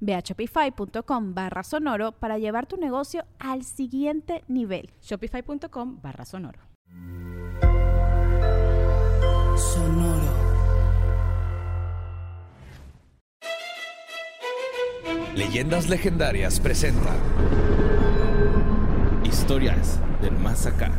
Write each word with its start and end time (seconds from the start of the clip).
Ve 0.00 0.14
a 0.14 0.20
shopify.com 0.20 1.34
barra 1.34 1.62
sonoro 1.62 2.12
para 2.12 2.38
llevar 2.38 2.66
tu 2.66 2.76
negocio 2.76 3.24
al 3.38 3.64
siguiente 3.64 4.44
nivel. 4.48 4.90
Shopify.com 5.02 6.00
barra 6.02 6.24
sonoro. 6.24 6.60
Sonoro. 9.56 10.48
Leyendas 15.34 15.88
Legendarias 15.88 16.58
presenta 16.58 17.14
Historias 19.24 20.00
del 20.20 20.32
Más 20.32 20.66
Acá. 20.66 20.90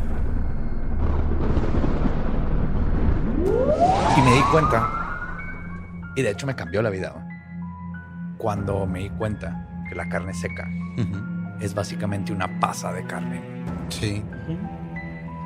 Y 4.17 4.21
me 4.21 4.33
di 4.33 4.41
cuenta, 4.51 6.11
y 6.15 6.21
de 6.21 6.31
hecho 6.31 6.47
me 6.47 6.55
cambió 6.55 6.81
la 6.81 6.89
vida, 6.89 7.28
cuando 8.39 8.87
me 8.87 8.99
di 9.01 9.09
cuenta 9.11 9.67
que 9.87 9.93
la 9.95 10.09
carne 10.09 10.33
seca 10.33 10.67
es 11.59 11.73
básicamente 11.75 12.31
una 12.33 12.59
pasa 12.59 12.91
de 12.93 13.05
carne. 13.05 13.41
Sí. 13.89 14.23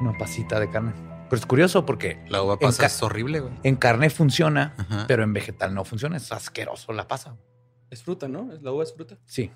Una 0.01 0.17
pasita 0.17 0.59
de 0.59 0.69
carne. 0.69 0.93
Pero 1.29 1.39
es 1.39 1.45
curioso 1.45 1.85
porque 1.85 2.23
La 2.29 2.41
uva 2.43 2.57
pasa 2.59 2.81
ca- 2.81 2.87
es 2.87 3.01
horrible, 3.03 3.39
güey. 3.39 3.53
en 3.63 3.75
carne 3.75 4.09
funciona, 4.09 4.73
Ajá. 4.77 5.05
pero 5.07 5.23
en 5.23 5.33
vegetal 5.33 5.73
no 5.73 5.83
funciona. 5.83 6.17
Es 6.17 6.31
asqueroso 6.31 6.93
la 6.93 7.07
pasa. 7.07 7.35
Es 7.89 8.03
fruta, 8.03 8.27
¿no? 8.27 8.51
Es- 8.53 8.61
La 8.61 8.71
uva 8.71 8.83
es 8.83 8.93
fruta. 8.93 9.17
Sí. 9.25 9.51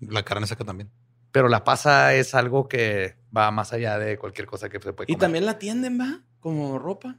La 0.00 0.22
carne 0.22 0.46
seca 0.46 0.64
también. 0.64 0.90
Pero 1.30 1.48
la 1.48 1.64
pasa 1.64 2.14
es 2.14 2.34
algo 2.34 2.68
que 2.68 3.16
va 3.36 3.50
más 3.50 3.72
allá 3.72 3.98
de 3.98 4.18
cualquier 4.18 4.46
cosa 4.46 4.68
que 4.68 4.78
se 4.80 4.92
puede 4.92 5.10
Y 5.10 5.14
comer. 5.14 5.20
también 5.20 5.46
la 5.46 5.58
tienden, 5.58 5.98
¿va? 6.00 6.20
Como 6.40 6.78
ropa. 6.78 7.16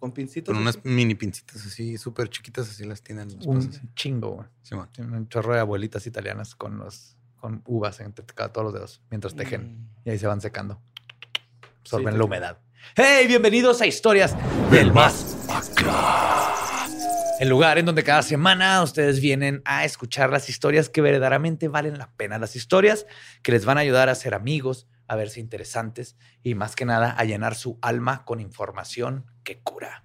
Con 0.00 0.12
pincitos. 0.12 0.52
Con 0.52 0.62
unas 0.62 0.76
así. 0.78 0.88
mini 0.88 1.14
pincitas 1.14 1.64
así, 1.64 1.96
súper 1.98 2.28
chiquitas, 2.30 2.68
así 2.68 2.84
las 2.84 3.02
tienen. 3.02 3.28
las 3.36 3.46
un 3.46 3.94
chingo, 3.94 4.30
güey. 4.30 4.48
Tienen 4.92 5.14
un 5.14 5.28
chorro 5.28 5.54
de 5.54 5.60
abuelitas 5.60 6.06
italianas 6.06 6.54
con 6.56 6.78
los 6.78 7.16
con 7.36 7.62
uvas 7.66 8.00
entre 8.00 8.24
cada 8.26 8.52
todos 8.52 8.64
los 8.66 8.74
dedos 8.74 9.02
mientras 9.10 9.34
tejen 9.34 9.62
Mm. 9.78 9.88
y 10.06 10.10
ahí 10.10 10.18
se 10.18 10.26
van 10.26 10.40
secando. 10.42 10.80
Absorben 11.80 12.12
Sí, 12.14 12.18
la 12.18 12.24
humedad. 12.24 12.58
¡Hey! 12.96 13.26
Bienvenidos 13.28 13.80
a 13.82 13.86
Historias 13.86 14.34
del 14.70 14.92
Más 14.92 15.36
El 17.40 17.48
lugar 17.48 17.78
en 17.78 17.86
donde 17.86 18.04
cada 18.04 18.22
semana 18.22 18.82
ustedes 18.82 19.20
vienen 19.20 19.62
a 19.64 19.84
escuchar 19.86 20.30
las 20.30 20.48
historias 20.50 20.90
que 20.90 21.00
verdaderamente 21.00 21.68
valen 21.68 21.96
la 21.98 22.10
pena. 22.12 22.38
Las 22.38 22.56
historias 22.56 23.06
que 23.42 23.52
les 23.52 23.64
van 23.64 23.78
a 23.78 23.80
ayudar 23.80 24.10
a 24.10 24.14
ser 24.14 24.34
amigos, 24.34 24.86
a 25.10 25.16
verse 25.16 25.40
interesantes 25.40 26.16
y 26.40 26.54
más 26.54 26.76
que 26.76 26.84
nada 26.84 27.10
a 27.10 27.24
llenar 27.24 27.56
su 27.56 27.80
alma 27.82 28.24
con 28.24 28.38
información 28.38 29.26
que 29.42 29.60
cura. 29.60 30.04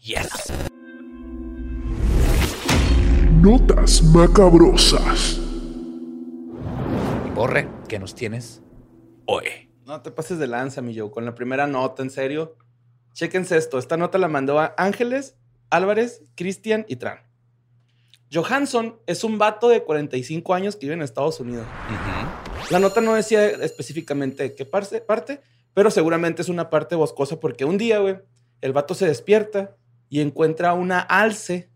Yes. 0.00 0.28
Notas 3.30 4.02
macabrosas. 4.02 5.38
Y 7.28 7.30
Borre, 7.30 7.68
¿qué 7.88 8.00
nos 8.00 8.16
tienes 8.16 8.60
hoy? 9.26 9.70
No 9.86 10.02
te 10.02 10.10
pases 10.10 10.40
de 10.40 10.48
lanza, 10.48 10.82
mi 10.82 10.98
Joe. 10.98 11.12
Con 11.12 11.24
la 11.24 11.36
primera 11.36 11.68
nota, 11.68 12.02
en 12.02 12.10
serio. 12.10 12.56
Chéquense 13.12 13.56
esto. 13.56 13.78
Esta 13.78 13.96
nota 13.96 14.18
la 14.18 14.26
mandó 14.26 14.58
a 14.58 14.74
Ángeles, 14.78 15.36
Álvarez, 15.70 16.22
Cristian 16.34 16.84
y 16.88 16.96
Tran. 16.96 17.20
Johansson 18.32 18.98
es 19.06 19.22
un 19.22 19.38
vato 19.38 19.68
de 19.68 19.84
45 19.84 20.54
años 20.54 20.74
que 20.74 20.86
vive 20.86 20.94
en 20.94 21.02
Estados 21.02 21.38
Unidos. 21.38 21.66
La 22.72 22.78
nota 22.80 23.00
no 23.00 23.14
decía 23.14 23.44
específicamente 23.46 24.54
qué 24.54 24.64
parte, 24.64 25.00
parte, 25.00 25.40
pero 25.74 25.90
seguramente 25.90 26.42
es 26.42 26.48
una 26.48 26.70
parte 26.70 26.94
boscosa 26.94 27.38
porque 27.38 27.64
un 27.64 27.78
día, 27.78 27.98
güey, 27.98 28.18
el 28.60 28.72
vato 28.72 28.94
se 28.94 29.06
despierta 29.06 29.76
y 30.08 30.20
encuentra 30.20 30.72
una 30.74 31.00
alce 31.00 31.70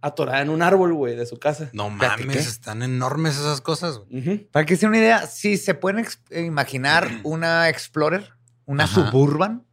atorada 0.00 0.40
en 0.42 0.50
un 0.50 0.62
árbol, 0.62 0.94
güey, 0.94 1.14
de 1.16 1.26
su 1.26 1.38
casa. 1.38 1.70
No 1.72 1.88
mames, 1.88 2.26
¿qué? 2.26 2.38
están 2.38 2.82
enormes 2.82 3.38
esas 3.38 3.60
cosas. 3.60 4.00
Para 4.50 4.66
que 4.66 4.74
se 4.76 4.80
den 4.82 4.90
una 4.90 4.98
idea, 4.98 5.26
si 5.26 5.56
se 5.56 5.74
pueden 5.74 6.00
ex- 6.00 6.20
imaginar 6.30 7.08
una 7.22 7.68
Explorer, 7.68 8.32
una 8.66 8.84
Ajá. 8.84 9.10
Suburban, 9.10 9.64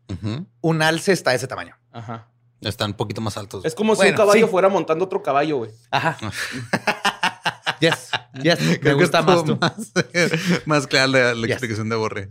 un 0.62 0.81
alce 0.81 1.12
está 1.13 1.31
de 1.31 1.38
ese 1.38 1.47
tamaño. 1.47 1.75
Ajá. 1.91 2.28
Están 2.62 2.91
un 2.91 2.97
poquito 2.97 3.22
más 3.22 3.38
altos. 3.38 3.63
Es 3.66 3.74
como 3.74 3.96
si 3.96 4.08
un 4.09 4.16
caballo 4.16 4.46
sí. 4.46 4.52
fuera 4.52 4.68
montando 4.69 5.06
otro 5.06 5.24
caballo, 5.24 5.58
güey. 5.59 5.72
Ajá. 5.91 6.18
yes, 7.79 8.09
yes. 8.41 8.59
Me 8.61 8.79
Creo 8.79 8.97
gusta 8.97 9.21
más 9.21 9.43
tú. 9.43 9.57
Más, 9.59 9.91
más 10.65 10.87
clara 10.87 11.07
la, 11.07 11.33
la 11.33 11.41
Yes. 11.47 11.51
explicación 11.51 11.89
de 11.89 11.95
Borre. 11.95 12.29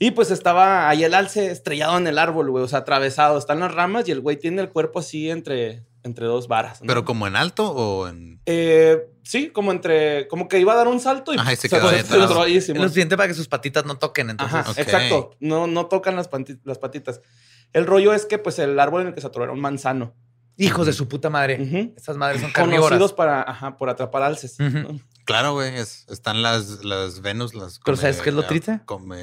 Y 0.00 0.12
pues 0.12 0.30
estaba 0.30 0.88
ahí 0.88 1.02
el 1.02 1.12
alce 1.14 1.50
estrellado 1.50 1.98
en 1.98 2.06
el 2.06 2.18
árbol, 2.18 2.50
güey, 2.50 2.62
o 2.62 2.68
sea, 2.68 2.80
atravesado. 2.80 3.36
Están 3.36 3.58
las 3.60 3.74
ramas 3.74 4.06
y 4.08 4.12
el 4.12 4.20
güey 4.20 4.36
tiene 4.36 4.62
el 4.62 4.68
cuerpo 4.68 5.00
así 5.00 5.28
entre, 5.28 5.82
entre 6.04 6.26
dos 6.26 6.46
varas. 6.46 6.80
¿no? 6.80 6.86
Pero 6.86 7.04
como 7.04 7.26
en 7.26 7.34
alto 7.34 7.68
o 7.72 8.06
en. 8.06 8.40
Eh, 8.46 8.98
sí, 9.24 9.48
como 9.50 9.72
entre, 9.72 10.28
como 10.28 10.46
que 10.46 10.60
iba 10.60 10.72
a 10.72 10.76
dar 10.76 10.86
un 10.86 11.00
salto 11.00 11.34
y, 11.34 11.38
Ajá, 11.38 11.52
y 11.52 11.56
se 11.56 11.68
quedó 11.68 11.90
se 11.90 11.98
entró 11.98 12.42
ahí, 12.42 12.54
lo 12.54 12.60
suficiente 12.60 13.16
para 13.16 13.26
que 13.26 13.34
sus 13.34 13.48
patitas 13.48 13.86
no 13.86 13.98
toquen. 13.98 14.30
Entonces, 14.30 14.54
Ajá, 14.60 14.80
exacto. 14.80 15.32
No, 15.40 15.66
no 15.66 15.86
tocan 15.86 16.14
las, 16.14 16.30
las 16.62 16.78
patitas. 16.78 17.20
El 17.72 17.84
rollo 17.84 18.14
es 18.14 18.24
que, 18.24 18.38
pues, 18.38 18.60
el 18.60 18.78
árbol 18.78 19.00
en 19.02 19.08
el 19.08 19.14
que 19.14 19.20
se 19.20 19.26
atoró 19.26 19.44
era 19.46 19.52
un 19.52 19.60
manzano. 19.60 20.14
Hijos 20.58 20.86
de 20.86 20.92
su 20.92 21.08
puta 21.08 21.30
madre. 21.30 21.62
Ujú. 21.62 21.94
Estas 21.96 22.16
madres 22.18 22.42
son 22.42 22.50
carnívoras. 22.52 22.90
Conocidos 22.90 23.12
para, 23.14 23.42
ajá, 23.42 23.76
por 23.78 23.88
atrapar 23.88 24.22
alces. 24.22 24.56
Claro, 25.24 25.54
güey. 25.54 25.74
es- 25.76 26.04
están 26.10 26.42
las, 26.42 26.84
las 26.84 27.20
Venus, 27.22 27.54
las. 27.54 27.80
Pero 27.84 27.96
¿sabes 27.96 28.20
qué 28.20 28.28
es 28.30 28.34
lo 28.36 28.44
triste? 28.44 28.80
Come 28.84 29.16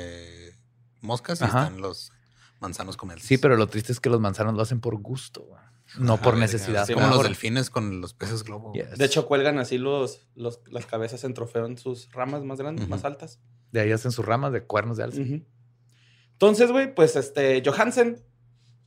moscas 1.01 1.39
y 1.41 1.43
están 1.43 1.79
los 1.81 2.11
manzanos 2.59 2.97
come 2.97 3.15
Sí, 3.19 3.37
pero 3.37 3.55
lo 3.57 3.67
triste 3.67 3.91
es 3.91 3.99
que 3.99 4.09
los 4.09 4.19
manzanos 4.19 4.55
lo 4.55 4.61
hacen 4.63 4.79
por 4.81 4.95
gusto, 4.95 5.43
güey. 5.43 5.61
no 5.99 6.17
por 6.19 6.35
necesidad. 6.37 6.87
sí, 6.87 6.93
como 6.95 7.07
los 7.07 7.21
delfines 7.23 7.69
con 7.69 8.01
los 8.01 8.13
peces 8.15 8.43
globo. 8.43 8.73
Yes. 8.73 8.97
De 8.97 9.05
hecho, 9.05 9.27
cuelgan 9.27 9.59
así 9.59 9.77
los, 9.77 10.27
los, 10.35 10.61
las 10.71 10.85
cabezas 10.87 11.23
en 11.25 11.33
trofeo 11.35 11.67
en 11.67 11.77
sus 11.77 12.11
ramas 12.11 12.43
más 12.43 12.57
grandes, 12.57 12.87
más 12.87 13.03
altas. 13.05 13.39
de 13.71 13.81
ahí 13.81 13.91
hacen 13.91 14.11
sus 14.11 14.25
ramas 14.25 14.51
de 14.51 14.63
cuernos 14.63 14.97
de 14.97 15.03
alce. 15.03 15.45
Entonces, 16.31 16.71
güey, 16.71 16.93
pues 16.95 17.15
este, 17.15 17.61
Johansen 17.65 18.23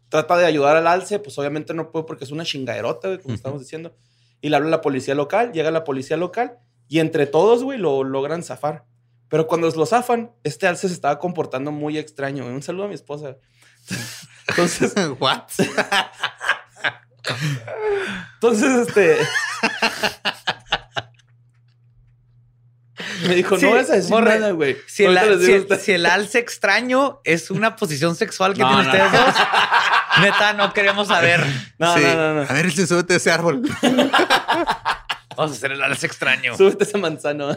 trata 0.09 0.37
de 0.37 0.47
ayudar 0.47 0.77
al 0.77 0.87
alce, 0.87 1.19
pues 1.19 1.39
obviamente 1.39 1.75
no 1.75 1.91
puede 1.91 2.07
porque 2.07 2.25
es 2.25 2.31
una 2.31 2.45
chingaderota, 2.45 3.09
güey, 3.09 3.21
como 3.21 3.35
estamos 3.35 3.61
diciendo. 3.61 3.95
Y 4.41 4.49
le 4.49 4.57
habla 4.57 4.69
a 4.69 4.71
la 4.71 4.81
policía 4.81 5.15
local, 5.15 5.53
llega 5.53 5.71
la 5.71 5.85
policía 5.85 6.17
local 6.17 6.59
y 6.89 7.01
entre 7.01 7.27
todos, 7.27 7.65
güey, 7.65 7.79
lo 7.79 8.05
logran 8.05 8.43
zafar. 8.43 8.85
Pero 9.29 9.47
cuando 9.47 9.71
lo 9.71 9.87
zafan, 9.87 10.33
este 10.43 10.67
alce 10.67 10.89
se 10.89 10.95
estaba 10.95 11.19
comportando 11.19 11.71
muy 11.71 11.99
extraño. 11.99 12.45
güey. 12.45 12.55
Un 12.55 12.63
saludo 12.63 12.85
a 12.85 12.89
mi 12.89 12.95
esposa. 12.95 13.37
Entonces, 14.49 14.94
¿What? 15.19 15.43
entonces, 18.35 18.88
este. 18.88 19.19
Me 23.26 23.35
dijo, 23.35 23.56
Sí, 23.59 23.65
no 23.67 23.73
vas 23.73 23.91
a 23.91 23.94
decir 23.97 24.11
morre, 24.11 24.38
nada, 24.38 24.53
güey. 24.53 24.76
Si 24.87 25.05
el, 25.05 25.69
si, 25.69 25.76
si 25.81 26.06
alce 26.06 26.38
extraño 26.38 27.20
es 27.25 27.50
una 27.50 27.76
posición 27.76 28.15
sexual 28.15 28.55
que 28.55 28.61
No, 28.61 28.69
tienen 28.69 28.87
no, 28.87 28.91
ustedes 28.93 29.12
no. 29.12 29.26
dos, 29.26 29.35
neta, 30.23 30.53
no 30.53 30.73
queremos 30.73 31.09
saber. 31.09 31.44
No, 31.79 31.94
Sí. 31.97 32.03
no, 32.03 32.15
no, 32.15 32.35
no. 32.35 32.41
A 32.43 32.53
ver, 32.53 32.70
si 32.73 32.87
súbete 32.87 33.15
a 33.15 33.17
ese 33.17 33.31
árbol. 33.31 33.62
Vamos 35.37 35.53
a 35.53 35.55
hacer 35.56 35.73
el 35.73 35.82
alce 35.82 36.06
extraño. 36.06 36.56
Súbete 36.56 36.85
ese 36.85 36.99
manzano. 36.99 37.56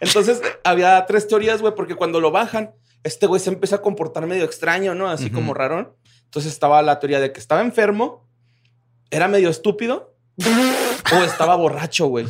Entonces, 0.00 0.40
había 0.64 1.04
tres 1.06 1.28
teorías, 1.28 1.60
güey, 1.60 1.74
porque 1.74 1.94
cuando 1.94 2.20
lo 2.20 2.30
bajan, 2.30 2.72
este 3.02 3.26
güey 3.26 3.40
se 3.40 3.50
empieza 3.50 3.76
a 3.76 3.82
comportar 3.82 4.26
medio 4.26 4.44
extraño, 4.44 4.94
¿no? 4.94 5.08
Así 5.10 5.30
como 5.30 5.52
rarón. 5.52 5.94
Entonces 6.24 6.52
estaba 6.52 6.80
la 6.82 6.98
teoría 7.00 7.20
de 7.20 7.32
que 7.32 7.40
estaba 7.40 7.60
enfermo, 7.60 8.26
era 9.10 9.28
medio 9.28 9.50
estúpido 9.50 10.16
o 11.12 11.16
estaba 11.22 11.54
borracho, 11.56 12.06
güey. 12.06 12.26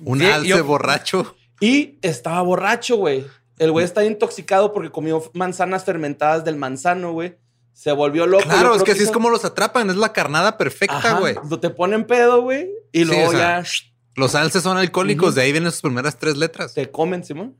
Un 0.00 0.22
alce 0.22 0.48
yo- 0.48 0.64
borracho. 0.64 1.34
Y 1.62 1.98
estaba 2.02 2.42
borracho, 2.42 2.96
güey. 2.96 3.24
El 3.58 3.70
güey 3.70 3.84
está 3.84 4.04
intoxicado 4.04 4.72
porque 4.72 4.90
comió 4.90 5.22
manzanas 5.34 5.84
fermentadas 5.84 6.44
del 6.44 6.56
manzano, 6.56 7.12
güey. 7.12 7.36
Se 7.72 7.92
volvió 7.92 8.26
loco. 8.26 8.42
Claro, 8.44 8.74
es 8.74 8.82
que 8.82 8.92
así 8.92 9.04
es 9.04 9.12
como 9.12 9.30
los 9.30 9.44
atrapan. 9.44 9.88
Es 9.88 9.96
la 9.96 10.12
carnada 10.12 10.58
perfecta, 10.58 11.18
güey. 11.20 11.36
Te 11.60 11.70
ponen 11.70 12.04
pedo, 12.04 12.42
güey. 12.42 12.68
Y 12.90 13.00
Sí, 13.00 13.04
luego 13.04 13.28
o 13.28 13.32
sea, 13.32 13.62
ya 13.62 13.68
Los 14.16 14.34
alces 14.34 14.62
son 14.62 14.76
alcohólicos. 14.76 15.34
De 15.36 15.42
ahí 15.42 15.52
vienen 15.52 15.70
sus 15.70 15.82
primeras 15.82 16.18
tres 16.18 16.36
letras. 16.36 16.74
te 16.74 16.90
comen, 16.90 17.24
Simón. 17.24 17.56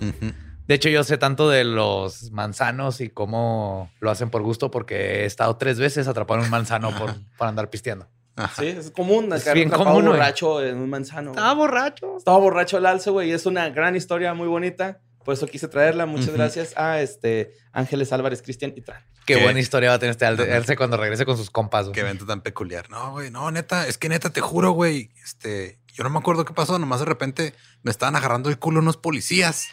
Ujú. 0.00 0.32
De 0.66 0.74
hecho, 0.74 0.88
yo 0.88 1.04
sé 1.04 1.18
tanto 1.18 1.50
de 1.50 1.64
los 1.64 2.30
manzanos 2.30 3.00
y 3.00 3.10
cómo 3.10 3.90
lo 4.00 4.10
hacen 4.10 4.30
por 4.30 4.42
gusto 4.42 4.70
porque 4.70 5.22
he 5.22 5.24
estado 5.26 5.56
tres 5.56 5.78
veces 5.78 6.08
atrapado 6.08 6.40
en 6.40 6.46
un 6.46 6.50
manzano 6.50 6.96
por, 6.96 7.14
por 7.36 7.48
andar 7.48 7.68
pisteando. 7.68 8.08
Ajá. 8.36 8.62
Sí, 8.62 8.68
es 8.68 8.90
común. 8.90 9.32
Es 9.32 9.52
bien 9.52 9.70
común, 9.70 10.04
borracho 10.06 10.64
en 10.64 10.78
un 10.78 10.90
manzano. 10.90 11.32
güey. 11.32 11.54
borracho. 11.54 12.16
Estaba 12.16 12.38
borracho 12.38 12.78
el 12.78 12.86
alce, 12.86 13.10
güey. 13.10 13.30
y 13.30 13.32
Es 13.32 13.46
una 13.46 13.68
gran 13.70 13.94
historia 13.96 14.34
muy 14.34 14.48
bonita. 14.48 15.00
Por 15.24 15.32
eso 15.34 15.46
quise 15.46 15.68
traerla. 15.68 16.04
Muchas 16.04 16.30
gracias 16.34 16.76
a 16.76 17.00
este 17.00 17.52
Ángeles 17.72 18.12
Álvarez, 18.12 18.42
Cristian 18.42 18.74
y 18.76 18.82
Tran. 18.82 19.02
Qué, 19.24 19.36
Qué- 19.36 19.42
buena 19.42 19.58
historia 19.58 19.88
va 19.88 19.94
a 19.94 19.98
tener 19.98 20.10
este 20.10 20.26
Alce 20.26 20.76
cuando 20.76 20.98
regrese 20.98 21.24
con 21.24 21.36
sus 21.38 21.48
compas. 21.50 21.86
güey. 21.86 21.94
Qué 21.94 22.00
evento 22.00 22.26
tan 22.26 22.42
peculiar. 22.42 22.90
No, 22.90 23.12
güey, 23.12 23.30
no, 23.30 23.50
neta, 23.50 23.86
es 23.86 23.96
que 23.96 24.10
neta, 24.10 24.30
te 24.30 24.42
juro, 24.42 24.72
güey. 24.72 25.10
Este, 25.24 25.78
yo 25.94 26.04
no 26.04 26.10
me 26.10 26.18
acuerdo 26.18 26.44
qué 26.44 26.52
pasó. 26.52 26.78
Nomás 26.78 27.00
de 27.00 27.06
repente 27.06 27.54
me 27.82 27.90
estaban 27.90 28.16
agarrando 28.16 28.50
el 28.50 28.58
culo 28.58 28.80
unos 28.80 28.98
policías. 28.98 29.68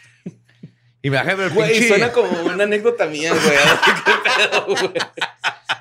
Y 1.04 1.10
me 1.10 1.16
bajé 1.16 1.32
el 1.32 1.50
Güey, 1.50 1.72
pinche- 1.74 1.88
suena 1.88 2.12
como 2.12 2.30
una 2.42 2.62
anécdota 2.64 3.06
mía, 3.06 3.32
güey. 3.32 3.42
¿Qué 4.04 4.48
pedo, 4.48 4.64
güey? 4.66 4.92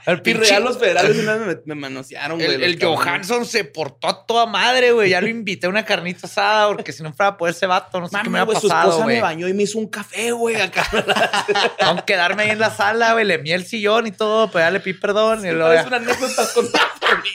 el 0.07 0.17
Y 0.17 0.21
pinche- 0.21 0.39
real, 0.49 0.63
los 0.63 0.79
federales 0.79 1.15
una 1.19 1.35
vez 1.35 1.57
me, 1.65 1.75
me 1.75 1.79
manosearon, 1.81 2.39
güey. 2.39 2.55
El, 2.55 2.63
el. 2.63 2.83
Johansson 2.83 3.45
se 3.45 3.63
portó 3.65 4.07
a 4.07 4.25
toda 4.25 4.47
madre, 4.47 4.91
güey. 4.93 5.11
Ya 5.11 5.21
lo 5.21 5.27
invité 5.27 5.67
a 5.67 5.69
una 5.69 5.85
carnita 5.85 6.25
asada 6.25 6.69
porque 6.69 6.91
si 6.91 7.03
no 7.03 7.13
fuera 7.13 7.37
por 7.37 7.49
ese 7.49 7.67
vato, 7.67 7.99
no 7.99 8.07
sé 8.07 8.17
qué 8.17 8.23
me 8.23 8.41
hubiera 8.41 8.45
güey, 8.45 8.59
su 8.59 8.67
pasado, 8.67 8.89
esposa 8.89 9.03
güey. 9.03 9.15
me 9.17 9.21
bañó 9.21 9.47
y 9.47 9.53
me 9.53 9.61
hizo 9.63 9.77
un 9.77 9.87
café, 9.89 10.31
güey, 10.31 10.55
acá. 10.59 10.87
Con 11.85 11.99
quedarme 12.01 12.41
ahí 12.43 12.49
en 12.49 12.59
la 12.59 12.71
sala, 12.71 13.13
güey. 13.13 13.23
Le 13.25 13.37
mié 13.37 13.53
el 13.53 13.65
sillón 13.67 14.07
y 14.07 14.11
todo, 14.11 14.49
pero 14.49 14.65
ya 14.65 14.71
le 14.71 14.79
pedí 14.79 14.95
perdón. 14.95 15.45
y 15.45 15.51
luego 15.51 15.71
es 15.71 15.85
una 15.85 15.97
anécdota 15.97 16.47
contada 16.51 16.91
por 16.99 17.21
mí. 17.21 17.29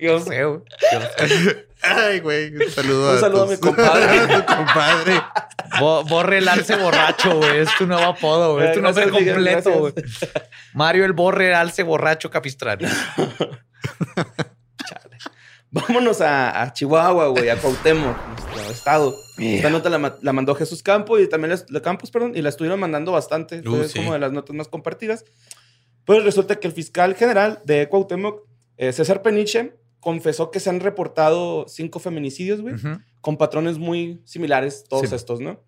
Yo 0.00 0.18
sé, 0.20 0.44
güey. 0.44 0.60
Ay, 1.82 2.20
güey. 2.20 2.54
Un 2.56 2.70
saludo, 2.70 3.12
Un 3.12 3.20
saludo 3.20 3.42
a 3.44 3.46
mi 3.46 3.56
compadre. 3.58 4.18
a 4.34 4.46
tu 4.46 4.56
compadre. 4.56 5.22
Bo- 5.80 6.04
borre 6.04 6.38
el 6.38 6.48
alce 6.48 6.76
borracho, 6.76 7.36
güey. 7.36 7.58
Es 7.58 7.68
tu 7.76 7.86
nuevo 7.86 8.02
apodo, 8.04 8.54
güey. 8.54 8.68
Es 8.68 8.74
tu 8.74 8.82
nombre 8.82 9.10
completo, 9.10 9.70
güey. 9.78 9.92
Mario 10.72 11.04
el 11.04 11.12
borre 11.12 11.54
alce 11.54 11.82
borracho 11.82 12.30
capistrano. 12.30 12.88
Vámonos 15.70 16.20
a, 16.20 16.62
a 16.62 16.72
Chihuahua, 16.72 17.26
güey, 17.28 17.48
a 17.48 17.56
Cuauhtémoc, 17.56 18.16
nuestro 18.52 18.72
estado. 18.72 19.14
Esta 19.38 19.70
nota 19.70 19.90
la, 19.90 20.16
la 20.22 20.32
mandó 20.32 20.54
Jesús 20.54 20.84
Campo 20.84 21.18
y 21.18 21.28
también 21.28 21.58
la 21.68 21.82
Campos, 21.82 22.12
perdón, 22.12 22.32
y 22.36 22.42
la 22.42 22.48
estuvieron 22.50 22.78
mandando 22.78 23.10
bastante. 23.10 23.60
Uh, 23.68 23.82
es 23.82 23.90
sí. 23.90 23.98
como 23.98 24.12
de 24.12 24.20
las 24.20 24.30
notas 24.30 24.54
más 24.54 24.68
compartidas. 24.68 25.24
Pues 26.04 26.22
resulta 26.22 26.56
que 26.60 26.68
el 26.68 26.72
fiscal 26.74 27.16
general 27.16 27.60
de 27.64 27.88
Cuauhtémoc, 27.88 28.42
eh, 28.76 28.92
César 28.92 29.22
Peniche, 29.22 29.74
confesó 30.04 30.50
que 30.50 30.60
se 30.60 30.68
han 30.70 30.78
reportado 30.80 31.64
cinco 31.66 31.98
feminicidios, 31.98 32.60
güey, 32.60 32.74
con 33.22 33.36
patrones 33.38 33.78
muy 33.78 34.20
similares, 34.24 34.84
todos 34.88 35.08
Sí. 35.08 35.14
estos, 35.16 35.40
¿no? 35.40 35.64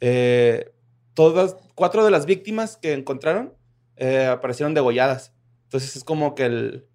Eh, 0.00 0.72
todas, 1.12 1.56
cuatro 1.74 2.04
de 2.04 2.10
las 2.10 2.26
víctimas 2.26 2.76
que 2.76 2.94
encontraron 2.94 3.52
eh, 3.96 4.26
aparecieron 4.26 4.74
degolladas. 4.74 5.32
Entonces 5.64 5.94
es 5.96 6.02
como 6.02 6.34
que 6.34 6.46
el, 6.46 6.86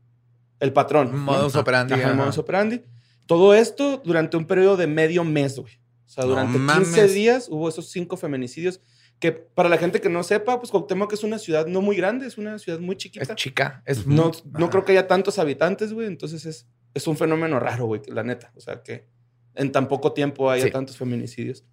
el 0.60 0.74
patrón. 0.74 1.12
¿no? 1.12 1.18
Modus 1.18 1.56
operandi. 1.56 1.94
Ajá, 1.94 2.10
el 2.10 2.16
modus 2.16 2.38
operandi. 2.38 2.82
Todo 3.28 3.54
esto 3.54 4.02
durante 4.04 4.36
un 4.36 4.46
periodo 4.46 4.76
de 4.76 4.88
medio 4.88 5.24
mes, 5.24 5.58
güey. 5.60 5.74
O 6.06 6.10
sea, 6.10 6.24
No 6.26 6.32
durante 6.32 6.58
15 6.58 6.66
mames. 6.66 7.14
días 7.14 7.48
hubo 7.50 7.70
esos 7.70 7.90
cinco 7.92 8.18
feminicidios. 8.18 8.82
Que 9.20 9.32
para 9.34 9.68
la 9.70 9.78
gente 9.78 10.00
que 10.02 10.08
no 10.10 10.24
sepa, 10.24 10.60
pues 10.60 10.72
Cuauhtémoc 10.72 11.12
es 11.14 11.24
una 11.26 11.38
ciudad 11.40 11.68
no 11.68 11.82
muy 11.82 11.96
grande, 11.98 12.26
es 12.26 12.38
una 12.38 12.58
ciudad 12.58 12.80
muy 12.80 12.96
chiquita. 12.96 13.24
Es 13.34 13.36
chica. 13.36 13.84
Es 13.86 14.08
no, 14.08 14.24
muy- 14.30 14.34
no 14.60 14.70
creo 14.70 14.86
que 14.86 14.94
haya 14.94 15.08
tantos 15.08 15.40
habitantes, 15.40 15.92
güey. 15.94 16.08
Entonces 16.08 16.46
es, 16.46 16.68
es 16.94 17.08
un 17.08 17.18
fenómeno 17.18 17.60
raro, 17.60 17.86
güey, 17.86 18.02
la 18.08 18.24
neta. 18.24 18.52
O 18.56 18.60
sea, 18.62 18.82
que 18.84 19.08
en 19.56 19.72
tan 19.72 19.88
poco 19.88 20.14
tiempo 20.14 20.50
haya 20.50 20.66
Sí. 20.66 20.72
tantos 20.72 20.98
feminicidios. 20.98 21.66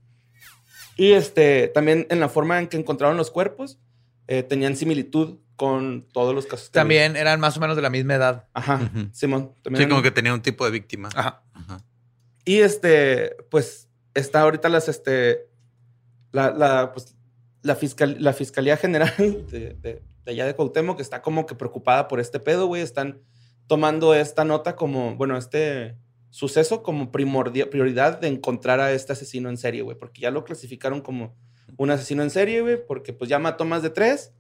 Y 0.97 1.13
este, 1.13 1.69
también 1.69 2.07
en 2.11 2.21
la 2.21 2.29
forma 2.29 2.59
en 2.59 2.69
que 2.69 2.77
encontraron 2.77 3.17
los 3.17 3.31
cuerpos, 3.31 3.79
eh, 4.29 4.43
tenían 4.43 4.77
similitud 4.77 5.39
con 5.57 6.07
todos 6.13 6.35
los 6.35 6.47
casos. 6.47 6.69
que 6.71 6.75
También 6.75 7.17
eran 7.17 7.41
más 7.41 7.57
o 7.57 7.61
menos 7.61 7.77
de 7.77 7.83
la 7.83 7.91
misma 7.91 8.15
edad. 8.15 8.49
Ajá. 8.55 8.91
Simón. 9.13 9.53
También 9.63 9.77
Sí, 9.79 9.83
eran- 9.85 9.91
como 9.91 10.03
que 10.03 10.11
tenía 10.11 10.35
un 10.35 10.43
tipo 10.43 10.65
de 10.65 10.71
víctima. 10.71 11.09
Ajá. 11.15 11.43
Ajá. 11.55 11.85
Y 12.45 12.59
este, 12.59 13.37
pues, 13.51 13.89
está 14.15 14.43
ahorita 14.43 14.69
las, 14.69 14.89
este, 14.89 15.49
la, 16.33 16.51
la, 16.51 16.93
pues, 16.93 17.15
la, 17.63 17.75
fiscal, 17.75 18.17
la 18.21 18.33
Fiscalía 18.33 18.77
General 18.77 19.13
de, 19.19 19.75
de, 19.81 20.03
de 20.25 20.31
allá 20.31 20.47
de 20.47 20.55
Cuauhtémoc 20.55 20.97
que 20.97 21.03
está 21.03 21.23
como 21.23 21.47
que 21.47 21.55
preocupada 21.55 22.07
por 22.09 22.21
este 22.21 22.39
pedo, 22.41 22.67
güey. 22.67 22.83
Están 22.83 23.21
tomando 23.67 24.15
esta 24.15 24.45
nota 24.45 24.77
como, 24.77 25.17
bueno, 25.17 25.37
este 25.37 25.97
suceso 26.31 26.83
como 26.83 27.11
primordia- 27.13 27.71
prioridad 27.71 28.21
de 28.21 28.29
encontrar 28.29 28.81
a 28.81 28.93
este 28.93 29.13
asesino 29.13 29.49
en 29.49 29.57
serie, 29.57 29.83
güey. 29.83 29.97
Porque 29.99 30.21
ya 30.21 30.31
lo 30.31 30.45
clasificaron 30.45 31.01
como 31.01 31.35
un 31.77 31.91
asesino 31.91 32.23
en 32.23 32.31
serie, 32.31 32.61
güey, 32.61 32.79
porque 32.87 33.13
pues 33.13 33.29
ya 33.31 33.39
mató 33.39 33.65
más 33.65 33.83
de 33.83 33.91
tres. 33.91 34.33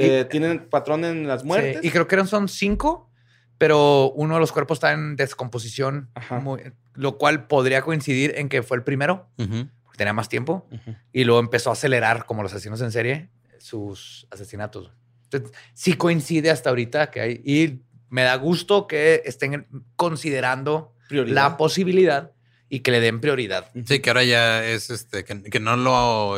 eh, 0.00 0.24
tienen 0.30 0.68
patrón 0.68 1.04
en 1.04 1.26
las 1.26 1.42
muertes. 1.44 1.78
Sí, 1.82 1.88
y 1.88 1.90
creo 1.90 2.06
que 2.06 2.14
eran 2.14 2.28
son 2.28 2.46
cinco, 2.46 3.10
pero 3.58 4.12
uno 4.12 4.34
de 4.34 4.40
los 4.40 4.52
cuerpos 4.52 4.76
está 4.76 4.92
en 4.92 5.16
descomposición, 5.16 6.08
Ajá. 6.14 6.38
muy- 6.38 6.60
lo 6.94 7.18
cual 7.18 7.48
podría 7.48 7.82
coincidir 7.82 8.34
en 8.36 8.48
que 8.48 8.62
fue 8.62 8.76
el 8.76 8.84
primero, 8.84 9.26
porque 9.36 9.96
tenía 9.96 10.12
más 10.12 10.28
tiempo, 10.28 10.68
Ujú. 10.70 10.94
y 11.12 11.24
luego 11.24 11.40
empezó 11.40 11.70
a 11.70 11.72
acelerar, 11.72 12.26
como 12.26 12.44
los 12.44 12.52
asesinos 12.52 12.80
en 12.80 12.92
serie, 12.92 13.30
sus 13.58 14.28
asesinatos. 14.30 14.92
Entonces, 15.24 15.50
sí 15.74 15.94
coincide 15.94 16.50
hasta 16.50 16.70
ahorita 16.70 17.10
que 17.10 17.20
hay, 17.20 17.42
y 17.44 17.80
me 18.10 18.22
da 18.22 18.34
gusto 18.36 18.86
que 18.86 19.22
estén 19.24 19.66
considerando 19.96 20.94
Prioridad. 21.08 21.34
la 21.34 21.56
posibilidad 21.56 22.32
y 22.68 22.80
que 22.80 22.90
le 22.90 23.00
den 23.00 23.20
prioridad. 23.20 23.70
Sí, 23.86 24.00
que 24.00 24.10
ahora 24.10 24.24
ya 24.24 24.64
es 24.64 24.90
este, 24.90 25.24
que, 25.24 25.42
que 25.42 25.60
no 25.60 25.76
lo, 25.76 26.36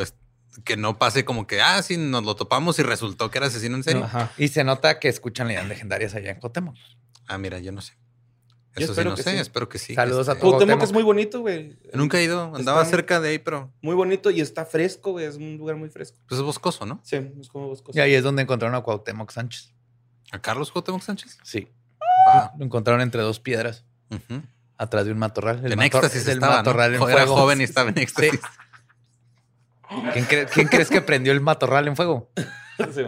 que 0.64 0.76
no 0.76 0.98
pase 0.98 1.24
como 1.24 1.46
que, 1.46 1.60
ah, 1.60 1.82
sí, 1.82 1.96
nos 1.96 2.24
lo 2.24 2.36
topamos 2.36 2.78
y 2.78 2.82
resultó 2.82 3.30
que 3.30 3.38
era 3.38 3.46
asesino 3.48 3.76
en 3.76 3.82
serie. 3.82 4.02
Ajá. 4.02 4.30
Y 4.38 4.48
se 4.48 4.62
nota 4.64 4.98
que 4.98 5.08
escuchan 5.08 5.48
leyendas 5.48 5.68
legendarias 5.70 6.14
allá 6.14 6.30
en 6.30 6.40
Cotemo. 6.40 6.74
Ah, 7.26 7.38
mira, 7.38 7.58
yo 7.58 7.72
no 7.72 7.80
sé. 7.80 7.94
Yo 8.76 8.84
Eso 8.84 8.94
sí, 8.94 9.00
espero 9.00 9.10
no 9.10 9.16
que 9.16 9.22
sé, 9.24 9.30
sí. 9.32 9.36
espero 9.38 9.68
que 9.68 9.78
sí. 9.80 9.94
Saludos 9.96 10.28
a 10.28 10.32
Este, 10.32 10.42
todos. 10.42 10.52
Cuauhtémoc 10.54 10.78
Cuauhtémoc. 10.78 10.82
es 10.84 10.92
muy 10.92 11.02
bonito, 11.02 11.40
güey. 11.40 11.76
Nunca 11.92 12.20
he 12.20 12.24
ido, 12.24 12.54
andaba 12.54 12.82
Está- 12.82 12.90
cerca 12.96 13.20
de 13.20 13.30
ahí, 13.30 13.38
pero 13.40 13.72
Muy 13.82 13.96
bonito 13.96 14.30
y 14.30 14.40
está 14.40 14.64
fresco, 14.64 15.10
güey. 15.12 15.26
Es 15.26 15.34
un 15.36 15.56
lugar 15.56 15.74
muy 15.74 15.88
fresco. 15.90 16.18
pues 16.28 16.38
es 16.38 16.44
boscoso, 16.46 16.86
¿no? 16.86 17.00
Sí, 17.02 17.16
es 17.40 17.48
como 17.48 17.66
boscoso. 17.66 17.98
Y 17.98 18.00
ahí 18.00 18.14
es 18.14 18.22
donde 18.22 18.42
encontraron 18.42 18.76
a 18.76 18.80
Cuauhtémoc 18.82 19.32
Sánchez. 19.32 19.74
¿A 20.32 20.38
Carlos 20.40 20.70
Cuauhtémoc 20.70 21.02
Sánchez? 21.02 21.38
Sí. 21.42 21.68
Ah, 22.26 22.52
Lo 22.58 22.64
encontraron 22.64 23.00
entre 23.02 23.22
dos 23.22 23.40
piedras, 23.40 23.84
atrás 24.76 25.04
de 25.06 25.12
un 25.12 25.18
matorral. 25.18 25.64
El 25.64 25.72
En 25.72 25.78
mator- 25.78 26.04
éxtasis 26.04 26.26
el 26.28 26.34
estaba, 26.34 26.52
¿no? 26.52 26.58
matorral 26.58 26.90
en 26.94 27.02
Era 27.02 27.04
fuego. 27.12 27.36
joven 27.36 27.60
y 27.60 27.64
estaba 27.64 27.90
en 27.90 27.98
éxtasis. 27.98 28.40
¿Quién, 30.12 30.26
cre- 30.26 30.48
quién 30.52 30.68
crees 30.68 30.88
que 30.88 31.00
prendió 31.00 31.32
el 31.32 31.40
matorral 31.40 31.88
en 31.88 31.96
fuego? 31.96 32.30
Sí. 32.94 33.02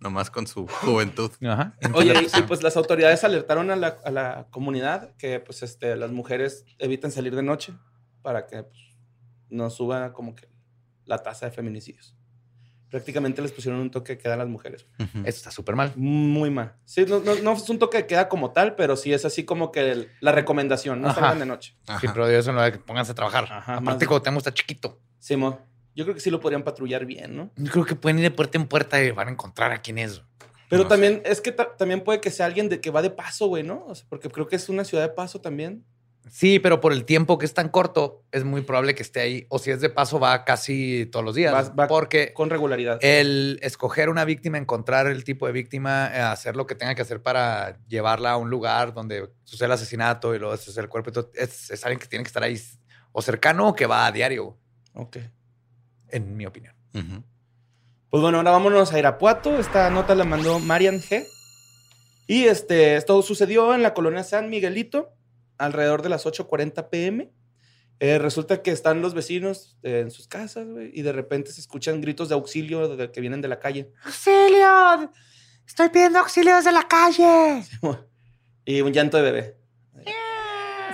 Nomás 0.00 0.30
con 0.30 0.48
su 0.48 0.66
juventud. 0.66 1.30
Ajá. 1.48 1.74
Oye, 1.94 2.12
y, 2.34 2.38
y, 2.38 2.42
pues 2.42 2.64
las 2.64 2.76
autoridades 2.76 3.22
alertaron 3.22 3.70
a 3.70 3.76
la, 3.76 3.96
a 4.04 4.10
la 4.10 4.48
comunidad 4.50 5.14
que 5.16 5.38
pues 5.38 5.62
este, 5.62 5.94
las 5.94 6.10
mujeres 6.10 6.64
eviten 6.80 7.12
salir 7.12 7.36
de 7.36 7.44
noche 7.44 7.72
para 8.22 8.48
que 8.48 8.64
pues, 8.64 8.80
no 9.48 9.70
suba 9.70 10.12
como 10.12 10.34
que 10.34 10.48
la 11.04 11.18
tasa 11.22 11.46
de 11.46 11.52
feminicidios. 11.52 12.15
Prácticamente 12.96 13.42
les 13.42 13.52
pusieron 13.52 13.78
un 13.78 13.90
toque 13.90 14.14
de 14.14 14.18
queda 14.18 14.32
a 14.32 14.36
las 14.38 14.48
mujeres. 14.48 14.86
Ujú. 14.98 15.18
Esto 15.18 15.28
está 15.28 15.50
súper 15.50 15.76
mal. 15.76 15.92
Muy 15.96 16.48
mal. 16.48 16.76
Sí, 16.86 17.04
no, 17.06 17.20
no, 17.20 17.34
no 17.34 17.52
es 17.52 17.68
un 17.68 17.78
toque 17.78 17.98
de 17.98 18.06
queda 18.06 18.26
como 18.30 18.52
tal, 18.52 18.74
pero 18.74 18.96
sí 18.96 19.12
es 19.12 19.26
así 19.26 19.44
como 19.44 19.70
que 19.70 19.92
el- 19.92 20.08
la 20.20 20.32
recomendación, 20.32 21.02
no 21.02 21.08
Ajá. 21.08 21.20
salgan 21.20 21.38
de 21.40 21.44
noche. 21.44 21.76
Ajá. 21.86 22.00
Sí, 22.00 22.06
pero 22.10 22.26
eso 22.26 22.52
no 22.54 22.64
es 22.64 22.72
que 22.72 22.78
pónganse 22.78 23.12
a 23.12 23.14
trabajar. 23.14 23.44
Ajá, 23.44 23.74
Aparte, 23.76 24.06
más- 24.06 24.08
Cuauhtémoc 24.08 24.38
está 24.38 24.54
chiquito. 24.54 24.98
Simón, 25.18 25.58
yo 25.94 26.04
creo 26.04 26.14
que 26.14 26.22
sí 26.22 26.30
lo 26.30 26.40
podrían 26.40 26.62
patrullar 26.62 27.04
bien, 27.04 27.36
¿no? 27.36 27.50
Yo 27.56 27.70
creo 27.70 27.84
que 27.84 27.96
pueden 27.96 28.16
ir 28.18 28.22
de 28.24 28.30
puerta 28.30 28.56
en 28.56 28.66
puerta 28.66 29.02
y 29.02 29.10
van 29.10 29.28
a 29.28 29.32
encontrar 29.32 29.72
a 29.72 29.82
quién 29.82 29.98
es. 29.98 30.22
Pero 30.70 30.84
No 30.84 30.88
también 30.88 31.20
es 31.26 31.42
que 31.42 31.52
ta- 31.52 31.76
también 31.76 32.02
puede 32.02 32.22
que 32.22 32.30
sea 32.30 32.46
alguien 32.46 32.70
de 32.70 32.80
que 32.80 32.90
va 32.90 33.02
de 33.02 33.10
paso, 33.10 33.46
güey, 33.48 33.62
¿no? 33.62 33.84
O 33.88 33.94
sea, 33.94 34.06
porque 34.08 34.30
creo 34.30 34.48
que 34.48 34.56
es 34.56 34.70
una 34.70 34.84
ciudad 34.86 35.02
de 35.06 35.10
paso 35.14 35.38
también. 35.42 35.84
Sí, 36.28 36.58
pero 36.58 36.80
por 36.80 36.92
el 36.92 37.04
tiempo 37.04 37.38
que 37.38 37.46
es 37.46 37.54
tan 37.54 37.68
corto, 37.68 38.24
es 38.32 38.44
muy 38.44 38.62
probable 38.62 38.94
que 38.96 39.02
esté 39.02 39.20
ahí. 39.20 39.46
O 39.48 39.58
si 39.60 39.70
es 39.70 39.80
de 39.80 39.90
paso, 39.90 40.18
va 40.18 40.44
casi 40.44 41.06
todos 41.06 41.24
los 41.24 41.34
días. 41.36 41.54
Va- 41.54 41.72
va 41.74 41.86
porque 41.86 42.32
Con 42.34 42.50
regularidad. 42.50 42.98
el 43.00 43.58
escoger 43.62 44.08
una 44.08 44.24
víctima, 44.24 44.58
encontrar 44.58 45.06
el 45.06 45.22
tipo 45.24 45.46
de 45.46 45.52
víctima, 45.52 46.10
eh, 46.12 46.18
hacer 46.20 46.56
lo 46.56 46.66
que 46.66 46.74
tenga 46.74 46.94
que 46.96 47.02
hacer 47.02 47.22
para 47.22 47.78
llevarla 47.86 48.32
a 48.32 48.36
un 48.38 48.50
lugar 48.50 48.92
donde 48.92 49.30
sucede 49.44 49.66
el 49.66 49.72
asesinato 49.72 50.34
y 50.34 50.38
luego 50.40 50.56
sucede 50.56 50.82
el 50.82 50.88
cuerpo, 50.88 51.10
y 51.10 51.12
todo, 51.12 51.30
es, 51.34 51.70
es 51.70 51.84
alguien 51.84 52.00
que 52.00 52.06
tiene 52.08 52.24
que 52.24 52.28
estar 52.28 52.42
ahí 52.42 52.60
o 53.12 53.22
cercano 53.22 53.68
o 53.68 53.74
que 53.74 53.86
va 53.86 54.06
a 54.06 54.12
diario, 54.12 54.58
Ok. 54.94 55.18
en 56.08 56.36
mi 56.36 56.44
opinión. 56.44 56.74
Pues 58.10 58.22
bueno, 58.22 58.38
ahora 58.38 58.50
vámonos 58.50 58.92
a 58.92 58.98
Irapuato. 58.98 59.58
Esta 59.58 59.90
nota 59.90 60.14
la 60.14 60.24
mandó 60.24 60.58
Marian 60.58 61.00
G. 61.00 61.24
Y 62.26 62.44
este, 62.44 62.96
esto 62.96 63.20
sucedió 63.22 63.74
en 63.74 63.82
la 63.82 63.94
colonia 63.94 64.24
San 64.24 64.48
Miguelito, 64.50 65.12
alrededor 65.58 66.02
de 66.02 66.08
las 66.08 66.26
8:40 66.26 66.88
pm. 66.90 67.32
Eh, 67.98 68.18
resulta 68.18 68.62
que 68.62 68.72
están 68.72 69.00
los 69.00 69.14
vecinos 69.14 69.78
eh, 69.82 70.00
en 70.00 70.10
sus 70.10 70.28
casas, 70.28 70.66
güey, 70.68 70.90
y 70.92 71.00
de 71.02 71.12
repente 71.12 71.50
se 71.50 71.60
escuchan 71.62 72.02
gritos 72.02 72.28
de 72.28 72.34
auxilio 72.34 72.94
de, 72.94 73.10
que 73.10 73.20
vienen 73.22 73.40
de 73.40 73.48
la 73.48 73.58
calle. 73.58 73.90
¡Auxilio! 74.04 75.10
¡Estoy 75.66 75.88
pidiendo 75.88 76.18
auxilio 76.18 76.56
desde 76.56 76.72
la 76.72 76.86
calle! 76.86 77.64
y 78.66 78.80
un 78.82 78.92
llanto 78.92 79.16
de 79.16 79.22
bebé. 79.22 79.56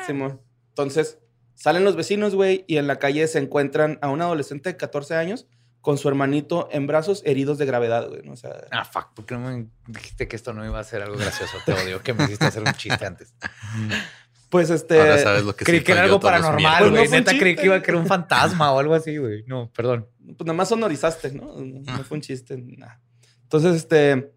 Simón. 0.06 0.40
Entonces, 0.68 1.18
salen 1.54 1.84
los 1.84 1.96
vecinos, 1.96 2.34
güey, 2.34 2.64
y 2.66 2.76
en 2.76 2.86
la 2.86 2.98
calle 2.98 3.26
se 3.28 3.38
encuentran 3.38 3.98
a 4.00 4.08
un 4.08 4.22
adolescente 4.22 4.70
de 4.70 4.76
14 4.76 5.14
años 5.16 5.46
con 5.80 5.98
su 5.98 6.08
hermanito 6.08 6.68
en 6.70 6.86
brazos 6.86 7.22
heridos 7.24 7.58
de 7.58 7.66
gravedad, 7.66 8.08
güey. 8.08 8.22
¿no? 8.22 8.32
O 8.32 8.36
sea, 8.36 8.52
Ah, 8.70 8.84
fuck. 8.84 9.14
¿Por 9.14 9.26
qué 9.26 9.34
no 9.34 9.40
me 9.40 9.66
dijiste 9.88 10.28
que 10.28 10.36
esto 10.36 10.52
no 10.54 10.64
iba 10.64 10.78
a 10.78 10.84
ser 10.84 11.02
algo 11.02 11.16
gracioso? 11.16 11.58
Te 11.66 11.72
odio 11.72 12.00
que 12.02 12.14
me 12.14 12.24
hiciste 12.24 12.46
hacer 12.46 12.62
un 12.62 12.72
chiste 12.74 13.04
antes. 13.04 13.34
pues 14.52 14.68
este... 14.68 15.00
Ahora 15.00 15.16
sabes 15.16 15.44
lo 15.44 15.56
que 15.56 15.64
creí 15.64 15.80
que 15.82 15.92
era 15.92 16.02
algo 16.02 16.20
paranormal, 16.20 16.78
Pues 16.80 16.90
no 16.90 16.96
güey. 16.98 17.08
fue 17.08 17.18
un 17.18 17.24
Neta 17.24 17.38
creí 17.38 17.56
que 17.56 17.64
iba 17.64 17.76
a 17.76 17.82
crear 17.82 17.98
un 17.98 18.06
fantasma 18.06 18.70
o 18.70 18.78
algo 18.78 18.92
así, 18.94 19.16
güey. 19.16 19.44
No, 19.46 19.72
perdón. 19.74 20.06
pues 20.36 20.40
nada 20.44 20.52
más 20.52 20.68
sonorizaste, 20.68 21.32
¿no? 21.32 21.56
No 21.58 22.04
fue 22.04 22.16
un 22.16 22.20
chiste, 22.20 22.58
nada. 22.58 23.00
Entonces, 23.44 23.76
este, 23.76 24.30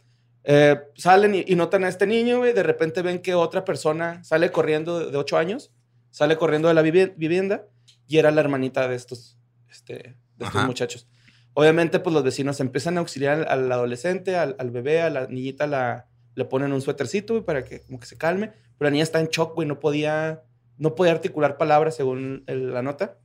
eh, 0.46 0.80
salen 0.96 1.36
y, 1.36 1.44
y 1.46 1.56
notan 1.58 1.84
a 1.84 1.90
este 1.90 2.08
niño, 2.08 2.38
güey. 2.38 2.54
De 2.54 2.64
repente 2.64 3.02
ven 3.02 3.20
que 3.20 3.36
otra 3.36 3.66
persona 3.66 4.24
sale 4.24 4.52
corriendo 4.52 5.00
de, 5.00 5.12
de 5.12 5.18
ocho 5.18 5.38
años, 5.38 5.74
sale 6.12 6.38
corriendo 6.38 6.70
de 6.70 6.76
la 6.76 6.82
vivi- 6.82 7.14
vivienda 7.18 7.66
y 8.08 8.18
era 8.18 8.32
la 8.32 8.40
hermanita 8.40 8.88
de 8.88 8.96
estos, 8.96 9.38
este, 9.70 10.16
de 10.38 10.46
estos 10.46 10.66
muchachos. 10.66 11.10
Obviamente, 11.56 12.00
pues 12.00 12.14
los 12.14 12.24
vecinos 12.24 12.62
empiezan 12.62 12.96
a 12.96 13.02
auxiliar 13.02 13.42
al, 13.50 13.64
al 13.64 13.72
adolescente, 13.72 14.38
al, 14.38 14.56
al 14.60 14.72
bebé, 14.72 15.02
a 15.02 15.10
la 15.10 15.28
niñita 15.28 15.68
la, 15.68 16.08
le 16.36 16.46
ponen 16.46 16.72
un 16.74 16.82
suétercito, 16.82 17.34
güey, 17.34 17.46
para 17.46 17.64
que 17.64 17.82
como 17.82 18.00
que 18.00 18.06
se 18.06 18.18
calme. 18.18 18.48
Pero 18.78 18.88
la 18.88 18.92
niña 18.92 19.04
está 19.04 19.20
en 19.20 19.28
shock, 19.28 19.56
güey, 19.56 19.68
no 19.68 19.80
podía, 19.80 20.44
no 20.78 20.96
podía 20.96 21.14
articular 21.14 21.58
palabras 21.58 21.96
según 21.96 22.44
el- 22.48 22.74
la 22.74 22.82
nota. 22.82 23.18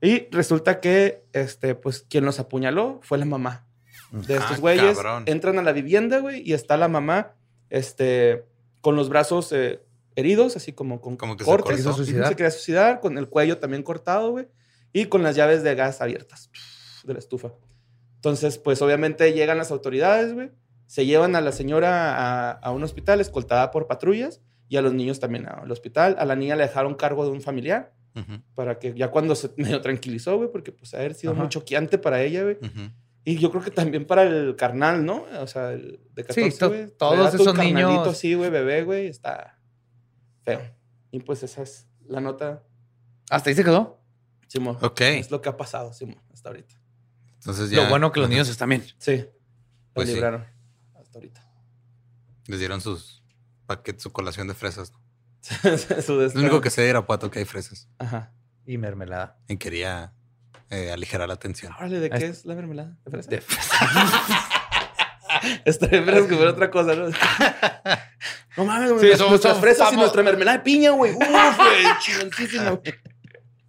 Y 0.00 0.28
resulta 0.30 0.80
que, 0.80 1.24
este, 1.32 1.74
pues, 1.74 2.02
quien 2.08 2.24
los 2.24 2.38
apuñaló 2.38 3.00
fue 3.02 3.18
la 3.18 3.24
mamá 3.24 3.66
de 4.12 4.34
estos 4.36 4.56
Ah, 4.58 4.60
güeyes. 4.60 4.96
cabrón. 4.96 5.24
Entran 5.26 5.58
a 5.58 5.62
la 5.62 5.72
vivienda, 5.72 6.18
güey, 6.20 6.42
y 6.48 6.52
está 6.52 6.76
la 6.76 6.88
mamá, 6.88 7.34
este, 7.70 8.44
con 8.80 8.96
los 8.96 9.08
brazos 9.08 9.52
eh, 9.52 9.80
heridos, 10.16 10.56
así 10.56 10.72
como 10.72 11.00
con 11.00 11.16
Como 11.16 11.36
que 11.36 11.44
se 11.44 11.50
cortes. 11.50 11.76
cortó. 11.76 11.90
Ujú, 11.90 11.96
suicidar. 12.04 12.28
Se 12.28 12.36
quería 12.36 12.50
suicidar, 12.50 13.00
con 13.00 13.18
el 13.18 13.28
cuello 13.28 13.58
también 13.58 13.82
cortado, 13.82 14.30
güey, 14.32 14.48
y 14.92 15.06
con 15.06 15.22
las 15.22 15.36
llaves 15.36 15.62
de 15.62 15.74
gas 15.74 16.00
abiertas 16.00 16.50
de 17.04 17.12
la 17.12 17.18
estufa. 17.18 17.52
Entonces, 18.16 18.58
pues, 18.58 18.80
obviamente 18.82 19.32
llegan 19.32 19.58
las 19.58 19.70
autoridades, 19.70 20.32
güey, 20.34 20.50
se 20.88 21.06
llevan 21.06 21.36
a 21.36 21.40
la 21.40 21.52
señora 21.52 22.16
a, 22.16 22.50
a 22.50 22.70
un 22.72 22.82
hospital 22.82 23.20
escoltada 23.20 23.70
por 23.70 23.86
patrullas 23.86 24.40
y 24.68 24.76
a 24.78 24.82
los 24.82 24.92
niños 24.92 25.20
también 25.20 25.46
al 25.48 25.70
hospital. 25.70 26.16
A 26.18 26.24
la 26.24 26.34
niña 26.34 26.56
le 26.56 26.64
dejaron 26.64 26.94
cargo 26.96 27.24
de 27.24 27.30
un 27.30 27.40
familiar 27.40 27.94
Ujú, 28.16 28.42
para 28.56 28.80
que 28.80 28.94
ya 28.94 29.10
cuando 29.12 29.36
se 29.36 29.50
medio 29.58 29.80
tranquilizó, 29.80 30.36
güey, 30.38 30.50
porque 30.50 30.72
pues 30.72 30.92
haber 30.94 31.14
sido 31.14 31.34
Ajá. 31.34 31.42
muy 31.42 31.48
choqueante 31.50 31.98
para 31.98 32.20
ella, 32.22 32.42
güey. 32.42 32.56
ujú. 32.60 32.90
Y 33.24 33.36
yo 33.38 33.50
creo 33.50 33.62
que 33.62 33.70
también 33.70 34.06
para 34.06 34.22
el 34.22 34.56
carnal, 34.56 35.04
¿no? 35.04 35.24
O 35.40 35.46
sea, 35.46 35.72
el 35.72 36.00
de 36.14 36.24
14, 36.24 36.50
Sí, 36.50 36.94
todos 36.98 37.34
esos 37.34 37.56
niños- 37.58 38.08
así, 38.08 38.34
güey, 38.34 38.48
bebé, 38.50 38.82
güey, 38.84 39.06
está 39.06 39.58
feo. 40.44 40.60
Y 41.10 41.20
pues 41.20 41.42
esa 41.42 41.62
es 41.62 41.86
la 42.06 42.20
nota, 42.20 42.62
¿Hasta 43.30 43.50
ahí 43.50 43.56
se 43.56 43.62
quedó? 43.64 44.00
Simón. 44.46 44.78
Ok. 44.80 45.02
Es 45.02 45.30
lo 45.30 45.42
que 45.42 45.50
ha 45.50 45.56
pasado, 45.58 45.92
Simón, 45.92 46.22
hasta 46.32 46.48
ahorita. 46.48 46.74
Entonces 47.34 47.68
ya 47.70 47.82
Lo 47.84 47.90
bueno 47.90 48.10
que 48.10 48.20
los 48.20 48.30
niños 48.30 48.48
están 48.48 48.70
bien. 48.70 48.82
Sí. 48.96 49.26
Pues 49.92 50.08
sí. 50.08 50.18
Hasta 51.08 51.18
ahorita. 51.18 51.42
les 52.46 52.58
dieron 52.58 52.80
sus 52.82 53.22
paquetes, 53.66 54.02
su 54.02 54.12
colación 54.12 54.46
de 54.48 54.54
fresas. 54.54 54.92
Su 56.04 56.14
Lo 56.34 56.40
único 56.40 56.60
que 56.60 56.68
sé 56.68 56.82
de 56.82 56.90
Irapuato 56.90 57.30
que 57.30 57.38
hay 57.38 57.44
fresas. 57.46 57.88
Ajá. 57.98 58.32
Y 58.66 58.76
mermelada. 58.76 59.38
Y 59.48 59.56
quería 59.56 60.12
eh, 60.68 60.90
aligerar 60.92 61.26
la 61.28 61.36
tensión. 61.36 61.72
Órale, 61.78 62.00
¿de 62.00 62.10
qué 62.10 62.26
Es- 62.26 62.44
la 62.44 62.54
mermelada? 62.54 62.98
¿De 63.04 63.10
fresa? 63.10 63.30
De- 63.30 63.42
Estaría 65.64 66.00
bien 66.02 66.28
que 66.28 66.36
fuera 66.36 66.50
otra 66.50 66.70
cosa, 66.70 66.94
¿no? 66.94 67.06
No 68.56 68.64
mames, 68.64 68.90
güey. 68.92 69.00
Sí, 69.00 69.06
nuestras- 69.28 69.40
somos- 69.54 69.60
fresas 69.60 69.92
y 69.92 69.96
nuestra 69.96 70.22
mermelada 70.22 70.58
de 70.58 70.64
piña, 70.64 70.90
güey. 70.90 71.12
Uf, 71.14 71.56
güey. 71.56 71.84
Chingoncísima, 72.00 72.70
güey. 72.70 72.94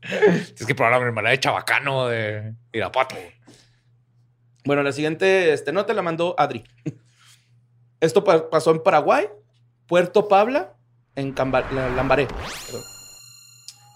Es 0.01 0.65
que 0.65 0.73
probar 0.73 0.93
la 0.93 0.99
mermelada 0.99 1.31
de 1.31 1.39
chabacano 1.39 2.07
de 2.07 2.55
Irapuato. 2.73 3.15
Bueno, 4.65 4.81
la 4.81 4.91
siguiente 4.91 5.53
este, 5.53 5.71
nota 5.71 5.93
la 5.93 6.01
mandó 6.01 6.33
Adri. 6.39 6.63
Esto 8.01 8.23
pa- 8.23 8.49
pasó 8.49 8.71
en 8.71 8.81
Paraguay, 8.81 9.27
Puerto 9.87 10.27
Pabla, 10.27 10.73
en 11.15 11.33
Camba- 11.33 11.69
Lambaré. 11.71 12.27
Perdón. 12.27 12.83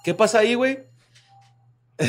¿Qué 0.03 0.13
pasa 0.13 0.39
ahí, 0.39 0.55
güey? 0.55 0.79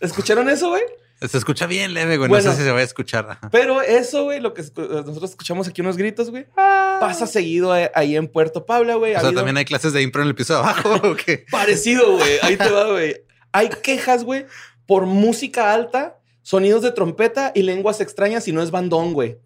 ¿Escucharon 0.00 0.48
eso, 0.48 0.70
güey? 0.70 0.82
Se 1.22 1.38
escucha 1.38 1.66
bien 1.66 1.94
leve, 1.94 2.18
güey. 2.18 2.28
Bueno. 2.28 2.44
no 2.44 2.50
sé 2.52 2.58
si 2.58 2.64
se 2.64 2.72
va 2.72 2.80
a 2.80 2.82
escuchar. 2.82 3.38
Pero 3.50 3.80
eso, 3.80 4.24
güey, 4.24 4.38
lo 4.40 4.52
que 4.52 4.62
nosotros 4.62 5.30
escuchamos 5.30 5.66
aquí 5.66 5.80
unos 5.80 5.96
gritos, 5.96 6.30
güey, 6.30 6.46
pasa 6.54 7.26
seguido 7.26 7.72
ahí 7.72 8.16
en 8.16 8.28
Puerto 8.28 8.66
Pabla, 8.66 8.96
güey. 8.96 9.14
O 9.14 9.16
Ha 9.16 9.20
sea, 9.20 9.28
habido- 9.28 9.40
también 9.40 9.56
hay 9.56 9.64
clases 9.64 9.92
de 9.94 10.02
impro 10.02 10.22
en 10.22 10.28
el 10.28 10.34
piso 10.34 10.52
de 10.52 10.58
abajo. 10.60 10.94
¿o 11.08 11.16
qué? 11.16 11.46
Parecido, 11.50 12.16
güey. 12.18 12.38
Ahí 12.42 12.56
te 12.56 12.68
va, 12.70 12.90
güey. 12.92 13.16
Hay 13.52 13.70
quejas, 13.70 14.24
güey, 14.24 14.44
por 14.86 15.06
música 15.06 15.72
alta, 15.72 16.18
sonidos 16.46 16.80
de 16.80 16.92
trompeta 16.92 17.50
y 17.56 17.62
lenguas 17.62 18.00
extrañas 18.00 18.46
y 18.46 18.52
no 18.52 18.62
es 18.62 18.70
bandón, 18.70 19.14
güey. 19.14 19.38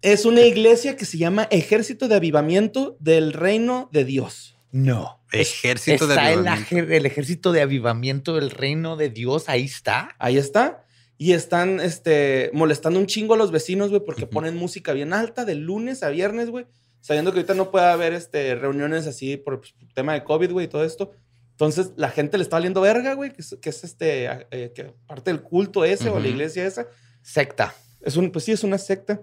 es 0.00 0.24
una 0.24 0.42
iglesia 0.42 0.96
que 0.96 1.04
se 1.04 1.18
llama 1.18 1.48
Ejército 1.50 2.06
de 2.06 2.14
Avivamiento 2.14 2.96
del 3.00 3.32
Reino 3.32 3.88
de 3.92 4.04
Dios. 4.04 4.56
No. 4.70 5.20
Ejército 5.32 6.06
de 6.06 6.14
está 6.14 6.30
el, 6.30 6.38
avivamiento. 6.38 6.76
ajer- 6.76 6.92
el 6.92 7.06
ejército 7.06 7.50
de 7.50 7.60
avivamiento 7.62 8.36
del 8.36 8.50
reino 8.50 8.96
de 8.96 9.10
Dios. 9.10 9.48
Ahí 9.48 9.64
está. 9.64 10.14
Ahí 10.20 10.38
está. 10.38 10.84
Y 11.18 11.32
están 11.32 11.80
este, 11.80 12.50
molestando 12.52 13.00
un 13.00 13.06
chingo 13.06 13.34
a 13.34 13.36
los 13.36 13.50
vecinos, 13.50 13.90
güey, 13.90 14.04
porque 14.04 14.28
ponen 14.28 14.56
música 14.56 14.92
bien 14.92 15.12
alta 15.12 15.44
de 15.44 15.56
lunes 15.56 16.04
a 16.04 16.10
viernes, 16.10 16.50
güey. 16.50 16.66
Sabiendo 17.00 17.32
que 17.32 17.38
ahorita 17.38 17.54
no 17.54 17.72
puede 17.72 17.86
haber 17.86 18.12
este, 18.12 18.54
reuniones 18.54 19.08
así 19.08 19.36
por 19.36 19.58
pues, 19.58 19.74
tema 19.92 20.12
de 20.12 20.22
COVID, 20.22 20.52
güey, 20.52 20.66
y 20.66 20.68
todo 20.68 20.84
esto. 20.84 21.10
Entonces, 21.56 21.92
la 21.96 22.10
gente 22.10 22.36
le 22.36 22.42
está 22.42 22.56
valiendo 22.56 22.82
verga, 22.82 23.14
güey, 23.14 23.32
que 23.32 23.40
es, 23.40 23.56
que 23.62 23.70
es 23.70 23.82
este, 23.82 24.26
eh, 24.50 24.72
que 24.74 24.92
parte 25.06 25.30
del 25.32 25.40
culto 25.42 25.86
ese 25.86 26.10
o 26.10 26.20
la 26.20 26.28
iglesia 26.28 26.66
esa. 26.66 26.86
Secta. 27.22 27.74
Es 28.02 28.16
un, 28.16 28.30
pues 28.30 28.44
sí, 28.44 28.52
es 28.52 28.62
una 28.62 28.76
secta. 28.76 29.22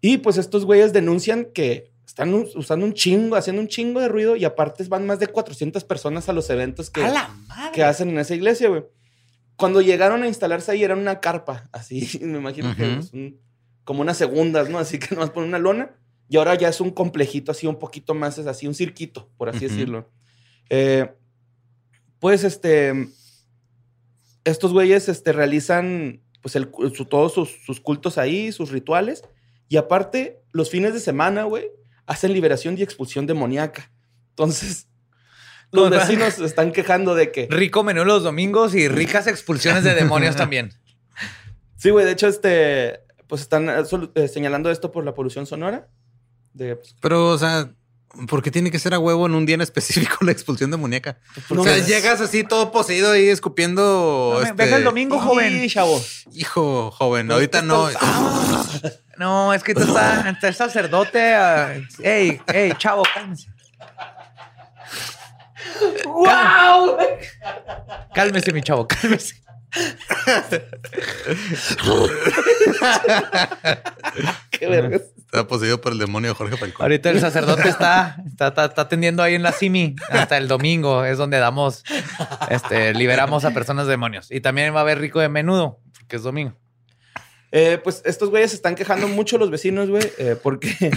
Y 0.00 0.16
pues 0.18 0.38
estos 0.38 0.64
güeyes 0.64 0.92
denuncian 0.94 1.46
que 1.52 1.92
están 2.06 2.32
us- 2.32 2.56
usando 2.56 2.86
un 2.86 2.94
chingo, 2.94 3.36
haciendo 3.36 3.60
un 3.60 3.68
chingo 3.68 4.00
de 4.00 4.08
ruido 4.08 4.36
y 4.36 4.44
aparte 4.46 4.84
van 4.84 5.04
más 5.06 5.18
de 5.18 5.26
400 5.26 5.84
personas 5.84 6.28
a 6.30 6.32
los 6.32 6.48
eventos 6.48 6.88
que, 6.88 7.02
hacen 7.82 8.08
en 8.10 8.18
esa 8.18 8.34
iglesia, 8.34 8.68
güey. 8.68 8.84
Cuando 9.56 9.80
llegaron 9.82 10.22
a 10.22 10.28
instalarse 10.28 10.72
ahí 10.72 10.82
era 10.82 10.94
una 10.94 11.20
carpa, 11.20 11.68
así, 11.72 12.18
me 12.22 12.38
imagino 12.38 12.74
que 12.74 12.94
es 13.00 13.12
un- 13.12 13.38
como 13.84 14.00
unas 14.00 14.16
segundas, 14.16 14.70
¿no? 14.70 14.78
Así 14.78 14.98
que 14.98 15.08
nomás 15.14 15.28
ponen 15.30 15.50
una 15.50 15.58
lona 15.58 15.94
y 16.28 16.38
ahora 16.38 16.54
ya 16.54 16.68
es 16.70 16.80
un 16.80 16.90
complejito 16.90 17.52
así 17.52 17.66
un 17.66 17.78
poquito 17.78 18.14
más, 18.14 18.38
es 18.38 18.46
así, 18.46 18.66
un 18.66 18.74
cirquito, 18.74 19.28
por 19.36 19.48
así 19.50 19.66
decirlo. 19.68 20.10
Eh, 20.70 21.08
pues 22.20 22.44
este, 22.44 23.08
estos 24.44 24.72
güeyes 24.72 25.08
este, 25.08 25.32
realizan 25.32 26.22
pues 26.42 26.56
el, 26.56 26.70
cu- 26.70 26.90
su- 26.94 27.06
todos 27.06 27.32
sus, 27.34 27.50
sus 27.64 27.80
cultos 27.80 28.18
ahí, 28.18 28.52
sus 28.52 28.70
rituales 28.70 29.22
y 29.68 29.76
aparte 29.76 30.40
los 30.52 30.70
fines 30.70 30.94
de 30.94 31.00
semana, 31.00 31.42
güey, 31.44 31.68
hacen 32.06 32.32
liberación 32.32 32.78
y 32.78 32.82
expulsión 32.82 33.26
demoníaca. 33.26 33.90
Entonces, 34.30 34.88
los 35.72 35.90
No, 35.90 35.96
vecinos 35.98 36.34
se 36.34 36.44
están 36.44 36.72
quejando 36.72 37.14
de 37.14 37.32
que... 37.32 37.48
Rico 37.50 37.82
menú 37.82 38.04
los 38.04 38.22
domingos 38.22 38.74
y 38.74 38.86
ricas 38.88 39.26
expulsiones 39.26 39.82
de 39.84 39.94
demonios 39.94 40.36
también. 40.36 40.72
Sí, 41.76 41.90
güey, 41.90 42.06
de 42.06 42.12
hecho, 42.12 42.28
este, 42.28 43.00
pues 43.26 43.42
están 43.42 43.68
eh, 43.68 43.82
eh, 44.14 44.28
señalando 44.28 44.70
esto 44.70 44.92
por 44.92 45.04
la 45.04 45.14
polución 45.14 45.46
sonora. 45.46 45.88
De, 46.54 46.76
pues, 46.76 46.96
Pero, 47.02 47.28
o 47.30 47.38
sea, 47.38 47.70
¿por 48.28 48.42
qué 48.42 48.50
tiene 48.50 48.70
que 48.70 48.78
ser 48.78 48.94
a 48.94 48.98
huevo 48.98 49.26
en 49.26 49.34
un 49.34 49.46
día 49.46 49.54
en 49.54 49.60
específico 49.60 50.18
la 50.24 50.32
expulsión 50.32 50.70
de 50.70 50.76
muñeca? 50.76 51.18
no 51.50 51.62
o 51.62 51.64
sea, 51.64 51.78
llegas 51.78 52.20
así 52.20 52.44
todo 52.44 52.72
poseído 52.72 53.12
ahí 53.12 53.28
escupiendo. 53.28 54.32
No, 54.34 54.40
este, 54.40 54.52
venga 54.54 54.76
el 54.76 54.84
domingo, 54.84 55.18
joven. 55.18 55.60
Sí, 55.60 55.68
chavo. 55.70 56.02
Hijo, 56.32 56.90
joven, 56.90 57.30
ahorita 57.30 57.62
no. 57.62 57.88
No, 59.18 59.54
es 59.54 59.62
que 59.62 59.74
tú 59.74 59.80
estás, 59.86 60.26
está 60.26 60.48
el 60.48 60.54
sacerdote. 60.54 61.34
ah, 61.34 61.74
ey, 62.02 62.40
ey, 62.48 62.72
chavo, 62.76 63.02
cálmese. 63.14 63.48
¡Wow! 66.04 66.96
Cálmese, 68.14 68.52
mi 68.52 68.62
chavo, 68.62 68.86
cálmese. 68.86 69.45
¡Qué 74.50 74.66
vergas! 74.66 75.02
Está 75.26 75.46
poseído 75.46 75.80
por 75.80 75.92
el 75.92 75.98
demonio 75.98 76.30
de 76.30 76.34
Jorge 76.34 76.56
Falcón. 76.56 76.84
Ahorita 76.84 77.10
el 77.10 77.20
sacerdote 77.20 77.68
está, 77.68 78.16
está, 78.26 78.48
está, 78.48 78.64
está 78.66 78.82
atendiendo 78.82 79.22
ahí 79.22 79.34
en 79.34 79.42
la 79.42 79.52
Simi 79.52 79.96
hasta 80.08 80.38
el 80.38 80.48
domingo. 80.48 81.04
Es 81.04 81.18
donde 81.18 81.38
damos, 81.38 81.84
este, 82.48 82.94
liberamos 82.94 83.44
a 83.44 83.50
personas 83.50 83.86
de 83.86 83.90
demonios. 83.92 84.30
Y 84.30 84.40
también 84.40 84.74
va 84.74 84.78
a 84.78 84.82
haber 84.82 84.98
rico 85.00 85.20
de 85.20 85.28
menudo, 85.28 85.80
porque 85.98 86.16
es 86.16 86.22
domingo. 86.22 86.56
Eh, 87.52 87.78
pues 87.82 88.02
estos 88.04 88.30
güeyes 88.30 88.50
se 88.50 88.56
están 88.56 88.74
quejando 88.74 89.08
mucho 89.08 89.38
los 89.38 89.50
vecinos, 89.50 89.88
güey, 89.88 90.10
eh, 90.18 90.36
porque, 90.42 90.90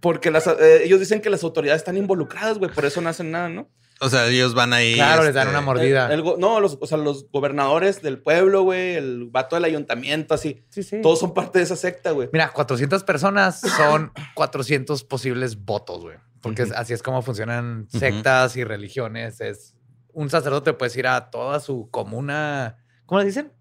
porque 0.00 0.30
las, 0.30 0.46
eh, 0.46 0.84
ellos 0.84 1.00
dicen 1.00 1.20
que 1.20 1.30
las 1.30 1.42
autoridades 1.42 1.80
están 1.80 1.96
involucradas, 1.96 2.58
güey, 2.58 2.70
por 2.72 2.84
eso 2.84 3.00
no 3.00 3.08
hacen 3.08 3.30
nada, 3.30 3.48
¿no? 3.48 3.68
O 4.00 4.08
sea, 4.08 4.26
ellos 4.28 4.54
van 4.54 4.72
ahí. 4.72 4.94
Claro, 4.94 5.24
les 5.24 5.34
dan 5.34 5.48
este, 5.48 5.56
una 5.56 5.64
mordida. 5.64 6.06
El- 6.06 6.12
el 6.12 6.22
go- 6.22 6.36
no, 6.38 6.60
los, 6.60 6.78
o 6.80 6.86
sea, 6.86 6.98
los 6.98 7.28
gobernadores 7.30 8.00
del 8.00 8.20
pueblo, 8.22 8.62
güey, 8.62 8.94
el 8.94 9.24
vato 9.26 9.56
del 9.56 9.64
ayuntamiento, 9.64 10.34
así. 10.34 10.64
Sí, 10.70 10.82
sí. 10.82 11.00
Todos 11.02 11.18
son 11.18 11.34
parte 11.34 11.58
de 11.58 11.64
esa 11.64 11.74
secta, 11.76 12.12
güey. 12.12 12.28
Mira, 12.32 12.52
400 12.52 13.02
personas 13.04 13.60
son 13.60 14.12
400 14.34 15.02
posibles 15.04 15.64
votos, 15.64 16.02
güey. 16.02 16.16
Porque 16.40 16.62
así 16.76 16.92
es 16.92 17.02
como 17.02 17.22
funcionan 17.22 17.88
sectas 17.90 18.54
y 18.56 18.62
religiones. 18.62 19.40
Es 19.40 19.74
un 20.12 20.30
sacerdote 20.30 20.72
puede 20.72 20.96
ir 20.98 21.08
a 21.08 21.30
toda 21.30 21.58
su 21.58 21.88
comuna. 21.90 22.76
¿Cómo 23.06 23.18
le 23.20 23.26
dicen? 23.26 23.52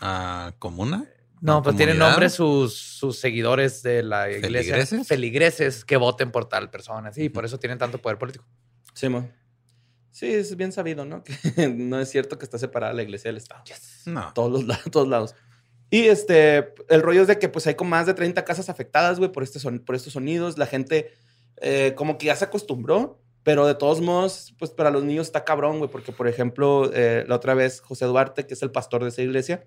ah, 0.00 0.52
¿Comuna? 0.58 1.04
No, 1.40 1.54
¿Una 1.56 1.62
pues 1.62 1.76
tienen 1.76 1.98
nombre 1.98 2.30
sus, 2.30 2.74
sus 2.76 3.18
seguidores 3.18 3.82
de 3.82 4.02
la 4.04 4.30
iglesia. 4.30 4.74
¿Feligreses? 4.74 5.08
Feligreses 5.08 5.84
que 5.84 5.96
voten 5.96 6.30
por 6.30 6.48
tal 6.48 6.70
persona. 6.70 7.12
Sí, 7.12 7.28
por 7.28 7.44
eso 7.44 7.58
tienen 7.58 7.78
tanto 7.78 7.98
poder 7.98 8.16
político. 8.18 8.44
Sí, 8.94 9.08
mo. 9.08 9.28
Sí, 10.10 10.26
es 10.26 10.56
bien 10.56 10.72
sabido, 10.72 11.04
¿no? 11.04 11.24
Que 11.56 11.68
no 11.68 12.00
es 12.00 12.10
cierto 12.10 12.38
que 12.38 12.44
está 12.44 12.58
separada 12.58 12.92
la 12.92 13.02
iglesia 13.02 13.28
del 13.28 13.38
Estado. 13.38 13.64
No. 14.06 14.32
Todos 14.34 14.52
los 14.52 14.66
lados, 14.66 14.84
todos 14.90 15.08
lados. 15.08 15.34
Y 15.90 16.06
este, 16.06 16.72
el 16.88 17.02
rollo 17.02 17.22
es 17.22 17.28
de 17.28 17.38
que 17.38 17.48
pues 17.48 17.66
hay 17.66 17.74
como 17.74 17.90
más 17.90 18.06
de 18.06 18.14
30 18.14 18.44
casas 18.44 18.70
afectadas, 18.70 19.18
güey, 19.18 19.30
por, 19.30 19.42
este 19.42 19.58
son, 19.58 19.80
por 19.80 19.94
estos 19.94 20.14
sonidos. 20.14 20.56
La 20.56 20.66
gente 20.66 21.12
eh, 21.60 21.92
como 21.96 22.16
que 22.18 22.26
ya 22.26 22.36
se 22.36 22.46
acostumbró, 22.46 23.20
pero 23.42 23.66
de 23.66 23.74
todos 23.74 24.00
modos, 24.00 24.54
pues 24.58 24.70
para 24.70 24.90
los 24.90 25.04
niños 25.04 25.26
está 25.26 25.44
cabrón, 25.44 25.78
güey, 25.78 25.90
porque 25.90 26.12
por 26.12 26.28
ejemplo, 26.28 26.90
eh, 26.94 27.24
la 27.28 27.36
otra 27.36 27.54
vez 27.54 27.80
José 27.80 28.06
Duarte, 28.06 28.46
que 28.46 28.54
es 28.54 28.62
el 28.62 28.70
pastor 28.70 29.02
de 29.02 29.10
esa 29.10 29.22
iglesia, 29.22 29.66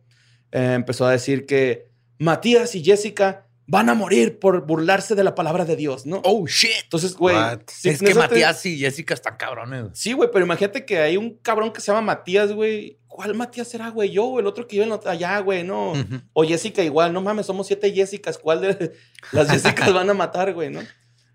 eh, 0.52 0.74
empezó 0.74 1.06
a 1.06 1.12
decir 1.12 1.46
que 1.46 1.90
Matías 2.18 2.76
y 2.76 2.84
Jessica 2.84 3.48
van 3.68 3.90
a 3.90 3.96
morir 3.96 4.38
por 4.40 4.66
burlarse 4.68 5.16
de 5.16 5.24
la 5.24 5.34
palabra 5.34 5.66
de 5.66 5.76
Dios, 5.76 6.06
¿no? 6.06 6.22
Oh, 6.24 6.46
shit. 6.48 6.70
Entonces, 6.84 7.16
güey, 7.16 7.36
es 7.84 8.00
que 8.00 8.08
te- 8.08 8.14
Matías 8.14 8.66
y 8.66 8.78
Jessica 8.78 9.14
están 9.14 9.38
cabrones. 9.38 9.88
Sí, 9.94 10.14
güey, 10.14 10.30
pero 10.32 10.46
imagínate 10.46 10.86
que 10.86 11.00
hay 11.00 11.18
un 11.18 11.38
cabrón 11.38 11.72
que 11.74 11.82
se 11.82 11.88
llama 11.92 12.02
Matías, 12.02 12.52
güey. 12.52 13.00
¿Cuál 13.08 13.34
Matías 13.34 13.68
será, 13.68 13.90
güey? 13.90 14.12
Yo, 14.12 14.26
o 14.26 14.40
el 14.40 14.46
otro 14.46 14.68
que 14.68 14.76
vive 14.76 14.84
en 14.84 14.90
la 14.90 14.96
otra- 14.96 15.14
allá, 15.14 15.40
güey, 15.40 15.64
no. 15.64 15.94
O 16.34 16.44
Jessica 16.44 16.84
igual, 16.84 17.12
no 17.14 17.22
mames, 17.22 17.46
somos 17.48 17.66
siete 17.68 17.92
Jessicas. 17.92 18.38
¿Cuál 18.38 18.62
de 18.62 18.92
las 19.32 19.50
Jessicas 19.50 19.94
van 19.94 20.10
a 20.10 20.14
matar, 20.14 20.54
güey, 20.54 20.70
no? 20.70 20.82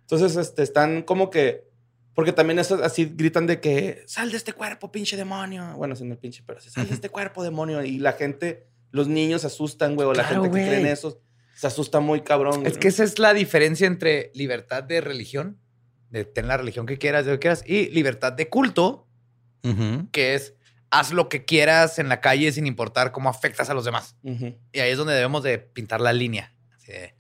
Entonces, 0.03 0.37
este, 0.37 0.63
están 0.63 1.03
como 1.03 1.31
que. 1.31 1.69
Porque 2.15 2.33
también 2.33 2.59
eso, 2.59 2.83
así 2.85 3.11
gritan 3.15 3.47
de 3.47 3.61
que 3.61 4.03
sal 4.07 4.31
de 4.31 4.37
este 4.37 4.53
cuerpo, 4.53 4.93
pinche 4.93 5.17
demonio. 5.17 5.75
Bueno, 5.77 5.97
sin 5.97 6.11
el 6.11 6.19
pinche, 6.19 6.43
pero 6.47 6.61
sí, 6.61 6.69
sal 6.69 6.87
de 6.87 6.95
este 6.95 7.09
cuerpo, 7.09 7.43
demonio. 7.43 7.83
Y 7.85 7.99
la 7.99 8.13
gente, 8.13 8.67
los 8.91 9.09
niños 9.09 9.41
se 9.43 9.47
asustan, 9.47 9.95
güey, 9.95 10.07
o 10.07 10.13
la 10.13 10.27
Claro, 10.27 10.43
gente 10.43 10.59
que 10.61 10.67
cree 10.67 10.81
en 10.81 10.87
eso 10.87 11.23
se 11.61 11.67
asusta 11.67 12.01
muy 12.01 12.23
cabrón. 12.23 12.65
Es 12.65 12.73
güey, 12.73 12.81
que 12.81 12.89
esa 12.89 13.05
es 13.05 13.19
la 13.19 13.35
diferencia 13.35 13.87
entre 13.87 14.31
libertad 14.33 14.83
de 14.83 15.03
religión, 15.03 15.61
de 16.09 16.25
tener 16.25 16.49
la 16.49 16.57
religión 16.57 16.87
que 16.87 16.97
quieras, 16.97 17.27
de 17.27 17.33
lo 17.33 17.37
que 17.37 17.41
quieras, 17.41 17.63
y 17.67 17.91
libertad 17.91 18.33
de 18.33 18.49
culto, 18.49 19.07
que 20.11 20.35
es 20.35 20.55
haz 20.89 21.13
lo 21.13 21.29
que 21.29 21.45
quieras 21.45 21.99
en 21.99 22.09
la 22.09 22.23
calle 22.23 22.51
sin 22.51 22.67
importar 22.67 23.13
cómo 23.13 23.29
afectas 23.29 23.69
a 23.69 23.75
los 23.75 23.85
demás. 23.85 24.17
Y 24.73 24.81
ahí 24.81 24.91
es 24.91 24.97
donde 24.97 25.13
debemos 25.13 25.43
de 25.43 25.59
pintar 25.59 26.01
la 26.01 26.15
línea. 26.15 26.55
Así 26.75 26.93
de, 26.93 27.15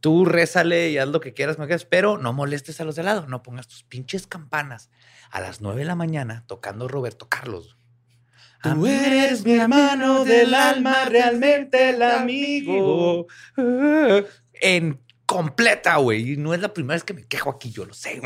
tú 0.00 0.24
rézale 0.24 0.88
y 0.88 0.96
haz 0.96 1.08
lo 1.08 1.20
que 1.20 1.34
quieras, 1.34 1.58
lo 1.58 1.64
que 1.64 1.68
quieras, 1.68 1.84
pero 1.84 2.16
no 2.16 2.32
molestes 2.32 2.80
a 2.80 2.84
los 2.84 2.94
de 2.94 3.02
al 3.02 3.06
lado. 3.06 3.26
No 3.26 3.42
pongas 3.42 3.68
tus 3.68 3.82
pinches 3.82 4.26
campanas 4.26 4.88
a 5.30 5.42
las 5.42 5.60
9 5.60 5.80
de 5.80 5.84
la 5.84 5.96
mañana 5.96 6.44
tocando 6.46 6.88
Roberto 6.88 7.28
Carlos. 7.28 7.76
Tú 8.74 8.86
eres 8.86 9.44
mi 9.44 9.52
hermano 9.54 10.24
del 10.24 10.54
alma, 10.54 11.04
realmente 11.06 11.90
el 11.90 12.02
amigo. 12.02 13.26
En 14.60 15.00
completa, 15.26 15.96
güey. 15.96 16.32
Y 16.32 16.36
no 16.36 16.54
es 16.54 16.60
la 16.60 16.72
primera 16.72 16.94
vez 16.94 17.04
que 17.04 17.14
me 17.14 17.26
quejo 17.26 17.50
aquí, 17.50 17.70
yo 17.70 17.84
lo 17.84 17.94
sé. 17.94 18.20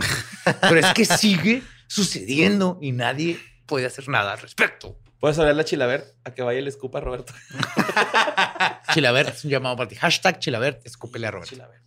Pero 0.60 0.76
es 0.78 0.86
que 0.94 1.04
sigue 1.04 1.62
sucediendo 1.86 2.78
y 2.80 2.92
nadie 2.92 3.38
puede 3.66 3.86
hacer 3.86 4.08
nada 4.08 4.32
al 4.32 4.38
respecto. 4.40 4.98
Puedes 5.18 5.38
hablarle 5.38 5.62
a 5.62 5.64
Chilaver 5.64 6.04
a 6.24 6.32
que 6.32 6.42
vaya 6.42 6.60
y 6.60 6.62
le 6.62 6.70
escupa 6.70 6.98
a 6.98 7.00
Roberto. 7.02 7.34
Chilabert 8.94 9.34
es 9.34 9.44
un 9.44 9.50
llamado 9.50 9.76
para 9.76 9.88
ti. 9.88 9.94
Hashtag 9.96 10.38
Chilabert, 10.38 10.86
escúpele 10.86 11.26
a 11.26 11.30
Roberto. 11.30 11.50
Chilaver. 11.54 11.80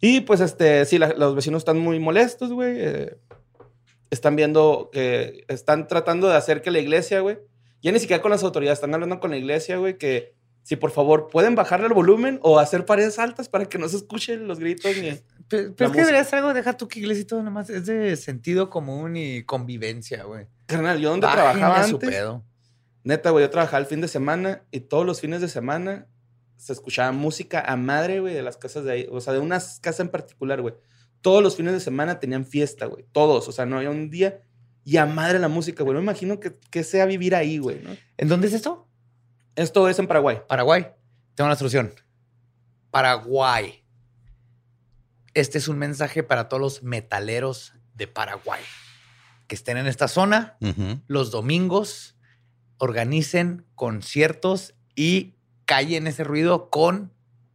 Y 0.00 0.22
pues, 0.22 0.40
este, 0.40 0.84
sí, 0.84 0.98
la- 0.98 1.14
los 1.16 1.34
vecinos 1.36 1.60
están 1.60 1.78
muy 1.78 2.00
molestos, 2.00 2.52
güey. 2.52 2.74
eh, 2.76 3.16
están 4.12 4.36
viendo 4.36 4.90
que 4.92 5.44
están 5.48 5.88
tratando 5.88 6.28
de 6.28 6.36
hacer 6.36 6.60
que 6.60 6.70
la 6.70 6.78
iglesia, 6.78 7.20
güey, 7.20 7.38
ya 7.80 7.92
ni 7.92 7.98
siquiera 7.98 8.22
con 8.22 8.30
las 8.30 8.42
autoridades, 8.42 8.76
están 8.76 8.92
hablando 8.92 9.18
con 9.20 9.30
la 9.30 9.38
iglesia, 9.38 9.78
güey, 9.78 9.96
que 9.96 10.34
si 10.62 10.76
por 10.76 10.90
favor 10.90 11.28
pueden 11.32 11.54
bajarle 11.54 11.86
el 11.86 11.94
volumen 11.94 12.38
o 12.42 12.58
hacer 12.58 12.84
paredes 12.84 13.18
altas 13.18 13.48
para 13.48 13.64
que 13.64 13.78
no 13.78 13.88
se 13.88 13.96
escuchen 13.96 14.46
los 14.46 14.60
gritos 14.60 14.96
ni. 14.98 15.18
Pero, 15.48 15.48
pero 15.48 15.64
es 15.64 15.74
que 15.76 15.84
música. 15.84 16.00
debería 16.02 16.24
ser 16.24 16.38
algo, 16.40 16.54
deja 16.54 16.76
tú 16.76 16.88
que 16.88 17.00
iglesia 17.00 17.22
y 17.22 17.24
todo 17.24 17.42
nomás. 17.42 17.70
Es 17.70 17.86
de 17.86 18.14
sentido 18.16 18.68
común 18.68 19.16
y 19.16 19.44
convivencia, 19.44 20.24
güey. 20.24 20.46
Carnal, 20.66 21.00
yo 21.00 21.10
donde 21.10 21.26
trabajaba 21.26 21.82
antes, 21.82 22.10
pedo. 22.10 22.44
neta, 23.04 23.30
güey, 23.30 23.44
yo 23.44 23.50
trabajaba 23.50 23.78
el 23.78 23.86
fin 23.86 24.02
de 24.02 24.08
semana 24.08 24.62
y 24.70 24.80
todos 24.80 25.06
los 25.06 25.20
fines 25.20 25.40
de 25.40 25.48
semana 25.48 26.06
se 26.56 26.74
escuchaba 26.74 27.10
música 27.12 27.60
a 27.60 27.76
madre, 27.76 28.20
güey, 28.20 28.34
de 28.34 28.42
las 28.42 28.58
casas 28.58 28.84
de 28.84 28.92
ahí. 28.92 29.08
O 29.10 29.20
sea, 29.20 29.32
de 29.32 29.40
una 29.40 29.58
casa 29.80 30.02
en 30.02 30.10
particular, 30.10 30.60
güey. 30.60 30.74
Todos 31.22 31.42
los 31.42 31.56
fines 31.56 31.72
de 31.72 31.80
semana 31.80 32.20
tenían 32.20 32.44
fiesta, 32.44 32.86
güey. 32.86 33.06
Todos. 33.12 33.48
O 33.48 33.52
sea, 33.52 33.64
no 33.64 33.78
había 33.78 33.90
un 33.90 34.10
día 34.10 34.42
y 34.84 34.98
a 34.98 35.06
madre 35.06 35.38
la 35.38 35.48
música, 35.48 35.82
güey. 35.82 35.94
No 35.94 36.00
me 36.00 36.04
imagino 36.04 36.40
que, 36.40 36.58
que 36.70 36.84
sea 36.84 37.06
vivir 37.06 37.34
ahí, 37.34 37.58
güey, 37.58 37.80
¿no? 37.82 37.96
¿En 38.18 38.28
dónde 38.28 38.48
es 38.48 38.52
esto? 38.52 38.88
Esto 39.56 39.88
es 39.88 39.98
en 39.98 40.06
Paraguay. 40.06 40.40
Paraguay. 40.46 40.88
Tengo 41.34 41.48
una 41.48 41.56
solución. 41.56 41.92
Paraguay. 42.90 43.84
Este 45.34 45.56
es 45.58 45.68
un 45.68 45.78
mensaje 45.78 46.22
para 46.22 46.48
todos 46.48 46.60
los 46.60 46.82
metaleros 46.82 47.72
de 47.94 48.06
Paraguay 48.06 48.60
que 49.46 49.54
estén 49.54 49.76
en 49.76 49.86
esta 49.86 50.08
zona. 50.08 50.56
Los 51.08 51.30
domingos 51.30 52.16
organicen 52.78 53.66
conciertos 53.74 54.74
y 54.94 55.34
callen 55.66 56.06
ese 56.06 56.24
ruido 56.24 56.70
con 56.70 57.12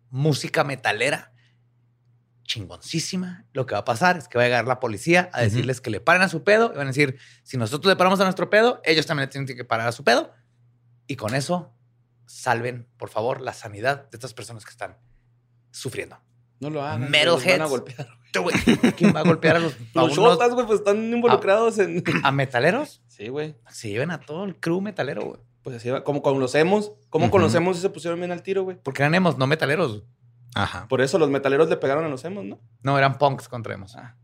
música 0.09 0.63
metalera 0.63 1.33
chingoncísima. 2.47 3.45
Lo 3.53 3.67
que 3.67 3.73
va 3.75 3.79
a 3.81 3.85
pasar 3.85 4.17
es 4.17 4.27
que 4.27 4.39
va 4.39 4.45
a 4.45 4.47
llegar 4.47 4.65
la 4.65 4.79
policía 4.79 5.29
a 5.33 5.41
decirles 5.41 5.79
que 5.81 5.91
le 5.91 5.99
paren 5.99 6.23
a 6.23 6.29
su 6.29 6.43
pedo 6.43 6.71
y 6.73 6.77
van 6.77 6.87
a 6.87 6.91
decir, 6.91 7.19
si 7.43 7.57
nosotros 7.57 7.91
le 7.91 7.95
paramos 7.95 8.19
a 8.19 8.23
nuestro 8.23 8.49
pedo, 8.49 8.81
ellos 8.83 9.05
también 9.05 9.29
tienen 9.29 9.45
que 9.55 9.63
parar 9.63 9.87
a 9.87 9.91
su 9.91 10.03
pedo. 10.03 10.31
Y 11.05 11.15
con 11.15 11.35
eso 11.35 11.73
salven, 12.25 12.87
por 12.97 13.09
favor, 13.09 13.41
la 13.41 13.53
sanidad 13.53 14.09
de 14.09 14.17
estas 14.17 14.33
personas 14.33 14.65
que 14.65 14.71
están 14.71 14.97
sufriendo. 15.71 16.17
No 16.59 16.71
lo 16.71 16.81
hagan. 16.81 17.11
Metalheads. 17.11 17.45
van 17.59 17.61
a 17.61 17.65
golpear. 17.65 18.07
¿Quién 18.95 19.15
va 19.15 19.19
a 19.19 19.23
golpear 19.23 19.57
a 19.57 19.59
los, 19.59 19.73
a 19.95 20.01
Los 20.01 20.13
shotas, 20.13 20.53
güey, 20.53 20.65
pues 20.65 20.79
están 20.79 20.97
involucrados 21.13 21.77
en. 21.79 22.03
a 22.23 22.31
metaleros? 22.31 23.03
Sí, 23.07 23.27
güey. 23.29 23.55
Se 23.69 23.89
lleven 23.89 24.11
a 24.11 24.19
todo 24.19 24.43
el 24.45 24.59
crew 24.59 24.81
metalero, 24.81 25.21
güey. 25.23 25.39
Pues 25.61 25.75
así 25.75 25.89
va. 25.89 26.03
Como 26.03 26.21
con 26.21 26.39
los 26.39 26.55
emos. 26.55 26.93
¿Cómo 27.09 27.25
Ujú. 27.25 27.31
con 27.33 27.41
los 27.41 27.53
emos 27.55 27.77
se 27.77 27.89
pusieron 27.89 28.19
bien 28.19 28.31
al 28.31 28.41
tiro, 28.41 28.63
güey? 28.63 28.77
Porque 28.81 29.03
eran 29.03 29.13
emos, 29.15 29.37
no 29.37 29.47
metaleros. 29.47 30.03
Ajá. 30.55 30.87
Por 30.87 31.01
eso 31.01 31.19
los 31.19 31.29
metaleros 31.29 31.69
le 31.69 31.77
pegaron 31.77 32.05
a 32.05 32.09
los 32.09 32.23
emos, 32.25 32.43
¿no? 32.45 32.59
No, 32.81 32.97
eran 32.97 33.17
punks 33.17 33.47
contra 33.47 33.73
emos. 33.75 33.95
Ah. 33.95 34.15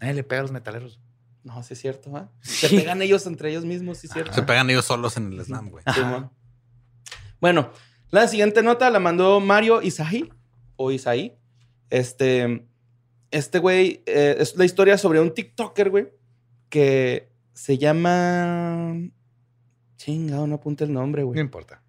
Nadie 0.00 0.14
le 0.14 0.22
pega 0.24 0.40
a 0.40 0.42
los 0.42 0.52
metaleros. 0.52 1.00
No, 1.42 1.62
sí 1.62 1.74
es 1.74 1.80
cierto, 1.80 2.10
¿va? 2.12 2.30
Se 2.40 2.68
Sí. 2.68 2.76
pegan 2.76 3.02
ellos 3.02 3.26
entre 3.26 3.50
ellos 3.50 3.64
mismos, 3.64 3.98
sí 3.98 4.06
es 4.06 4.12
cierto. 4.12 4.32
Se 4.32 4.42
pegan 4.42 4.68
ellos 4.70 4.84
solos 4.84 5.16
en 5.16 5.32
el 5.32 5.44
slam, 5.44 5.70
güey. 5.70 5.84
Bueno, 7.40 7.70
la 8.10 8.28
siguiente 8.28 8.62
nota 8.62 8.90
la 8.90 8.98
mandó 9.00 9.40
Mario 9.40 9.82
Isaí 9.82 10.30
o 10.76 10.90
Isaí. 10.90 11.36
Este, 11.90 12.66
este 13.30 13.58
güey 13.58 14.02
eh, 14.06 14.36
es 14.38 14.56
la 14.56 14.64
historia 14.64 14.98
sobre 14.98 15.20
un 15.20 15.32
TikToker, 15.34 15.90
güey, 15.90 16.08
que 16.68 17.32
se 17.52 17.78
llama. 17.78 18.94
Chingado, 19.96 20.46
no 20.46 20.56
apunte 20.56 20.84
el 20.84 20.92
nombre, 20.92 21.22
No 21.22 21.28
güey. 21.28 21.40
importa. 21.40 21.82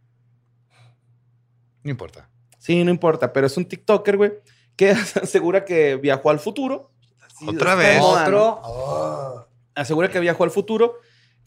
No 1.84 1.92
importa. 1.92 2.30
Sí, 2.68 2.84
no 2.84 2.92
importa, 2.92 3.32
pero 3.32 3.48
es 3.48 3.56
un 3.56 3.64
TikToker, 3.66 4.18
güey, 4.18 4.34
que 4.76 4.90
asegura 5.24 5.64
que 5.64 5.96
viajó 5.96 6.30
al 6.30 6.40
futuro. 6.40 6.92
Así 7.26 7.48
Otra 7.48 7.76
vez. 7.76 7.98
moda, 7.98 8.28
¿no? 8.28 8.60
Otro. 8.62 9.50
Asegura 9.74 10.10
que 10.10 10.20
viajó 10.20 10.44
al 10.44 10.52
futuro, 10.52 10.96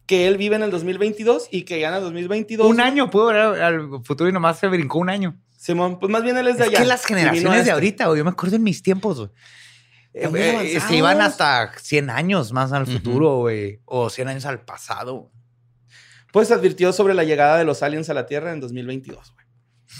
que 0.07 0.27
él 0.27 0.39
vive 0.39 0.57
en 0.57 0.63
el 0.63 0.71
2022 0.71 1.49
y 1.51 1.65
que 1.65 1.79
ya 1.79 1.89
en 1.91 1.97
el 1.97 2.01
2022. 2.01 2.67
Un 2.67 2.81
año 2.81 3.11
pudo 3.11 3.27
ver 3.27 3.37
al 3.37 4.03
futuro 4.03 4.31
y 4.31 4.33
nomás 4.33 4.59
se 4.59 4.67
brincó 4.69 4.99
un 4.99 5.11
año. 5.11 5.37
Simón, 5.59 5.99
pues 5.99 6.11
más 6.11 6.23
bien 6.23 6.39
él 6.39 6.49
es 6.49 6.57
de 6.57 6.63
Es 6.63 6.69
allá. 6.71 6.79
que 6.79 6.85
las 6.87 7.05
generaciones 7.05 7.53
de 7.53 7.59
este. 7.59 7.71
ahorita, 7.73 8.07
güey, 8.07 8.19
yo 8.19 8.25
me 8.25 8.31
acuerdo 8.31 8.57
en 8.57 8.63
mis 8.63 8.83
tiempos, 8.83 9.19
güey. 9.19 9.31
Eh, 10.15 10.31
eh, 10.75 10.81
se 10.81 10.97
iban 10.97 11.21
hasta 11.21 11.71
100 11.79 12.09
años 12.09 12.51
más 12.53 12.73
al 12.73 12.87
futuro, 12.87 13.37
güey. 13.41 13.81
O 13.85 14.09
100 14.09 14.27
años 14.29 14.47
al 14.47 14.65
pasado. 14.65 15.31
Pues 16.33 16.51
advirtió 16.51 16.93
sobre 16.95 17.13
la 17.13 17.25
llegada 17.25 17.59
de 17.59 17.65
los 17.65 17.83
aliens 17.83 18.09
a 18.09 18.15
la 18.15 18.25
Tierra 18.25 18.53
en 18.53 18.61
2022, 18.61 19.33
güey. 19.35 19.40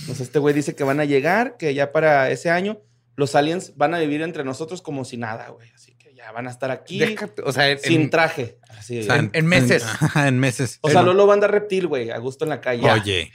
Entonces 0.01 0.21
este 0.29 0.39
güey 0.39 0.55
dice 0.55 0.75
que 0.75 0.85
van 0.85 1.01
a 1.01 1.05
llegar, 1.05 1.57
que 1.57 1.75
ya 1.75 1.93
para 1.93 2.31
ese 2.31 2.51
año 2.51 2.81
los 3.17 3.35
aliens 3.35 3.77
van 3.77 3.93
a 3.95 3.99
vivir 3.99 4.23
entre 4.23 4.45
nosotros 4.45 4.83
como 4.83 5.05
si 5.05 5.17
nada, 5.17 5.49
güey. 5.49 5.71
Así 5.73 5.95
que 5.95 6.15
ya 6.15 6.31
van 6.33 6.47
a 6.47 6.51
estar 6.51 6.71
aquí 6.71 6.99
Déjate, 6.99 7.43
o 7.43 7.53
sea, 7.53 7.69
en, 7.71 7.79
sin 7.81 8.09
traje. 8.11 8.59
Así, 8.69 9.01
O 9.01 9.03
sea, 9.03 9.17
En- 9.17 9.31
en 9.35 9.47
meses. 9.47 9.85
En, 10.15 10.39
meses. 10.39 10.79
o 10.81 10.89
sea, 10.91 11.03
Lolo 11.03 11.27
va 11.27 11.33
a 11.33 11.35
andar 11.35 11.51
reptil, 11.51 11.87
güey, 11.87 12.11
a 12.11 12.19
gusto 12.19 12.45
en 12.45 12.51
la 12.51 12.61
calle. 12.61 12.91
Oye. 12.91 13.31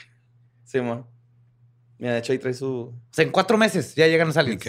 Simón. 0.63 1.05
Mira, 1.97 2.13
de 2.13 2.19
hecho 2.19 2.33
ahí 2.33 2.39
trae 2.39 2.53
su... 2.53 2.67
o 2.67 2.93
sea, 3.11 3.23
en 3.23 3.31
cuatro 3.31 3.57
meses 3.57 3.95
ya 3.95 4.07
llegan 4.07 4.27
los 4.27 4.35
aliens. 4.37 4.65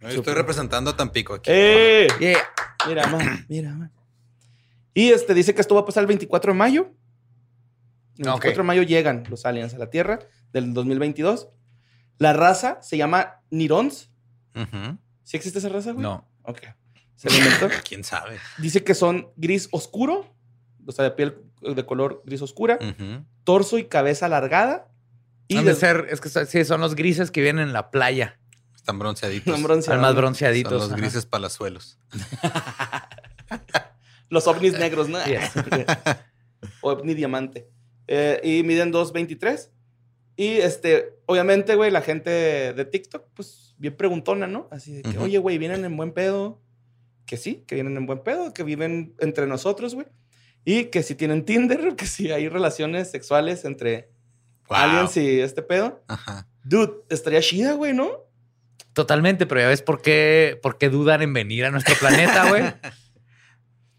estoy 0.00 0.34
representando 0.34 0.90
a 0.90 0.96
Tampico 0.96 1.34
aquí. 1.34 1.50
¡Eh! 1.52 2.08
Yeah. 2.18 2.38
Mira, 2.88 3.06
man, 3.08 3.44
mira, 3.48 3.70
man. 3.74 3.92
Y 4.94 5.10
este 5.10 5.34
dice 5.34 5.54
que 5.54 5.60
esto 5.60 5.74
va 5.74 5.82
a 5.82 5.84
pasar 5.84 6.02
el 6.02 6.06
24 6.08 6.52
de 6.52 6.58
mayo. 6.58 6.92
El 8.16 8.24
24 8.24 8.50
Ok. 8.50 8.56
de 8.56 8.62
mayo 8.62 8.82
llegan 8.82 9.24
los 9.28 9.44
aliens 9.46 9.74
a 9.74 9.78
la 9.78 9.90
Tierra 9.90 10.18
del 10.52 10.72
2022. 10.74 11.48
La 12.18 12.32
raza 12.32 12.78
se 12.82 12.96
llama 12.96 13.40
Nirons. 13.50 14.10
Ujú. 14.54 14.98
¿Sí 15.24 15.36
existe 15.36 15.58
esa 15.58 15.68
raza, 15.68 15.92
güey? 15.92 16.02
No. 16.02 16.28
Ok. 16.42 16.60
Se. 17.16 17.28
¿Quién 17.88 18.04
sabe? 18.04 18.38
Dice 18.58 18.82
que 18.84 18.94
son 18.94 19.30
gris 19.36 19.68
oscuro, 19.72 20.34
o 20.86 20.92
sea, 20.92 21.04
de 21.04 21.10
piel 21.12 21.36
de 21.62 21.84
color 21.86 22.22
gris 22.24 22.42
oscura, 22.42 22.78
torso 23.44 23.78
y 23.78 23.84
cabeza 23.84 24.26
alargada. 24.26 24.88
Y 25.48 25.56
Han 25.56 25.64
de 25.64 25.74
ser, 25.74 26.06
es 26.10 26.20
que 26.20 26.28
son- 26.28 26.46
sí, 26.46 26.64
son 26.64 26.80
los 26.80 26.94
grises 26.94 27.30
que 27.30 27.42
vienen 27.42 27.68
en 27.68 27.72
la 27.72 27.90
playa. 27.90 28.38
Están 28.74 28.98
bronceaditos. 28.98 29.52
Son 29.52 29.62
más 29.62 29.84
Son 29.84 30.16
bronceaditos. 30.16 30.72
los 30.72 30.88
ajá. 30.88 30.96
grises 30.96 31.26
palazuelos. 31.26 31.98
Los 34.28 34.46
ovnis 34.46 34.78
negros, 34.78 35.08
¿no? 35.08 35.18
Es. 35.20 35.50
ovni 36.82 37.14
diamante. 37.14 37.68
Eh, 38.06 38.40
y 38.44 38.62
miden 38.62 38.92
2.23. 38.92 39.70
Y 40.40 40.56
este, 40.56 41.18
obviamente, 41.26 41.74
güey, 41.74 41.90
la 41.90 42.00
gente 42.00 42.30
de 42.72 42.84
TikTok, 42.86 43.26
pues 43.34 43.74
bien 43.76 43.94
preguntona, 43.94 44.46
¿no? 44.46 44.68
Así 44.70 44.94
de 44.94 45.02
que, 45.02 45.18
oye, 45.18 45.36
güey, 45.36 45.58
vienen 45.58 45.84
en 45.84 45.94
buen 45.98 46.12
pedo. 46.12 46.58
Que 47.26 47.36
sí, 47.36 47.62
que 47.66 47.74
vienen 47.74 47.94
en 47.98 48.06
buen 48.06 48.20
pedo, 48.20 48.54
que 48.54 48.62
viven 48.62 49.14
entre 49.18 49.46
nosotros, 49.46 49.94
güey. 49.94 50.06
Y 50.64 50.84
que 50.86 51.02
si 51.02 51.14
tienen 51.14 51.44
Tinder, 51.44 51.94
que 51.96 52.06
si 52.06 52.32
hay 52.32 52.48
relaciones 52.48 53.10
sexuales 53.10 53.66
entre 53.66 54.08
Wow. 54.70 54.78
aliens 54.78 55.14
y 55.18 55.40
este 55.40 55.60
pedo. 55.60 56.02
Ajá. 56.08 56.48
Dude, 56.64 57.02
estaría 57.10 57.42
chida, 57.42 57.74
güey, 57.74 57.92
¿no? 57.92 58.10
Totalmente, 58.94 59.44
pero 59.44 59.60
ya 59.60 59.68
ves 59.68 59.82
por 59.82 60.00
qué, 60.00 60.58
por 60.62 60.78
qué 60.78 60.88
dudan 60.88 61.20
en 61.20 61.34
venir 61.34 61.66
a 61.66 61.70
nuestro 61.70 61.94
planeta, 61.96 62.48
güey. 62.48 62.62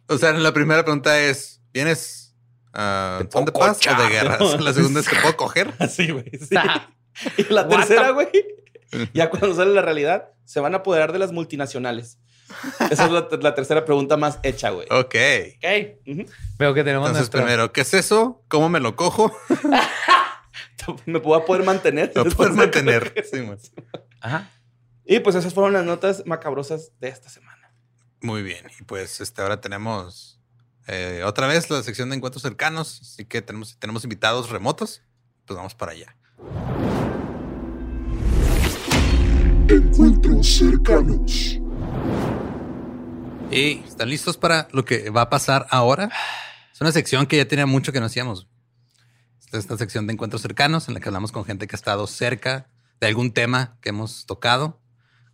O 0.07 0.17
sea, 0.17 0.31
la 0.33 0.53
primera 0.53 0.83
pregunta 0.83 1.19
es: 1.21 1.61
¿vienes 1.71 2.20
ah, 2.73 3.19
Te 3.23 3.31
son 3.31 3.45
de 3.45 3.51
puedo 3.51 3.67
paz 3.67 3.77
o 3.77 3.89
de 3.89 3.95
cochar. 3.95 4.11
guerra? 4.11 4.37
La 4.59 4.73
segunda 4.73 4.99
es: 4.99 5.07
¿te 5.07 5.15
puedo 5.21 5.37
coger? 5.37 5.73
Así, 5.79 6.09
güey. 6.11 6.29
sí. 6.39 6.55
y 7.37 7.43
la 7.53 7.67
tercera, 7.67 8.11
güey, 8.11 8.29
ya 9.13 9.29
cuando 9.29 9.53
sale 9.55 9.73
la 9.73 9.81
realidad, 9.81 10.29
se 10.45 10.59
van 10.59 10.73
a 10.73 10.77
apoderar 10.77 11.11
de 11.11 11.19
las 11.19 11.31
multinacionales. 11.31 12.17
Esa 12.89 13.05
es 13.05 13.11
la, 13.11 13.27
la 13.39 13.55
tercera 13.55 13.85
pregunta 13.85 14.17
más 14.17 14.39
hecha, 14.43 14.71
güey. 14.71 14.85
Ok. 14.91 15.15
Ok. 15.55 16.27
Veo 16.59 16.73
que 16.73 16.83
tenemos 16.83 17.07
Entonces, 17.07 17.29
primero, 17.29 17.71
¿qué 17.71 17.81
es 17.81 17.93
eso? 17.93 18.43
¿Cómo 18.49 18.67
me 18.67 18.81
lo 18.81 18.97
cojo? 18.97 19.31
Me 21.05 21.19
puedo 21.21 21.45
poder 21.45 21.63
mantener. 21.63 22.11
Puedes 22.11 22.35
de- 22.37 22.49
mantener. 22.59 23.13
Sí, 23.31 23.39
man. 23.41 23.57
Ajá. 24.19 24.49
Y 25.05 25.19
pues 25.19 25.35
esas 25.35 25.53
fueron 25.53 25.73
las 25.73 25.85
notas 25.85 26.23
macabrosas 26.25 26.91
de 26.99 27.07
esta 27.09 27.29
semana. 27.29 27.73
Muy 28.21 28.41
bien. 28.43 28.65
Y 28.79 28.83
pues 28.83 29.21
este, 29.21 29.41
ahora 29.41 29.61
tenemos 29.61 30.40
eh, 30.87 31.23
otra 31.25 31.47
vez 31.47 31.69
la 31.69 31.83
sección 31.83 32.09
de 32.09 32.15
encuentros 32.15 32.41
cercanos. 32.41 32.99
Así 33.01 33.25
que 33.25 33.41
tenemos, 33.41 33.77
tenemos 33.79 34.03
invitados 34.03 34.49
remotos. 34.49 35.01
Pues 35.45 35.57
vamos 35.57 35.75
para 35.75 35.91
allá. 35.91 36.15
Encuentros 39.67 40.47
cercanos. 40.47 41.59
Y 43.51 43.83
están 43.85 44.09
listos 44.09 44.37
para 44.37 44.67
lo 44.71 44.85
que 44.85 45.09
va 45.09 45.23
a 45.23 45.29
pasar 45.29 45.67
ahora. 45.69 46.09
Es 46.73 46.79
una 46.81 46.91
sección 46.91 47.25
que 47.25 47.37
ya 47.37 47.47
tenía 47.47 47.65
mucho 47.65 47.91
que 47.91 47.99
no 47.99 48.05
hacíamos. 48.07 48.47
Esta 49.39 49.57
es 49.57 49.65
esta 49.65 49.77
sección 49.77 50.07
de 50.07 50.13
encuentros 50.13 50.41
cercanos 50.41 50.87
en 50.87 50.93
la 50.93 50.99
que 50.99 51.09
hablamos 51.09 51.31
con 51.31 51.45
gente 51.45 51.67
que 51.67 51.75
ha 51.75 51.77
estado 51.77 52.07
cerca 52.07 52.69
de 52.99 53.07
algún 53.07 53.33
tema 53.33 53.77
que 53.81 53.89
hemos 53.89 54.25
tocado. 54.25 54.80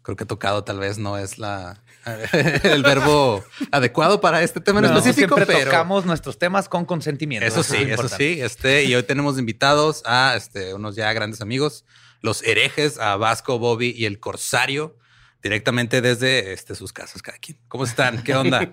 Creo 0.07 0.15
que 0.15 0.23
tocado 0.25 0.63
tal 0.63 0.79
vez 0.79 0.97
no 0.97 1.17
es 1.17 1.37
la 1.37 1.81
el 2.63 2.81
verbo 2.81 3.43
adecuado 3.73 4.21
para 4.21 4.41
este 4.41 4.61
tema 4.61 4.79
en 4.79 4.85
No, 4.85 4.97
específico, 4.97 5.35
siempre 5.35 5.53
pero 5.53 5.65
tocamos 5.69 6.05
nuestros 6.05 6.39
temas 6.39 6.69
con 6.69 6.85
consentimiento. 6.85 7.45
eso 7.45 7.59
es 7.59 7.65
sí, 7.67 7.83
lo 7.83 7.95
eso 7.95 8.07
sí. 8.07 8.39
Este, 8.39 8.85
y 8.85 8.95
hoy 8.95 9.03
tenemos 9.03 9.37
invitados 9.37 10.03
a 10.05 10.35
este, 10.37 10.73
unos 10.73 10.95
ya 10.95 11.11
grandes 11.11 11.41
amigos, 11.41 11.83
los 12.21 12.41
herejes, 12.43 12.97
a 12.99 13.17
Vasco, 13.17 13.59
Bobby 13.59 13.93
y 13.97 14.05
el 14.05 14.21
Corsario, 14.21 14.95
directamente 15.43 15.99
desde 15.99 16.53
este, 16.53 16.75
sus 16.75 16.93
casas, 16.93 17.21
cada 17.21 17.37
quien. 17.39 17.59
¿Cómo 17.67 17.83
están? 17.83 18.23
¿Qué 18.23 18.33
onda? 18.33 18.61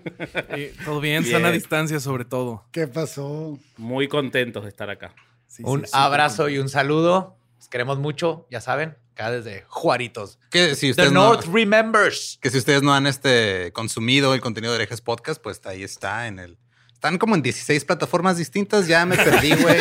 Eh, 0.50 0.72
Todo 0.84 1.00
bien, 1.00 1.24
Bien. 1.24 1.34
sana 1.34 1.50
distancia 1.50 1.98
sobre 1.98 2.24
todo. 2.24 2.64
¿Qué 2.70 2.86
pasó? 2.86 3.58
Muy 3.76 4.06
contentos 4.06 4.62
de 4.62 4.68
estar 4.68 4.88
acá. 4.88 5.12
Sí, 5.48 5.64
Un 5.66 5.84
sí, 5.84 5.90
abrazo 5.92 6.46
sí. 6.46 6.52
y 6.54 6.58
un 6.58 6.68
saludo. 6.68 7.36
Los 7.58 7.68
queremos 7.68 7.98
mucho, 7.98 8.46
ya 8.52 8.60
saben, 8.60 8.96
acá 9.14 9.30
desde 9.30 9.64
Juaritos. 9.68 10.38
Que 10.50 10.74
si 10.74 10.86
The 10.86 10.90
ustedes 10.90 11.12
no, 11.12 11.32
North 11.32 11.46
remembers. 11.52 12.38
que 12.42 12.50
si 12.50 12.58
ustedes 12.58 12.82
no 12.82 12.92
han 12.94 13.06
este, 13.06 13.72
consumido 13.72 14.34
el 14.34 14.40
contenido 14.40 14.72
de 14.72 14.80
Herejes 14.80 15.00
Podcast, 15.00 15.40
pues 15.40 15.60
ahí 15.64 15.82
está 15.82 16.26
en 16.26 16.38
el. 16.40 16.58
Están 16.92 17.18
como 17.18 17.34
en 17.34 17.42
16 17.42 17.84
plataformas 17.84 18.38
distintas. 18.38 18.86
Ya 18.88 19.04
me 19.06 19.16
perdí, 19.16 19.54
güey. 19.54 19.76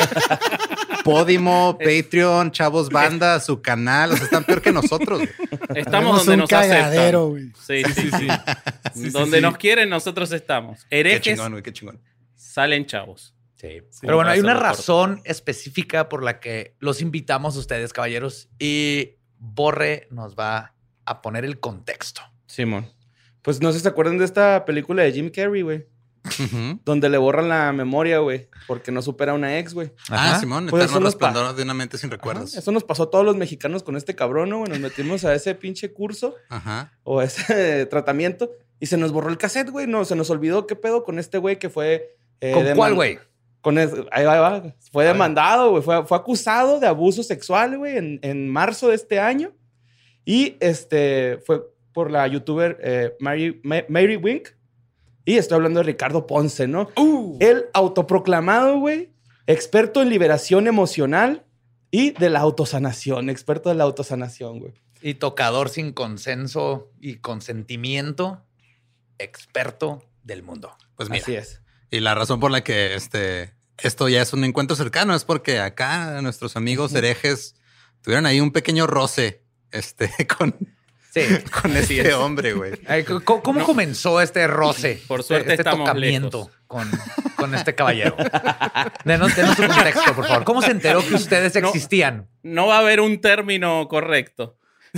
Podimo, 1.04 1.78
Patreon, 1.78 2.52
Chavos 2.52 2.90
Banda, 2.90 3.40
su 3.40 3.62
canal. 3.62 4.12
O 4.12 4.16
sea, 4.16 4.26
están 4.26 4.44
peor 4.44 4.62
que 4.62 4.72
nosotros. 4.72 5.20
güey. 5.20 5.30
Estamos 5.76 5.86
Tenemos 5.86 6.18
donde 6.18 6.34
un 6.34 6.40
nos 6.40 6.50
cagadero, 6.50 7.28
aceptan. 7.28 7.30
güey. 7.30 7.84
Sí, 7.86 7.94
sí, 7.94 8.10
sí. 8.12 8.28
Sí, 8.94 9.04
sí, 9.06 9.10
donde 9.10 9.38
sí. 9.38 9.42
nos 9.42 9.58
quieren, 9.58 9.90
nosotros 9.90 10.32
estamos. 10.32 10.86
Qué 10.90 11.00
Herejes 11.00 11.22
chingón, 11.22 11.52
güey, 11.54 11.64
qué 11.64 11.74
chingón. 11.74 12.02
salen 12.36 12.86
chavos. 12.86 13.34
Sí. 13.56 13.82
Pero 14.02 14.16
bueno, 14.18 14.30
hay 14.30 14.42
una 14.42 14.54
razón 14.56 15.22
específica 15.24 16.10
por 16.10 16.24
la 16.24 16.42
que 16.42 16.76
los 16.80 17.02
invitamos 17.02 17.56
a 17.56 17.60
ustedes, 17.60 17.94
caballeros, 17.94 18.50
y 18.60 19.16
Borre 19.46 20.08
nos 20.10 20.36
va 20.36 20.74
a 21.06 21.22
poner 21.22 21.44
el 21.44 21.60
contexto. 21.60 22.22
Simón. 22.48 22.88
Pues 23.42 23.62
no 23.62 23.72
sé 23.74 23.80
si 23.80 23.84
se 23.84 23.90
acuerdan 23.90 24.18
de 24.18 24.26
esta 24.26 24.64
película 24.64 25.04
de 25.04 25.12
Jim 25.12 25.30
Carrey, 25.30 25.62
güey. 25.64 25.86
Ujú. 26.26 26.80
Donde 26.86 27.10
le 27.10 27.18
borran 27.18 27.50
la 27.50 27.74
memoria, 27.74 28.20
güey. 28.20 28.48
Porque 28.68 28.94
no 28.94 29.02
supera 29.02 29.34
a 29.34 29.36
una 29.36 29.60
ex, 29.60 29.74
güey. 29.74 29.92
Ah. 30.10 30.38
Simón, 30.40 30.68
Pues 30.70 30.84
eterno 30.84 30.98
eso 31.00 31.04
nos 31.04 31.16
pa- 31.18 31.28
resplandor 31.28 31.56
de 31.58 31.64
una 31.64 31.74
mente 31.74 31.98
sin 31.98 32.10
recuerdos. 32.10 32.52
Ajá, 32.54 32.60
Eso 32.60 32.72
nos 32.72 32.86
pasó 32.86 33.04
a 33.04 33.10
todos 33.10 33.26
los 33.26 33.36
mexicanos 33.36 33.84
con 33.84 33.98
este 33.98 34.16
cabrón, 34.16 34.50
güey? 34.58 34.70
Nos 34.70 34.80
metimos 34.80 35.26
a 35.26 35.34
ese 35.36 35.54
pinche 35.56 35.92
curso 35.92 36.36
Ajá. 36.50 36.94
o 37.04 37.20
a 37.20 37.26
ese 37.26 37.86
tratamiento 37.90 38.52
y 38.80 38.86
se 38.86 38.96
nos 38.96 39.12
borró 39.12 39.30
el 39.30 39.38
cassette, 39.38 39.70
güey. 39.72 39.86
No, 39.88 40.06
se 40.06 40.16
nos 40.16 40.30
olvidó 40.30 40.66
qué 40.66 40.78
pedo 40.78 41.04
con 41.04 41.20
este 41.20 41.38
güey 41.38 41.60
que 41.60 41.70
fue. 41.70 42.16
eh, 42.40 42.54
¿Con 42.54 42.74
cuál, 42.78 42.94
güey? 42.96 43.20
Con 43.64 43.80
es- 43.80 43.92
ahí 44.12 44.26
va, 44.26 44.34
ahí 44.34 44.40
va. 44.62 44.76
Fue 44.92 45.06
demandado, 45.06 45.72
güey. 45.72 45.82
Fue, 45.82 46.06
fue 46.06 46.16
acusado 46.18 46.80
de 46.80 46.86
abuso 46.86 47.24
sexual, 47.24 47.80
güey, 47.80 47.98
en, 47.98 48.20
en 48.22 48.48
marzo 48.48 48.90
de 48.90 48.96
este 48.96 49.20
año. 49.20 49.52
Y 50.26 50.56
este 50.60 51.40
fue 51.46 51.64
por 51.94 52.12
la 52.12 52.28
youtuber 52.28 52.78
eh, 52.84 53.14
Mary, 53.20 53.60
Ma- 53.64 53.84
Mary 53.90 54.18
Wink. 54.18 54.50
Y 55.26 55.38
estoy 55.38 55.56
hablando 55.56 55.80
de 55.80 55.86
Ricardo 55.86 56.28
Ponce, 56.28 56.68
¿no? 56.68 56.90
El 57.40 57.66
autoproclamado, 57.74 58.78
güey, 58.80 59.10
experto 59.48 60.02
en 60.02 60.10
liberación 60.10 60.68
emocional 60.68 61.46
y 61.92 62.12
de 62.12 62.30
la 62.30 62.42
autosanación, 62.42 63.30
experto 63.30 63.70
de 63.70 63.76
la 63.76 63.86
autosanación, 63.86 64.60
güey. 64.60 64.74
Y 65.02 65.14
tocador 65.16 65.70
sin 65.70 65.94
consenso 65.94 66.92
y 67.00 67.16
consentimiento, 67.18 68.44
experto 69.20 70.04
del 70.24 70.44
mundo. 70.44 70.76
Pues 70.96 71.10
mira. 71.10 71.22
Así 71.24 71.36
es. 71.36 71.62
Y 71.94 72.00
la 72.00 72.16
razón 72.16 72.40
por 72.40 72.50
la 72.50 72.64
que 72.64 72.96
este, 72.96 73.54
esto 73.78 74.10
ya 74.10 74.24
es 74.24 74.34
un 74.34 74.44
encuentro 74.44 74.76
cercano 74.76 75.14
es 75.14 75.26
porque 75.26 75.60
acá 75.60 76.20
nuestros 76.24 76.56
amigos 76.56 76.96
herejes 76.96 77.54
tuvieron 78.02 78.26
ahí 78.26 78.40
un 78.40 78.52
pequeño 78.52 78.88
roce 78.88 79.44
este, 79.70 80.10
con, 80.38 80.56
Sí. 81.14 81.22
con 81.62 81.78
este 81.78 82.12
hombre, 82.16 82.54
güey. 82.54 82.72
¿Cómo, 83.24 83.64
comenzó 83.64 84.20
este 84.22 84.48
roce? 84.48 85.04
Por 85.08 85.22
suerte 85.22 85.52
este 85.52 85.62
estamos 85.62 85.86
tocamiento 85.88 86.38
lejos. 86.40 86.52
con, 86.66 86.90
con 87.36 87.54
este 87.54 87.76
caballero. 87.76 88.18
Denos, 89.06 89.36
denos 89.36 89.56
su 89.56 89.68
contexto, 89.68 90.16
por 90.16 90.26
favor. 90.28 90.44
¿Cómo 90.46 90.64
se 90.64 90.72
enteró 90.72 91.08
que 91.08 91.14
ustedes 91.14 91.54
No. 91.62 91.68
existían? 91.68 92.28
No 92.42 92.66
va 92.66 92.78
a 92.78 92.80
haber 92.80 93.02
un 93.02 93.22
término 93.22 93.88
correcto. 93.88 94.58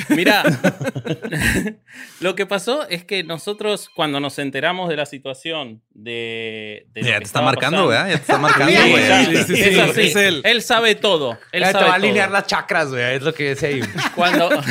Mira, 0.09 0.43
lo 2.19 2.35
que 2.35 2.45
pasó 2.45 2.87
es 2.89 3.05
que 3.05 3.23
nosotros 3.23 3.89
cuando 3.95 4.19
nos 4.19 4.37
enteramos 4.39 4.89
de 4.89 4.97
la 4.97 5.05
situación 5.05 5.81
de... 5.91 6.87
de 6.93 7.01
Ya 7.03 7.17
te 7.19 7.23
está 7.23 7.41
marcando, 7.41 7.87
pasando- 7.87 8.03
güey. 8.03 8.11
Ya 8.11 8.17
te 8.17 8.21
está 8.21 8.37
marcando, 8.37 8.73
güey. 8.89 9.35
sí, 9.43 9.55
sí, 9.55 9.55
sí, 9.93 10.01
es 10.01 10.15
él. 10.15 10.41
Él 10.43 10.61
sabe 10.61 10.95
todo. 10.95 11.37
Él 11.51 11.61
Ya 11.61 11.67
te 11.67 11.71
sabe 11.73 11.85
va 11.85 11.91
a 11.91 11.95
alinear 11.95 12.27
todo. 12.27 12.37
las 12.39 12.47
chakras, 12.47 12.89
güey. 12.89 13.15
Es 13.15 13.21
lo 13.21 13.33
que 13.33 13.49
dice 13.51 13.67
ahí. 13.67 13.81
Cuando, 14.15 14.49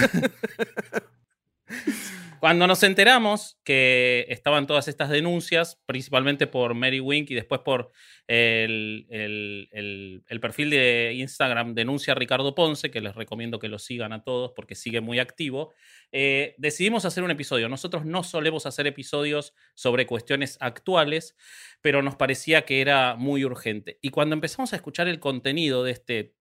cuando 2.45 2.67
nos 2.67 2.83
enteramos 2.83 3.59
que 3.65 4.27
estaban 4.29 4.67
todas 4.67 4.87
estas 4.87 5.09
denuncias, 5.09 5.81
principalmente 5.87 6.47
por 6.47 6.75
Mary 6.75 7.01
Wink 7.01 7.31
y 7.31 7.35
después 7.35 7.63
por 7.63 7.91
el, 8.27 9.07
perfil 10.43 10.69
de 10.69 11.15
Instagram 11.15 11.75
Denuncia 11.75 12.15
Ricardo 12.15 12.55
Ponce, 12.55 12.91
que 12.91 13.01
les 13.01 13.15
recomiendo 13.15 13.59
que 13.59 13.69
lo 13.69 13.79
sigan 13.79 14.13
a 14.13 14.25
todos 14.25 14.53
porque 14.55 14.75
sigue 14.75 15.01
muy 15.01 15.21
activo, 15.21 15.73
eh, 16.13 16.55
decidimos 16.59 17.07
hacer 17.07 17.25
un 17.25 17.31
episodio. 17.31 17.71
Nosotros 17.71 18.05
no 18.05 18.23
solemos 18.23 18.67
hacer 18.67 18.87
episodios 18.87 19.55
sobre 19.73 20.05
cuestiones 20.05 20.59
actuales, 20.61 21.39
pero 21.81 22.03
nos 22.03 22.17
parecía 22.17 22.67
que 22.67 22.83
era 22.83 23.17
muy 23.17 23.43
urgente. 23.47 23.99
Y 24.03 24.11
cuando 24.11 24.35
empezamos 24.35 24.75
a 24.75 24.77
escuchar 24.77 25.09
el 25.09 25.19
contenido 25.19 25.83
de 25.83 25.93
este 25.93 26.35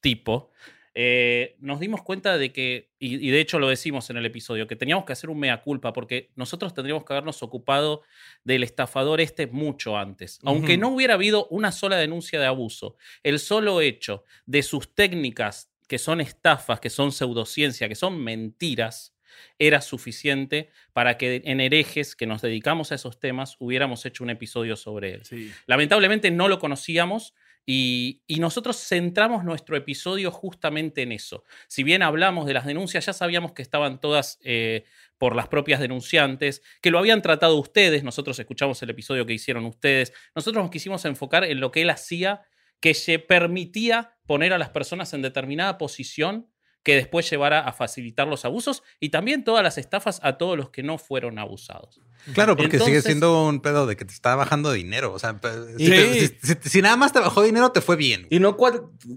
tipo, 0.00 0.52
eh, 0.94 1.56
nos 1.60 1.80
dimos 1.80 2.02
cuenta 2.02 2.38
de 2.38 2.52
que, 2.52 2.90
y, 2.98 3.16
y 3.26 3.30
de 3.30 3.40
hecho 3.40 3.58
lo 3.58 3.68
decimos 3.68 4.10
en 4.10 4.16
el 4.16 4.26
episodio, 4.26 4.66
que 4.66 4.76
teníamos 4.76 5.04
que 5.04 5.12
hacer 5.12 5.30
un 5.30 5.38
mea 5.38 5.62
culpa 5.62 5.92
porque 5.92 6.30
nosotros 6.34 6.74
tendríamos 6.74 7.04
que 7.04 7.12
habernos 7.12 7.42
ocupado 7.42 8.02
del 8.44 8.62
estafador 8.62 9.20
este 9.20 9.46
mucho 9.46 9.96
antes. 9.96 10.38
Aunque 10.44 10.76
no 10.78 10.88
hubiera 10.88 11.14
habido 11.14 11.46
una 11.48 11.72
sola 11.72 11.96
denuncia 11.96 12.40
de 12.40 12.46
abuso, 12.46 12.96
el 13.22 13.38
solo 13.38 13.80
hecho 13.80 14.24
de 14.46 14.62
sus 14.62 14.94
técnicas 14.94 15.72
que 15.86 15.98
son 15.98 16.20
estafas, 16.20 16.80
que 16.80 16.90
son 16.90 17.12
pseudociencia, 17.12 17.88
que 17.88 17.94
son 17.94 18.22
mentiras, 18.22 19.14
era 19.58 19.80
suficiente 19.80 20.70
para 20.92 21.16
que 21.16 21.42
en 21.44 21.60
herejes 21.60 22.16
que 22.16 22.26
nos 22.26 22.42
dedicamos 22.42 22.92
a 22.92 22.96
esos 22.96 23.18
temas 23.20 23.56
hubiéramos 23.58 24.04
hecho 24.04 24.24
un 24.24 24.30
episodio 24.30 24.76
sobre 24.76 25.14
él. 25.14 25.24
Sí. 25.24 25.52
Lamentablemente 25.66 26.30
no 26.30 26.48
lo 26.48 26.58
conocíamos 26.58 27.34
y, 27.70 28.22
nosotros 28.38 28.78
centramos 28.78 29.44
nuestro 29.44 29.76
episodio 29.76 30.30
justamente 30.30 31.02
en 31.02 31.12
eso. 31.12 31.44
Si 31.66 31.82
bien 31.82 32.02
hablamos 32.02 32.46
de 32.46 32.54
las 32.54 32.64
denuncias, 32.64 33.04
ya 33.04 33.12
sabíamos 33.12 33.52
que 33.52 33.60
estaban 33.60 34.00
todas 34.00 34.38
eh, 34.42 34.84
por 35.18 35.36
las 35.36 35.48
propias 35.48 35.78
denunciantes, 35.78 36.62
que 36.80 36.90
lo 36.90 36.98
habían 36.98 37.20
tratado 37.20 37.56
ustedes, 37.56 38.04
nosotros 38.04 38.38
escuchamos 38.38 38.82
el 38.82 38.88
episodio 38.88 39.26
que 39.26 39.34
hicieron 39.34 39.66
ustedes, 39.66 40.14
nosotros 40.34 40.62
nos 40.64 40.70
quisimos 40.70 41.04
enfocar 41.04 41.44
en 41.44 41.60
lo 41.60 41.70
que 41.70 41.82
él 41.82 41.90
hacía 41.90 42.40
que 42.80 42.94
se 42.94 43.18
permitía 43.18 44.16
poner 44.24 44.54
a 44.54 44.58
las 44.58 44.70
personas 44.70 45.12
en 45.12 45.20
determinada 45.20 45.76
posición 45.76 46.48
que 46.82 46.94
después 46.94 47.28
llevara 47.28 47.60
a 47.60 47.72
facilitar 47.72 48.26
los 48.28 48.44
abusos 48.44 48.82
y 49.00 49.10
también 49.10 49.44
todas 49.44 49.62
las 49.62 49.76
estafas 49.78 50.20
a 50.22 50.38
todos 50.38 50.56
los 50.56 50.70
que 50.70 50.82
no 50.82 50.96
fueron 50.98 51.38
abusados. 51.38 52.00
Claro, 52.34 52.56
porque 52.56 52.72
sigue 52.78 52.84
Entonces- 52.86 53.04
siendo 53.04 53.46
un 53.46 53.60
pedo 53.60 53.86
de 53.86 53.96
que 53.96 54.04
te 54.04 54.12
está 54.12 54.34
bajando 54.36 54.72
dinero. 54.72 55.12
O 55.12 55.18
sea, 55.18 55.38
si, 55.78 55.84
Sí. 55.84 55.90
te- 55.90 56.20
si- 56.20 56.36
si- 56.62 56.68
si 56.70 56.82
nada 56.82 56.96
más 56.96 57.12
te 57.12 57.20
bajó 57.20 57.42
dinero, 57.42 57.70
te 57.72 57.80
fue 57.80 57.96
bien. 57.96 58.26
Y 58.30 58.38
no, 58.40 58.56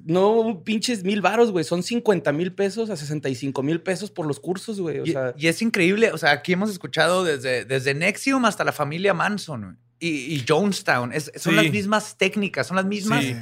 no 0.05 0.61
pinches 0.63 1.03
mil 1.03 1.21
varos, 1.21 1.51
güey. 1.51 1.63
Son 1.63 1.83
50 1.83 2.31
mil 2.31 2.53
pesos 2.53 2.89
a 2.89 2.95
65 2.97 3.63
mil 3.63 3.81
pesos 3.81 4.11
por 4.11 4.25
los 4.27 4.39
cursos, 4.39 4.79
güey. 4.79 4.99
O 4.99 5.05
Y, 5.05 5.11
sea, 5.11 5.33
y 5.37 5.47
es 5.47 5.61
increíble, 5.61 6.11
o 6.11 6.17
sea, 6.17 6.31
aquí 6.31 6.53
hemos 6.53 6.69
escuchado 6.69 7.23
desde, 7.23 7.65
desde 7.65 7.93
Nexium 7.93 8.45
hasta 8.45 8.63
la 8.63 8.71
familia 8.71 9.13
Manson 9.13 9.61
güey, 9.61 9.75
y, 9.99 10.35
y 10.35 10.45
Jonestown. 10.47 11.13
Es- 11.13 11.31
son 11.35 11.53
Sí. 11.53 11.61
las 11.63 11.71
mismas 11.71 12.17
técnicas, 12.17 12.67
son 12.67 12.77
las 12.77 12.85
mismas 12.85 13.23
Sí. 13.23 13.35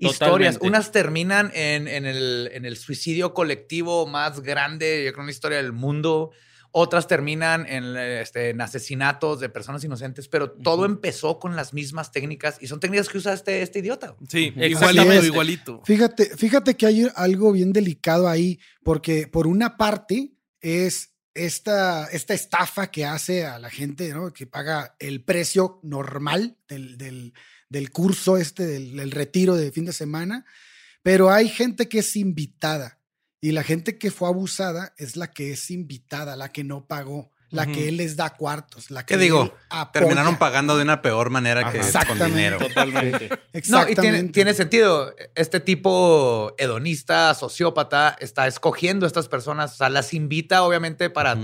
Historias. 0.00 0.54
Totalmente. 0.54 0.66
Unas 0.66 0.90
terminan 0.92 1.52
en, 1.54 1.86
en 1.86 2.06
el, 2.06 2.50
en 2.52 2.64
el 2.64 2.76
suicidio 2.76 3.32
colectivo 3.34 4.06
más 4.06 4.40
grande, 4.40 5.04
yo 5.04 5.12
creo, 5.12 5.22
en 5.22 5.26
la 5.26 5.32
historia 5.32 5.58
del 5.58 5.72
mundo. 5.72 6.32
Otras 6.72 7.08
terminan 7.08 7.66
en, 7.68 7.96
este, 7.96 8.50
en 8.50 8.60
asesinatos 8.60 9.40
de 9.40 9.48
personas 9.48 9.82
inocentes, 9.82 10.28
pero 10.28 10.52
todo 10.52 10.84
empezó 10.84 11.40
con 11.40 11.56
las 11.56 11.74
mismas 11.74 12.12
técnicas 12.12 12.58
y 12.60 12.68
son 12.68 12.78
técnicas 12.78 13.08
que 13.08 13.18
usa 13.18 13.32
este, 13.32 13.62
este 13.62 13.80
idiota. 13.80 14.14
Sí, 14.28 14.52
igualito, 14.56 15.24
igualito. 15.24 15.82
Fíjate, 15.84 16.36
fíjate 16.36 16.76
que 16.76 16.86
hay 16.86 17.08
algo 17.16 17.50
bien 17.50 17.72
delicado 17.72 18.28
ahí, 18.28 18.60
porque 18.84 19.26
por 19.26 19.48
una 19.48 19.76
parte 19.76 20.30
es 20.60 21.12
esta, 21.34 22.06
esta 22.06 22.34
estafa 22.34 22.88
que 22.92 23.04
hace 23.04 23.46
a 23.46 23.58
la 23.58 23.70
gente, 23.70 24.14
¿no? 24.14 24.32
Que 24.32 24.46
paga 24.46 24.94
el 25.00 25.24
precio 25.24 25.80
normal 25.82 26.56
del, 26.68 26.96
del- 26.96 27.32
del 27.70 27.90
curso 27.90 28.36
este, 28.36 28.66
del, 28.66 28.96
del 28.96 29.10
retiro 29.12 29.54
de 29.56 29.72
fin 29.72 29.86
de 29.86 29.92
semana, 29.94 30.44
pero 31.02 31.30
hay 31.30 31.48
gente 31.48 31.88
que 31.88 32.00
es 32.00 32.14
invitada 32.16 32.98
y 33.40 33.52
la 33.52 33.62
gente 33.62 33.96
que 33.96 34.10
fue 34.10 34.28
abusada 34.28 34.92
es 34.98 35.16
la 35.16 35.30
que 35.30 35.52
es 35.52 35.70
invitada, 35.70 36.36
la 36.36 36.52
que 36.52 36.62
no 36.64 36.86
pagó, 36.86 37.30
la 37.48 37.66
que 37.66 37.88
él 37.88 37.96
les 37.96 38.14
da 38.16 38.30
cuartos, 38.30 38.90
la 38.92 39.04
que 39.04 39.14
¿Qué 39.14 39.20
digo? 39.20 39.52
apoya. 39.70 39.92
Terminaron 39.92 40.36
pagando 40.36 40.76
de 40.76 40.82
una 40.84 41.00
peor 41.02 41.30
manera 41.30 41.62
que 41.72 41.78
Ajá. 41.78 41.78
con 41.78 41.86
Exactamente. 41.86 42.36
dinero. 42.36 42.58
Totalmente. 42.58 43.28
No, 43.28 43.38
y 43.54 43.58
Exactamente. 43.58 44.00
tiene, 44.02 44.22
tiene 44.28 44.54
sentido. 44.54 45.14
Este 45.34 45.58
tipo 45.58 46.54
hedonista, 46.58 47.34
sociópata, 47.34 48.16
está 48.20 48.46
escogiendo 48.46 49.04
a 49.04 49.08
estas 49.08 49.26
personas, 49.28 49.72
o 49.72 49.76
sea, 49.78 49.88
las 49.88 50.14
invita 50.14 50.62
obviamente 50.62 51.10
para 51.10 51.36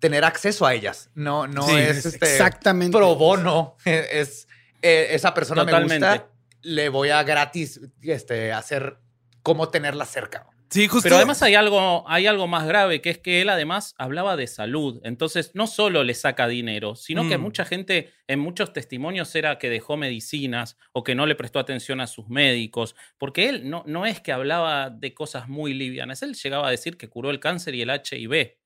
tener 0.00 0.24
acceso 0.24 0.66
a 0.66 0.74
ellas. 0.74 1.10
No, 1.14 1.46
no 1.46 1.66
Sí, 1.68 1.76
es 1.76 1.98
Es 1.98 2.06
este 2.06 2.32
exactamente. 2.32 2.96
pro 2.96 3.14
bono. 3.14 3.76
Es 3.84 4.48
eh, 4.84 5.14
esa 5.14 5.32
persona 5.34 5.64
me 5.64 5.72
Totalmente. 5.72 6.06
gusta, 6.06 6.30
le 6.62 6.88
voy 6.90 7.08
a 7.10 7.22
gratis 7.22 7.80
este, 8.02 8.52
hacer 8.52 8.98
cómo 9.42 9.68
tenerla 9.68 10.04
cerca. 10.04 10.46
Sí, 10.70 10.88
justo. 10.88 11.04
Pero 11.04 11.16
además 11.16 11.40
hay 11.42 11.54
algo, 11.54 12.04
hay 12.08 12.26
algo 12.26 12.48
más 12.48 12.66
grave, 12.66 13.00
que 13.00 13.10
es 13.10 13.18
que 13.18 13.40
él 13.42 13.48
además 13.48 13.94
hablaba 13.96 14.36
de 14.36 14.48
salud. 14.48 15.00
Entonces, 15.04 15.52
no 15.54 15.66
solo 15.68 16.02
le 16.02 16.14
saca 16.14 16.48
dinero, 16.48 16.96
sino 16.96 17.28
que 17.28 17.38
Mm. 17.38 17.42
mucha 17.42 17.64
gente, 17.64 18.12
en 18.26 18.40
muchos 18.40 18.72
testimonios, 18.72 19.32
era 19.36 19.58
que 19.58 19.70
dejó 19.70 19.96
medicinas 19.96 20.76
o 20.92 21.04
que 21.04 21.14
no 21.14 21.26
le 21.26 21.36
prestó 21.36 21.60
atención 21.60 22.00
a 22.00 22.08
sus 22.08 22.28
médicos. 22.28 22.96
Porque 23.18 23.48
él 23.50 23.70
no, 23.70 23.84
no 23.86 24.04
es 24.04 24.20
que 24.20 24.32
hablaba 24.32 24.90
de 24.90 25.14
cosas 25.14 25.48
muy 25.48 25.74
livianas. 25.74 26.22
Él 26.22 26.34
llegaba 26.34 26.66
a 26.66 26.70
decir 26.72 26.96
que 26.96 27.08
curó 27.08 27.30
el 27.30 27.38
cáncer 27.38 27.74
y 27.76 27.82
el 27.82 27.90
HIV. 27.90 28.56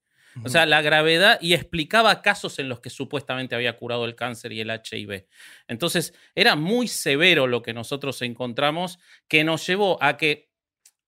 O 0.45 0.49
sea, 0.49 0.67
la 0.67 0.83
gravedad 0.83 1.39
y 1.41 1.55
explicaba 1.55 2.23
casos 2.23 2.59
en 2.59 2.69
los 2.69 2.81
que 2.81 2.91
supuestamente 2.91 3.55
había 3.55 3.77
curado 3.77 4.05
el 4.05 4.15
cáncer 4.15 4.53
y 4.53 4.61
el 4.61 4.71
HIV. 4.71 5.27
Entonces, 5.69 6.15
era 6.35 6.57
muy 6.57 6.89
severo 6.89 7.47
lo 7.47 7.63
que 7.63 7.73
nosotros 7.75 8.23
encontramos, 8.23 8.99
que 9.29 9.45
nos 9.45 9.67
llevó 9.67 10.03
a 10.03 10.17
que, 10.17 10.49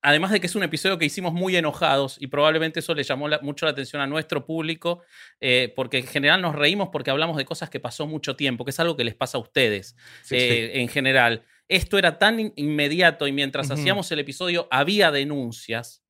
además 0.03 0.31
de 0.31 0.40
que 0.40 0.47
es 0.47 0.55
un 0.55 0.62
episodio 0.62 0.99
que 0.99 1.05
hicimos 1.05 1.33
muy 1.33 1.57
enojados 1.57 2.16
y 2.21 2.27
probablemente 2.29 2.81
eso 2.81 2.95
le 2.95 3.03
llamó 3.03 3.29
la- 3.29 3.38
mucho 3.40 3.66
la 3.66 3.73
atención 3.73 4.01
a 4.01 4.07
nuestro 4.07 4.47
público, 4.47 5.03
eh, 5.40 5.73
porque 5.77 5.99
en 5.99 6.07
general 6.07 6.40
nos 6.40 6.55
reímos 6.55 6.88
porque 6.90 7.11
hablamos 7.11 7.37
de 7.37 7.45
cosas 7.45 7.69
que 7.71 7.81
pasó 7.81 8.07
mucho 8.07 8.35
tiempo, 8.37 8.64
que 8.64 8.71
es 8.71 8.81
algo 8.81 8.97
que 8.97 9.05
les 9.05 9.14
pasa 9.14 9.37
a 9.38 9.40
ustedes 9.43 9.95
eh, 10.38 10.71
en 10.81 10.88
general. 10.88 11.45
Esto 11.69 11.99
era 11.99 12.19
tan 12.19 12.40
in- 12.40 12.53
inmediato 12.57 13.27
y 13.29 13.33
mientras 13.33 13.69
hacíamos 13.75 14.11
el 14.11 14.19
episodio 14.21 14.66
había 14.71 15.11
denuncias 15.11 16.03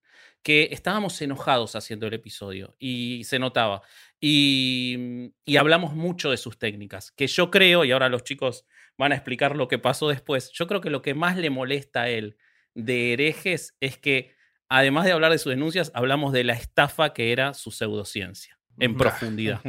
que 0.42 0.68
estábamos 0.72 1.20
enojados 1.20 1.76
haciendo 1.76 2.06
el 2.06 2.14
episodio 2.14 2.74
y 2.78 3.24
se 3.24 3.38
notaba. 3.38 3.82
Y, 4.20 5.32
y 5.44 5.56
hablamos 5.56 5.94
mucho 5.94 6.30
de 6.30 6.36
sus 6.36 6.58
técnicas, 6.58 7.12
que 7.12 7.26
yo 7.26 7.50
creo, 7.50 7.84
y 7.84 7.92
ahora 7.92 8.08
los 8.08 8.24
chicos 8.24 8.64
van 8.96 9.12
a 9.12 9.14
explicar 9.14 9.56
lo 9.56 9.68
que 9.68 9.78
pasó 9.78 10.08
después, 10.08 10.50
yo 10.52 10.66
creo 10.66 10.80
que 10.80 10.90
lo 10.90 11.02
que 11.02 11.14
más 11.14 11.36
le 11.36 11.50
molesta 11.50 12.02
a 12.02 12.08
él 12.10 12.36
de 12.74 13.12
herejes 13.12 13.76
es 13.80 13.98
que, 13.98 14.34
además 14.68 15.04
de 15.04 15.12
hablar 15.12 15.32
de 15.32 15.38
sus 15.38 15.50
denuncias, 15.50 15.90
hablamos 15.94 16.32
de 16.32 16.44
la 16.44 16.52
estafa 16.52 17.12
que 17.12 17.32
era 17.32 17.54
su 17.54 17.70
pseudociencia, 17.70 18.58
en 18.78 18.96
profundidad. 18.96 19.60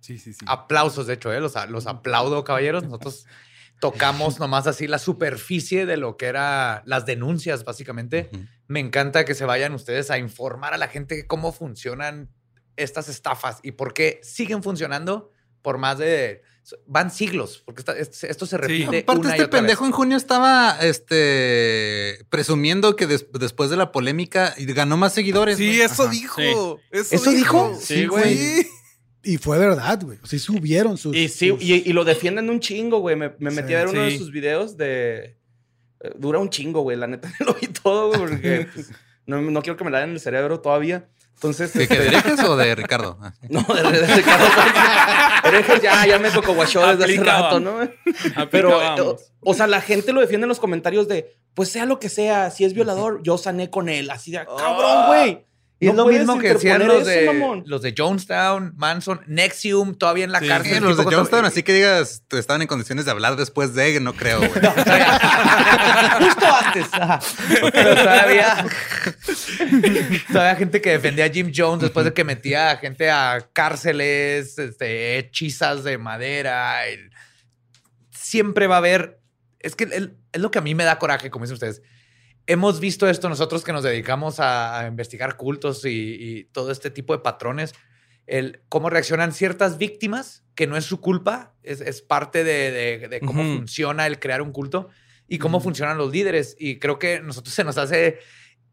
Sí, 0.00 0.18
sí, 0.18 0.32
sí. 0.32 0.44
Aplausos, 0.48 1.06
de 1.06 1.14
hecho, 1.14 1.32
¿eh? 1.32 1.40
los, 1.40 1.54
los 1.68 1.86
aplaudo, 1.86 2.42
caballeros. 2.42 2.82
Nosotros 2.82 3.26
tocamos 3.82 4.38
nomás 4.38 4.68
así 4.68 4.86
la 4.86 5.00
superficie 5.00 5.86
de 5.86 5.96
lo 5.96 6.16
que 6.16 6.26
eran 6.26 6.82
las 6.86 7.04
denuncias, 7.04 7.64
básicamente. 7.64 8.30
Me 8.68 8.78
encanta 8.78 9.24
que 9.24 9.34
se 9.34 9.44
vayan 9.44 9.74
ustedes 9.74 10.08
a 10.12 10.18
informar 10.18 10.72
a 10.72 10.78
la 10.78 10.86
gente 10.86 11.26
cómo 11.26 11.50
funcionan 11.52 12.30
estas 12.76 13.08
estafas 13.08 13.58
y 13.64 13.72
por 13.72 13.92
qué 13.92 14.20
siguen 14.22 14.62
funcionando 14.62 15.30
por 15.62 15.78
más 15.78 15.98
de... 15.98 16.42
Van 16.86 17.10
siglos, 17.10 17.60
porque 17.66 17.80
esta- 17.80 17.98
es- 17.98 18.22
esto 18.22 18.46
se 18.46 18.56
repite 18.56 19.00
Aparte, 19.00 19.20
una 19.20 19.30
y 19.30 19.32
este 19.32 19.44
otra 19.46 19.58
pendejo 19.58 19.82
vez. 19.82 19.88
en 19.88 19.92
junio 19.96 20.16
estaba 20.16 20.78
este, 20.80 22.24
presumiendo 22.30 22.94
que 22.94 23.08
des- 23.08 23.26
después 23.32 23.68
de 23.68 23.76
la 23.76 23.90
polémica 23.90 24.54
ganó 24.58 24.96
más 24.96 25.12
seguidores. 25.12 25.56
Sí, 25.58 25.80
eso 25.80 26.06
dijo. 26.06 26.40
Sí. 26.40 26.52
Eso, 26.98 27.14
¿Eso 27.16 27.30
dijo? 27.32 27.76
Sí, 27.80 28.06
güey. 28.06 28.36
Sí. 28.36 28.68
Y 29.24 29.36
fue 29.38 29.58
verdad, 29.58 30.00
güey. 30.02 30.18
Sí 30.24 30.38
subieron 30.38 30.96
sus. 30.98 31.14
Y 31.16 31.28
sí, 31.28 31.50
sus- 31.50 31.62
y, 31.62 31.74
y 31.88 31.92
lo 31.92 32.04
defienden 32.04 32.50
un 32.50 32.60
chingo, 32.60 32.98
güey. 32.98 33.16
Me, 33.16 33.32
me 33.38 33.50
Sí, 33.50 33.56
metí 33.56 33.74
a 33.74 33.78
ver 33.78 33.88
uno 33.88 34.02
de 34.02 34.16
sus 34.18 34.30
videos 34.32 34.76
de. 34.76 35.36
eh, 36.00 36.12
Dura 36.16 36.38
un 36.40 36.50
chingo, 36.50 36.80
güey. 36.82 36.96
La 36.96 37.06
neta 37.06 37.32
lo 37.40 37.54
vi 37.54 37.68
todo, 37.68 38.08
güey, 38.08 38.20
porque 38.20 38.66
pues, 38.74 38.90
no, 39.26 39.40
no 39.40 39.62
quiero 39.62 39.76
que 39.76 39.84
me 39.84 39.90
la 39.90 40.00
den 40.00 40.08
en 40.10 40.14
el 40.14 40.20
cerebro 40.20 40.60
todavía. 40.60 41.08
Entonces. 41.34 41.72
¿De, 41.72 41.82
este, 41.84 41.94
qué, 41.96 42.00
de 42.02 42.08
herejes 42.08 42.40
o 42.44 42.56
de 42.56 42.74
Ricardo? 42.74 43.18
Ah, 43.20 43.32
sí. 43.40 43.46
No, 43.50 43.62
de, 43.62 43.82
de, 43.92 44.06
de 44.06 44.14
Ricardo. 44.16 44.46
Herejes 45.44 45.82
ya, 45.82 46.06
ya 46.06 46.18
me 46.18 46.30
tocó 46.30 46.54
guachó 46.54 46.86
desde 46.86 47.04
hace 47.04 47.24
rato, 47.24 47.60
¿no? 47.60 47.78
Pero, 48.50 48.80
eh, 48.80 49.16
o 49.40 49.54
sea, 49.54 49.66
la 49.66 49.80
gente 49.80 50.12
lo 50.12 50.20
defiende 50.20 50.44
en 50.44 50.48
los 50.48 50.60
comentarios 50.60 51.08
de, 51.08 51.36
pues 51.54 51.68
sea 51.68 51.84
lo 51.86 51.98
que 51.98 52.08
sea, 52.08 52.50
si 52.50 52.64
es 52.64 52.74
violador, 52.74 53.22
yo 53.22 53.38
sané 53.38 53.70
con 53.70 53.88
él. 53.88 54.10
Así 54.10 54.30
de, 54.30 54.44
cabrón, 54.44 55.06
güey. 55.08 55.44
Y 55.82 55.88
es 55.88 55.94
No 55.94 55.98
lo 55.98 56.04
puedes 56.04 56.20
mismo 56.20 56.38
que 56.38 56.54
decían 56.54 56.86
los 56.86 57.04
de, 57.04 57.62
los 57.66 57.82
de 57.82 57.92
Jonestown, 57.96 58.72
Manson, 58.76 59.20
Nexium, 59.26 59.96
todavía 59.96 60.22
en 60.24 60.30
la 60.30 60.38
Sí, 60.38 60.46
cárcel. 60.46 60.74
Sí, 60.74 60.80
los 60.80 60.96
de 60.96 61.04
Jonestown, 61.04 61.44
así 61.44 61.64
que 61.64 61.72
digas, 61.72 62.22
estaban 62.30 62.62
en 62.62 62.68
condiciones 62.68 63.04
de 63.04 63.10
hablar 63.10 63.34
después 63.34 63.74
de, 63.74 63.98
no 63.98 64.12
creo, 64.14 64.38
güey. 64.38 64.50
Justo 66.20 66.46
antes. 66.64 66.86
ajá. 66.92 67.20
Pero 67.72 67.94
todavía. 67.96 68.64
todavía 70.32 70.56
gente 70.56 70.80
que 70.80 70.90
defendía 70.90 71.24
a 71.24 71.30
Jim 71.30 71.50
Jones 71.54 71.80
después 71.82 72.04
de 72.04 72.12
que 72.12 72.24
metía 72.24 72.70
a 72.70 72.76
gente 72.76 73.10
a 73.10 73.48
cárceles, 73.52 74.58
este, 74.58 75.18
hechizas 75.18 75.84
de 75.84 75.98
madera. 75.98 76.86
el- 76.86 77.10
Siempre 78.10 78.66
va 78.68 78.76
a 78.76 78.78
haber. 78.78 79.18
Es 79.58 79.74
que 79.74 79.84
el- 79.84 80.16
es 80.32 80.40
lo 80.40 80.50
que 80.50 80.58
a 80.58 80.62
mí 80.62 80.74
me 80.74 80.84
da 80.84 80.98
coraje, 80.98 81.30
como 81.30 81.44
dicen 81.44 81.54
ustedes. 81.54 81.82
Hemos 82.46 82.80
visto 82.80 83.08
esto 83.08 83.28
nosotros 83.28 83.64
que 83.64 83.72
nos 83.72 83.84
dedicamos 83.84 84.40
a, 84.40 84.80
a 84.80 84.86
investigar 84.86 85.36
cultos 85.36 85.84
y, 85.84 85.90
y 85.90 86.44
todo 86.44 86.70
este 86.72 86.90
tipo 86.90 87.12
de 87.12 87.20
patrones. 87.20 87.74
El 88.26 88.62
cómo 88.68 88.90
reaccionan 88.90 89.32
ciertas 89.32 89.78
víctimas, 89.78 90.44
que 90.54 90.66
no 90.66 90.76
es 90.76 90.84
su 90.84 91.00
culpa, 91.00 91.54
es, 91.62 91.80
es 91.80 92.02
parte 92.02 92.44
de, 92.44 92.70
de- 92.70 93.08
de 93.08 93.20
cómo 93.20 93.42
funciona 93.56 94.06
el 94.06 94.18
crear 94.18 94.42
un 94.42 94.52
culto 94.52 94.88
y 95.28 95.38
cómo 95.38 95.60
funcionan 95.60 95.98
los 95.98 96.12
líderes. 96.12 96.56
Y 96.58 96.78
creo 96.78 96.98
que 96.98 97.16
a 97.16 97.20
nosotros 97.20 97.54
se 97.54 97.64
nos 97.64 97.78
hace 97.78 98.18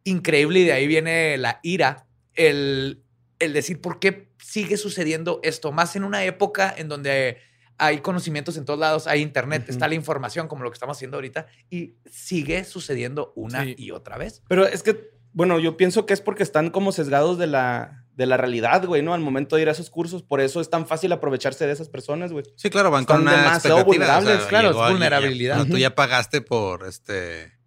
increíble 0.04 0.60
y 0.62 0.66
de 0.66 0.74
ahí 0.74 0.88
viene 0.88 1.38
la 1.38 1.60
ira, 1.64 2.08
el, 2.36 3.04
el 3.40 3.54
decir 3.54 3.82
por 3.82 4.00
qué 4.00 4.30
sigue 4.40 4.78
sucediendo 4.78 5.40
esto, 5.44 5.72
más 5.72 5.96
en 5.96 6.04
una 6.04 6.24
época 6.26 6.74
en 6.76 6.88
donde 6.88 7.38
hay 7.80 8.00
conocimientos 8.02 8.58
en 8.58 8.66
todos 8.66 8.80
lados, 8.80 9.08
hay 9.08 9.22
internet, 9.22 9.66
está 9.70 9.88
la 9.88 9.96
información 9.96 10.48
como 10.48 10.64
lo 10.64 10.70
que 10.70 10.76
estamos 10.76 10.98
haciendo 10.98 11.18
ahorita 11.18 11.48
y 11.70 11.96
sigue 12.12 12.64
sucediendo 12.66 13.34
una 13.36 13.64
Sí. 13.64 13.76
y 13.78 13.92
otra 13.92 14.18
vez. 14.18 14.44
Pero 14.48 14.68
es 14.68 14.84
que, 14.84 15.12
bueno, 15.34 15.60
yo 15.60 15.78
pienso 15.78 16.06
que 16.06 16.14
es 16.14 16.22
porque 16.22 16.44
están 16.44 16.70
como 16.72 16.92
sesgados 16.92 17.38
de 17.38 17.48
la, 17.48 18.04
de 18.16 18.26
la 18.26 18.36
realidad, 18.36 18.86
güey, 18.86 19.02
¿no? 19.02 19.14
Al 19.14 19.22
momento 19.22 19.56
de 19.56 19.62
ir 19.62 19.70
a 19.70 19.72
esos 19.72 19.90
cursos. 19.90 20.24
Por 20.24 20.42
eso 20.42 20.60
es 20.60 20.70
tan 20.70 20.86
fácil 20.86 21.12
aprovecharse 21.14 21.66
de 21.66 21.72
esas 21.72 21.88
personas, 21.88 22.34
güey. 22.34 22.44
Sí, 22.58 22.70
claro, 22.70 22.92
van 22.92 23.02
Están 23.04 23.18
con 23.24 23.28
una 23.28 23.44
expectativa. 23.54 23.84
vulnerables, 23.84 24.42
claro, 24.48 24.70
es 24.72 24.92
vulnerabilidad. 24.92 25.64
ya- 25.64 25.70
tú 25.72 25.78
ya 25.78 25.96
pagaste 25.96 26.42
por 26.42 26.86
este. 26.86 27.58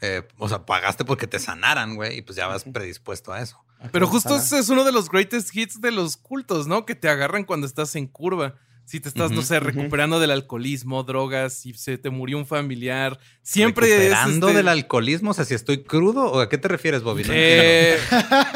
eh, 0.00 0.22
o 0.38 0.48
sea, 0.48 0.66
pagaste 0.66 1.04
porque 1.04 1.26
te 1.26 1.38
sanaran, 1.38 1.94
güey, 1.94 2.18
y 2.18 2.22
pues 2.22 2.36
ya 2.36 2.46
vas 2.46 2.64
predispuesto 2.64 3.32
a 3.32 3.40
eso. 3.40 3.64
Pero 3.92 4.06
justo 4.06 4.36
ese 4.36 4.58
es 4.58 4.68
uno 4.68 4.82
de 4.84 4.92
los 4.92 5.08
greatest 5.08 5.54
hits 5.54 5.80
de 5.80 5.90
los 5.92 6.16
cultos, 6.16 6.66
¿no? 6.66 6.84
Que 6.84 6.94
te 6.94 7.08
agarran 7.08 7.44
cuando 7.44 7.66
estás 7.66 7.94
en 7.96 8.06
curva. 8.06 8.54
Si 8.86 9.00
te 9.00 9.08
estás, 9.08 9.30
no 9.30 9.40
sé, 9.40 9.60
recuperando 9.60 10.20
del 10.20 10.30
alcoholismo, 10.30 11.04
drogas, 11.04 11.54
si 11.54 11.72
se 11.72 11.96
te 11.96 12.10
murió 12.10 12.36
un 12.36 12.44
familiar. 12.46 13.18
Siempre 13.42 13.86
es. 13.86 13.92
Recuperando 14.10 14.48
este, 14.48 14.56
del 14.58 14.68
alcoholismo, 14.68 15.30
o 15.30 15.34
sea, 15.34 15.46
si 15.46 15.54
estoy 15.54 15.82
crudo, 15.84 16.26
¿o 16.30 16.40
a 16.40 16.48
qué 16.50 16.58
te 16.58 16.68
refieres, 16.68 17.02
Bobby? 17.02 17.24
No 17.24 17.30
eh, 17.34 17.96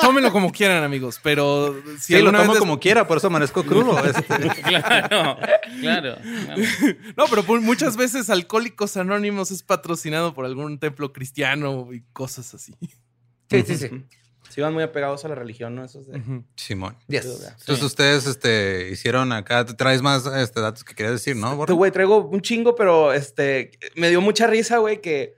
tómenlo 0.03 0.31
como 0.31 0.53
quieran, 0.53 0.85
amigos, 0.85 1.19
pero 1.23 1.75
si 1.99 2.15
sí, 2.15 2.23
lo 2.23 2.31
tomo 2.31 2.53
vez- 2.53 2.59
como 2.59 2.79
quiera, 2.79 3.07
por 3.09 3.17
eso 3.17 3.29
amanezco 3.29 3.65
crudo. 3.65 3.99
este. 4.05 4.25
Claro, 4.69 5.39
claro. 5.81 6.17
claro. 6.45 6.67
No, 7.17 7.25
pero 7.31 7.43
muchas 7.63 7.97
veces 7.97 8.29
Alcohólicos 8.29 8.97
Anónimos 8.97 9.51
es 9.51 9.63
patrocinado 9.63 10.35
por 10.35 10.45
algún 10.45 10.79
templo 10.79 11.13
cristiano 11.13 11.89
y 11.93 12.03
cosas 12.13 12.53
así. 12.55 12.75
Sí, 13.51 13.63
sí, 13.67 13.77
sí. 13.77 13.91
Sí, 14.49 14.61
van 14.61 14.75
muy 14.75 14.83
apegados 14.83 15.25
a 15.25 15.29
la 15.29 15.35
religión, 15.35 15.75
¿no? 15.75 15.85
Esos 15.85 16.07
de... 16.07 16.43
Simón. 16.57 16.97
Yes. 17.09 17.25
Entonces 17.61 17.83
ustedes 17.83 18.27
este, 18.27 18.91
hicieron 18.91 19.33
acá, 19.33 19.65
te 19.65 19.75
traes 19.75 20.03
más 20.03 20.27
este, 20.27 20.61
datos 20.61 20.85
que 20.85 20.95
querías 20.95 21.15
decir, 21.15 21.37
¿no? 21.37 21.57
Borre? 21.57 21.75
güey, 21.75 21.91
traigo 21.91 22.27
un 22.27 22.41
chingo, 22.41 22.75
pero 22.75 23.13
este 23.13 23.71
me 23.95 24.11
dio 24.11 24.21
mucha 24.21 24.47
risa, 24.47 24.79
güey, 24.79 25.01
que 25.01 25.38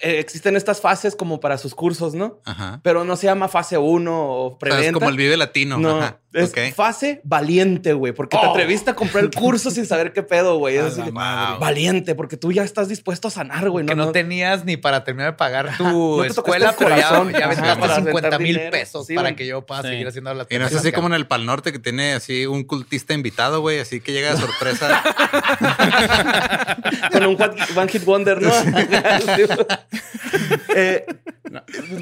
eh, 0.00 0.18
existen 0.18 0.56
estas 0.56 0.80
fases 0.80 1.16
como 1.16 1.40
para 1.40 1.58
sus 1.58 1.74
cursos, 1.74 2.14
¿no? 2.14 2.40
Ajá. 2.44 2.80
Pero 2.82 3.04
no 3.04 3.16
se 3.16 3.26
llama 3.26 3.48
fase 3.48 3.78
1 3.78 4.12
o 4.12 4.46
O 4.46 4.50
sea, 4.50 4.58
preventa. 4.58 4.86
es 4.86 4.92
como 4.92 5.08
el 5.08 5.16
Vive 5.16 5.36
Latino. 5.36 5.78
No, 5.78 5.98
Ajá. 5.98 6.18
es 6.32 6.50
ok. 6.50 6.58
fase 6.74 7.20
valiente, 7.24 7.92
güey, 7.94 8.12
porque 8.12 8.36
te 8.36 8.46
Oh. 8.46 8.50
atreviste 8.50 8.90
a 8.90 8.94
comprar 8.94 9.24
el 9.24 9.30
curso 9.30 9.70
sin 9.70 9.86
saber 9.86 10.12
qué 10.12 10.22
pedo, 10.22 10.58
güey. 10.58 10.76
Es 10.76 10.96
la 10.98 11.06
que, 11.06 11.12
madre. 11.12 11.58
Valiente, 11.58 12.14
porque 12.14 12.36
tú 12.36 12.52
ya 12.52 12.62
estás 12.62 12.88
dispuesto 12.88 13.28
a 13.28 13.30
sanar, 13.30 13.68
güey. 13.70 13.86
que 13.86 13.94
no, 13.94 14.12
tenías 14.12 14.64
ni 14.64 14.76
para 14.76 15.04
terminar 15.04 15.32
de 15.32 15.36
pagar 15.36 15.76
tu 15.76 15.84
no 15.84 16.24
escuela, 16.24 16.70
el 16.70 16.74
pero 16.78 16.90
ya, 16.90 16.96
corazón. 17.08 17.32
ya 17.32 17.44
aventaste 17.46 17.80
para 17.80 17.94
50 17.96 18.18
aventar 18.28 18.40
mil 18.40 18.60
pesos 18.70 19.06
Sí, 19.06 19.14
para 19.14 19.34
que 19.34 19.46
yo 19.46 19.64
pueda 19.66 19.82
Sí. 19.82 19.88
seguir 19.88 20.08
haciendo 20.08 20.32
las 20.34 20.46
Y 20.50 20.58
no 20.58 20.66
es 20.66 20.74
así 20.74 20.92
como 20.92 21.08
en 21.08 21.14
el 21.14 21.26
Pal 21.26 21.46
Norte 21.46 21.72
que 21.72 21.78
tiene 21.78 22.12
así 22.14 22.46
un 22.46 22.64
cultista 22.64 23.14
invitado, 23.14 23.60
güey, 23.60 23.80
así 23.80 24.00
que 24.00 24.12
llega 24.12 24.34
de 24.34 24.40
sorpresa. 24.40 25.02
Con 27.12 27.26
un 27.26 27.40
one, 27.40 27.56
one 27.76 27.88
hit 27.90 28.04
wonder, 28.04 28.40
¿no? 28.42 28.52
Eh, 30.74 31.04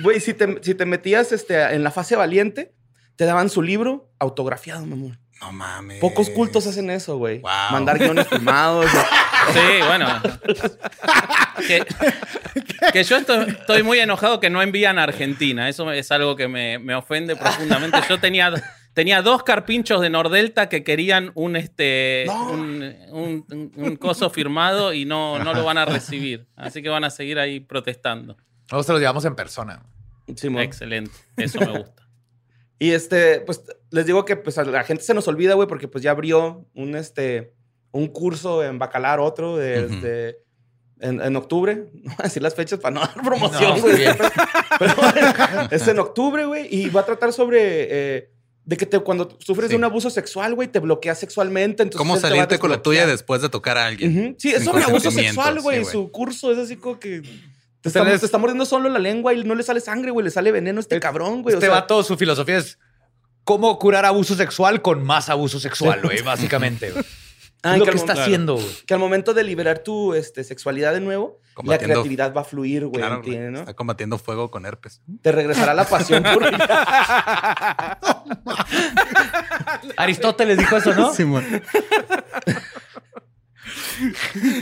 Güey, 0.03 0.21
si 0.21 0.35
te, 0.35 0.59
si 0.63 0.75
te 0.75 0.85
metías 0.87 1.33
este, 1.33 1.61
en 1.75 1.83
la 1.85 1.91
fase 1.91 2.17
valiente, 2.17 2.75
te 3.17 3.25
daban 3.25 3.49
su 3.49 3.63
libro 3.63 4.11
autografiado, 4.19 4.85
mamón. 4.85 5.19
no 5.41 5.53
mames. 5.53 6.01
Pocos 6.01 6.29
cultos 6.31 6.67
hacen 6.67 6.91
eso, 6.91 7.17
güey. 7.17 7.39
Wow. 7.39 7.51
Mandar 7.71 7.99
guiones 7.99 8.27
firmados. 8.29 8.87
Sí, 9.53 9.61
bueno. 9.87 10.09
Que, 11.69 11.85
que 12.93 13.05
yo 13.05 13.17
estoy, 13.17 13.51
estoy 13.51 13.83
muy 13.85 14.01
enojado 14.01 14.41
que 14.41 14.51
no 14.51 14.61
envían 14.61 14.99
a 14.99 15.05
Argentina. 15.05 15.69
Eso 15.69 15.93
es 15.93 16.11
algo 16.11 16.35
que 16.35 16.49
me, 16.49 16.81
me 16.81 16.97
ofende 16.97 17.37
profundamente. 17.37 17.97
Yo 18.09 18.19
tenía, 18.19 18.53
tenía 18.97 19.21
dos 19.21 19.43
carpinchos 19.43 20.01
de 20.01 20.09
Nordelta 20.09 20.71
que 20.71 20.83
querían 20.83 21.31
un, 21.35 21.55
este, 21.55 22.25
No. 22.27 22.51
un, 22.51 22.95
un- 23.13 23.45
un- 23.53 23.73
un 23.77 23.97
coso 23.97 24.31
firmado 24.31 24.95
y 24.95 25.05
no, 25.05 25.39
no 25.39 25.53
lo 25.53 25.65
van 25.65 25.77
a 25.77 25.85
recibir. 25.85 26.47
Así 26.57 26.81
que 26.83 26.89
van 26.89 27.05
a 27.05 27.11
seguir 27.11 27.39
ahí 27.39 27.61
protestando. 27.61 28.39
Nosotros 28.73 28.95
los 28.95 29.01
llevamos 29.01 29.27
en 29.27 29.37
persona. 29.37 29.83
Simón. 30.35 30.63
Excelente. 30.63 31.11
Eso 31.37 31.61
me 31.61 31.79
gusta. 31.79 32.03
Y 32.79 32.91
este, 32.93 33.41
pues 33.41 33.63
les 33.91 34.05
digo 34.07 34.25
que 34.27 34.37
pues 34.37 34.57
a 34.59 34.65
la 34.65 34.83
gente 34.85 35.03
se 35.03 35.15
nos 35.15 35.27
olvida, 35.29 35.55
güey, 35.55 35.67
porque 35.69 35.89
pues 35.89 36.03
ya 36.05 36.11
abrió 36.11 36.67
un 36.75 36.95
este 36.97 37.55
un 37.91 38.09
curso 38.09 38.63
en 38.65 38.79
Bacalar, 38.79 39.19
otro 39.21 39.57
de, 39.57 39.87
este, 39.87 40.39
en, 41.01 41.21
en 41.23 41.37
octubre. 41.37 41.87
No 41.95 42.03
voy 42.11 42.17
a 42.19 42.23
decir 42.25 42.43
las 42.43 42.55
fechas 42.55 42.79
para 42.79 42.95
no 42.95 43.01
dar 43.01 43.15
promoción, 43.23 43.77
No, 43.77 43.81
güey. 43.83 44.05
Pero 44.79 44.95
es 45.71 45.87
en 45.89 45.99
octubre, 45.99 46.45
güey, 46.47 46.67
y 46.71 46.89
va 46.91 47.01
a 47.03 47.05
tratar 47.07 47.33
sobre 47.33 47.59
eh, 48.17 48.31
de 48.67 48.77
que 48.77 48.85
te, 48.85 48.99
cuando 48.99 49.39
sufres 49.39 49.69
Sí. 49.69 49.73
de 49.73 49.77
un 49.77 49.85
abuso 49.85 50.11
sexual, 50.11 50.55
güey, 50.55 50.69
te 50.69 50.81
bloqueas 50.81 51.19
sexualmente. 51.19 51.83
Entonces 51.85 51.97
¿Cómo 51.99 52.19
salirte 52.19 52.59
con 52.59 52.71
la 52.71 52.83
tuya 52.83 53.07
después 53.07 53.41
de 53.41 53.49
tocar 53.49 53.79
a 53.79 53.87
alguien? 53.87 54.19
Ujú. 54.27 54.37
Sí, 54.39 54.51
es 54.51 54.65
sobre 54.65 54.83
abuso 54.85 55.11
sexual, 55.11 55.61
güey. 55.61 55.85
sí. 55.85 55.93
Su 55.93 56.11
curso 56.11 56.53
es 56.53 56.59
así 56.59 56.77
como 56.77 56.99
que 56.99 57.23
te 57.81 57.89
está, 57.89 58.03
Ustedes- 58.03 58.21
te 58.21 58.27
está 58.27 58.39
mordiendo 58.39 58.67
solo 58.67 58.89
la 58.91 58.99
lengua 58.99 59.33
y 59.33 59.45
no 59.45 59.55
le 59.55 59.63
sale 59.63 59.81
sangre, 59.81 60.11
güey. 60.11 60.25
Le 60.25 60.31
sale 60.31 60.51
veneno 60.53 60.79
a 60.79 60.83
este 60.83 60.99
cabrón, 61.01 61.43
güey. 61.43 61.55
o 61.55 61.59
Este 61.59 61.67
sea, 61.69 61.77
vato, 61.77 62.03
su 62.03 62.17
filosofía 62.17 62.59
es 62.59 62.79
cómo 63.45 63.79
curar 63.79 64.05
abuso 64.05 64.35
sexual 64.35 64.83
con 64.83 65.05
más 65.05 65.29
abuso 65.29 65.61
sexual, 65.61 66.01
güey, 66.03 66.21
básicamente. 66.23 66.93
Ah, 67.63 67.75
es 67.75 67.81
lo 67.81 67.87
que 67.87 67.97
está 67.97 68.13
haciendo, 68.13 68.55
güey. 68.55 68.67
que 68.87 68.95
al 68.95 69.01
momento 69.01 69.35
de 69.35 69.43
liberar 69.43 69.81
tu 69.81 70.15
este, 70.15 70.45
sexualidad 70.45 70.93
de 70.93 71.01
nuevo, 71.01 71.41
la 71.65 71.79
creatividad 71.79 72.35
va 72.35 72.43
a 72.43 72.45
fluir, 72.45 72.87
güey. 72.87 73.03
Está 73.55 73.75
combatiendo 73.75 74.19
fuego 74.19 74.51
con 74.51 74.67
herpes. 74.67 75.01
Te 75.23 75.33
regresará 75.33 75.75
la 75.75 75.85
pasión 75.85 76.23
por 76.35 76.45
Aristóteles 79.97 80.59
dijo 80.59 80.77
eso, 80.77 80.95
¿no? 80.95 81.13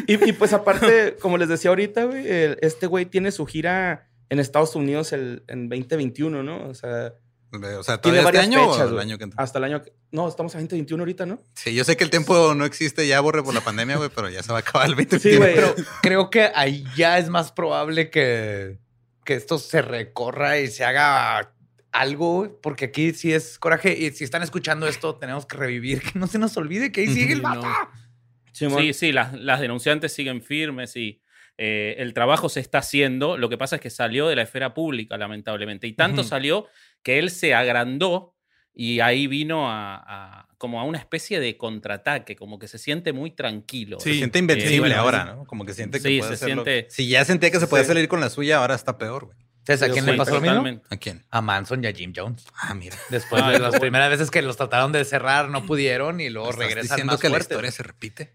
y, 0.07 0.29
y, 0.29 0.33
pues 0.33 0.53
aparte, 0.53 1.17
como 1.21 1.37
les 1.37 1.49
decía 1.49 1.71
ahorita, 1.71 2.05
güey, 2.05 2.25
este 2.61 2.87
güey 2.87 3.07
tiene 3.07 3.33
su 3.33 3.47
gira 3.47 4.09
en 4.29 4.39
Estados 4.39 4.77
Unidos 4.77 5.13
el, 5.13 5.45
en 5.49 5.69
2021, 5.69 6.43
¿no? 6.43 6.69
O 6.69 6.75
sea, 6.75 7.15
O 7.55 7.83
sea, 7.83 8.01
tiene 8.01 8.19
¿todavía 8.19 8.21
este 8.21 8.25
varias 8.25 8.45
año 8.47 8.73
fechas, 8.73 8.91
o 8.91 8.95
el 8.95 8.99
año 9.01 9.19
que 9.19 9.25
entra? 9.25 9.43
Hasta 9.43 9.59
el 9.59 9.65
año 9.65 9.83
que... 9.83 9.93
No, 10.13 10.29
estamos 10.29 10.55
a 10.55 10.59
2021 10.59 11.01
ahorita, 11.03 11.27
¿no? 11.27 11.41
Sí, 11.55 11.75
yo 11.75 11.85
sé 11.85 11.97
que 11.97 12.05
el 12.05 12.11
tiempo 12.11 12.55
no 12.55 12.65
existe 12.65 13.07
ya, 13.07 13.21
borre 13.21 13.43
por 13.43 13.55
la 13.55 13.61
pandemia, 13.61 13.97
güey, 13.97 14.11
pero 14.15 14.29
ya 14.29 14.43
se 14.43 14.53
va 14.53 14.59
a 14.59 14.61
acabar 14.61 14.87
el 14.89 14.95
20 14.95 15.19
Sí, 15.19 15.37
güey. 15.37 15.55
Pero 15.55 15.75
creo 16.03 16.31
que 16.31 16.51
ahí 16.55 16.85
ya 16.97 17.19
es 17.19 17.29
más 17.29 17.53
probable 17.53 18.11
que, 18.11 18.79
que 19.25 19.35
esto 19.35 19.59
se 19.59 19.83
recorra 19.83 20.59
y 20.59 20.69
se 20.69 20.85
haga 20.85 21.53
algo, 21.93 22.59
porque 22.63 22.87
aquí 22.87 23.13
sí 23.13 23.33
es 23.33 23.59
coraje. 23.59 23.97
Y 23.97 24.11
si 24.11 24.25
están 24.25 24.43
escuchando 24.43 24.89
esto, 24.89 25.15
tenemos 25.17 25.47
que 25.47 25.57
revivir, 25.57 26.03
que 26.03 26.19
no 26.19 26.27
se 26.27 26.39
nos 26.39 26.57
olvide 26.57 26.91
que 26.93 27.03
ahí 27.03 27.09
sigue 27.09 27.33
el 27.35 27.39
Sí, 27.39 27.43
vato. 27.45 27.63
no. 27.63 28.05
Simón. 28.53 28.83
Sí, 28.83 28.93
sí, 28.93 29.13
las, 29.13 29.33
las 29.33 29.61
denunciantes 29.61 30.13
siguen 30.13 30.41
firmes 30.43 30.95
y 30.97 31.21
eh, 31.59 31.97
el 31.99 32.15
trabajo 32.15 32.49
se 32.49 32.61
está 32.61 32.79
haciendo. 32.79 33.37
Lo 33.37 33.49
que 33.49 33.59
pasa 33.59 33.77
es 33.77 33.83
que 33.83 33.91
salió 33.91 34.29
de 34.29 34.37
la 34.37 34.43
esfera 34.43 34.75
pública, 34.75 35.17
lamentablemente. 35.17 35.87
Y 35.87 35.93
tanto 35.93 36.23
salió 36.25 36.67
que 37.05 37.21
él 37.21 37.31
se 37.31 37.55
agrandó 37.55 38.35
y 38.75 38.99
ahí 38.99 39.29
vino 39.29 39.71
a, 39.71 40.03
a- 40.41 40.49
como 40.59 40.81
a 40.81 40.85
una 40.85 40.99
especie 40.99 41.39
de 41.39 41.57
contraataque, 41.57 42.35
como 42.35 42.59
que 42.59 42.67
se 42.67 42.79
siente 42.79 43.13
muy 43.13 43.31
tranquilo. 43.31 44.01
Sí. 44.01 44.11
Se 44.15 44.17
siente 44.19 44.39
Eh, 44.39 44.43
invencible 44.43 44.79
bueno, 44.81 44.97
ahora, 45.01 45.25
¿no? 45.27 45.45
Como 45.45 45.65
que 45.65 45.75
siente 45.75 45.99
que 46.01 46.09
Sí, 46.09 46.19
puede 46.19 46.37
se 46.37 46.45
hacerlo. 46.45 46.65
siente- 46.65 46.91
Si 46.91 47.07
ya 47.07 47.25
sentía 47.25 47.51
que 47.53 47.61
se 47.61 47.67
podía 47.69 47.85
Sí. 47.85 47.89
salir 47.89 48.09
con 48.09 48.21
la 48.21 48.31
suya, 48.31 48.59
ahora 48.59 48.75
está 48.75 48.99
peor, 48.99 49.27
güey. 49.27 49.39
¿Sabes 49.67 49.83
a 49.83 49.89
quién 49.91 50.05
sí, 50.05 50.11
le 50.11 50.17
pasó 50.19 50.35
lo 50.35 50.41
mismo? 50.41 50.83
¿A 50.91 50.97
quién? 50.97 51.25
A 51.31 51.41
Manson 51.41 51.83
y 51.85 51.87
a 51.87 51.93
Jim 51.93 52.13
Jones. 52.15 52.45
Ah, 52.55 52.75
mira. 52.75 52.97
Después 53.11 53.47
de 53.47 53.59
las 53.59 53.79
primeras 53.79 54.11
veces 54.11 54.31
que 54.31 54.43
los 54.43 54.57
trataron 54.59 54.93
de 54.93 55.05
cerrar, 55.07 55.49
no 55.49 55.65
pudieron 55.65 56.21
y 56.21 56.29
luego 56.29 56.51
¿Estás 56.51 56.67
regresan 56.67 56.97
diciendo 56.97 57.13
más 57.15 57.21
que 57.21 57.29
la 57.29 57.33
fuertes. 57.33 57.51
historia 57.51 57.71
se 57.71 57.83
repite? 57.83 58.35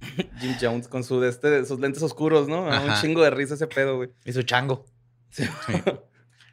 Jim 0.40 0.56
Jones 0.60 0.88
con 0.88 1.04
su, 1.04 1.20
de 1.20 1.28
este, 1.30 1.64
sus 1.64 1.80
lentes 1.80 2.02
oscuros, 2.02 2.48
¿no? 2.48 2.70
Ah, 2.70 2.80
Un 2.82 2.90
Ajá. 2.90 3.00
chingo 3.00 3.22
de 3.22 3.30
risa 3.30 3.54
ese 3.54 3.66
pedo, 3.66 3.96
güey. 3.96 4.10
Y 4.24 4.32
su 4.32 4.42
chango. 4.42 4.84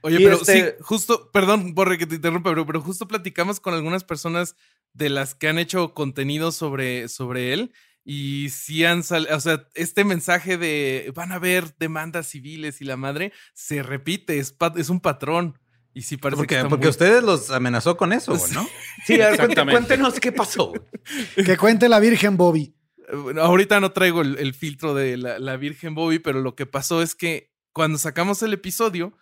Oye, 0.06 0.22
Y 0.22 0.24
pero 0.24 0.36
este- 0.38 0.70
sí, 0.70 0.76
justo, 0.82 1.30
perdón, 1.32 1.74
Borre, 1.74 1.98
que 1.98 2.06
te 2.08 2.16
interrumpa, 2.16 2.52
pero, 2.52 2.66
pero 2.66 2.82
justo 2.82 3.08
platicamos 3.08 3.60
con 3.60 3.74
algunas 3.74 4.04
personas 4.04 4.56
de 4.94 5.10
las 5.10 5.36
que 5.36 5.48
han 5.48 5.58
hecho 5.60 5.94
contenido 5.94 6.52
sobre, 6.52 7.08
sobre 7.10 7.54
él 7.54 7.74
y 8.04 8.50
sí 8.52 8.86
han 8.86 9.04
salido, 9.04 9.36
o 9.36 9.40
sea, 9.40 9.68
este 9.74 10.04
mensaje 10.04 10.58
de 10.58 11.12
van 11.16 11.32
a 11.32 11.36
haber 11.36 11.76
demandas 11.78 12.28
civiles 12.28 12.80
y 12.82 12.86
la 12.86 12.98
madre 12.98 13.34
se 13.54 13.82
repite, 13.84 14.38
es, 14.38 14.52
pa- 14.52 14.74
es 14.78 14.90
un 14.90 15.00
patrón. 15.00 15.58
Y 15.98 16.02
sí 16.02 16.18
parece 16.18 16.38
Porque, 16.38 16.56
que 16.56 16.60
está 16.60 16.70
porque 16.70 16.86
muy- 16.88 16.90
ustedes 16.92 17.24
los 17.24 17.52
amenazó 17.52 17.96
con 17.98 18.12
eso, 18.14 18.34
¿no? 18.54 18.68
Sí, 19.06 19.14
a 19.14 19.30
ver, 19.30 19.38
cuente- 19.38 19.44
Exactamente. 19.44 19.72
cuéntenos 19.80 20.20
qué 20.20 20.32
pasó. 20.34 20.74
Que 21.46 21.58
cuente 21.58 21.88
la 21.90 22.00
Virgen 22.00 22.36
Bobby. 22.38 22.76
Eh, 23.08 23.16
bueno, 23.16 23.42
ahorita 23.42 23.80
no 23.80 23.92
traigo 23.94 24.22
el, 24.22 24.38
el 24.38 24.54
filtro 24.54 24.94
de 24.94 25.16
la, 25.18 25.40
la 25.40 25.56
Virgen 25.58 25.96
Bobby, 25.96 26.20
pero 26.20 26.42
lo 26.42 26.54
que 26.54 26.66
pasó 26.66 27.02
es 27.02 27.16
que 27.16 27.52
cuando 27.72 27.98
sacamos 27.98 28.42
el 28.44 28.52
episodio, 28.54 29.18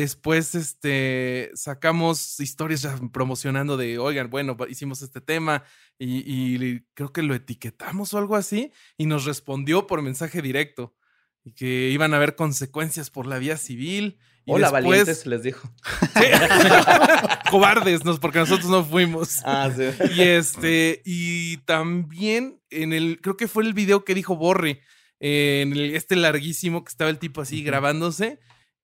después 0.00 0.54
este, 0.54 1.50
sacamos 1.54 2.38
historias 2.40 2.82
ya 2.82 2.96
promocionando 3.12 3.76
de, 3.76 3.98
oigan, 3.98 4.28
bueno, 4.30 4.56
hicimos 4.68 5.00
este 5.02 5.20
tema 5.20 5.64
y, 5.98 6.18
y 6.26 6.80
creo 6.94 7.12
que 7.12 7.22
lo 7.22 7.34
etiquetamos 7.34 8.12
o 8.14 8.18
algo 8.18 8.36
así, 8.36 8.72
y 8.98 9.06
nos 9.06 9.24
respondió 9.24 9.86
por 9.86 10.02
mensaje 10.02 10.42
directo 10.42 10.94
y 11.44 11.52
que 11.52 11.88
iban 11.90 12.12
a 12.12 12.18
haber 12.18 12.34
consecuencias 12.36 13.08
por 13.08 13.26
la 13.26 13.38
vía 13.38 13.56
civil 13.56 14.18
Y 14.44 14.52
Hola, 14.52 14.70
después- 14.70 14.84
valientes, 14.84 15.26
les 15.26 15.42
dijo. 15.42 15.72
Cobardes, 17.50 18.04
nos, 18.04 18.18
porque 18.18 18.38
nosotros 18.40 18.68
no 18.70 18.84
fuimos. 18.84 19.40
Ah, 19.44 19.70
sí. 19.74 19.84
Y 20.14 20.22
este, 20.22 21.02
y 21.04 21.56
también 21.58 22.60
en 22.70 22.92
el, 22.92 23.20
creo 23.20 23.36
que 23.36 23.48
fue 23.48 23.64
el 23.64 23.72
video 23.74 24.04
que 24.04 24.14
dijo 24.14 24.36
Borre, 24.36 24.80
en 25.20 25.72
el- 25.72 25.94
este 25.94 26.16
larguísimo 26.16 26.84
que 26.84 26.90
estaba 26.90 27.08
el 27.10 27.18
tipo 27.18 27.40
así 27.40 27.62
grabándose, 27.62 28.38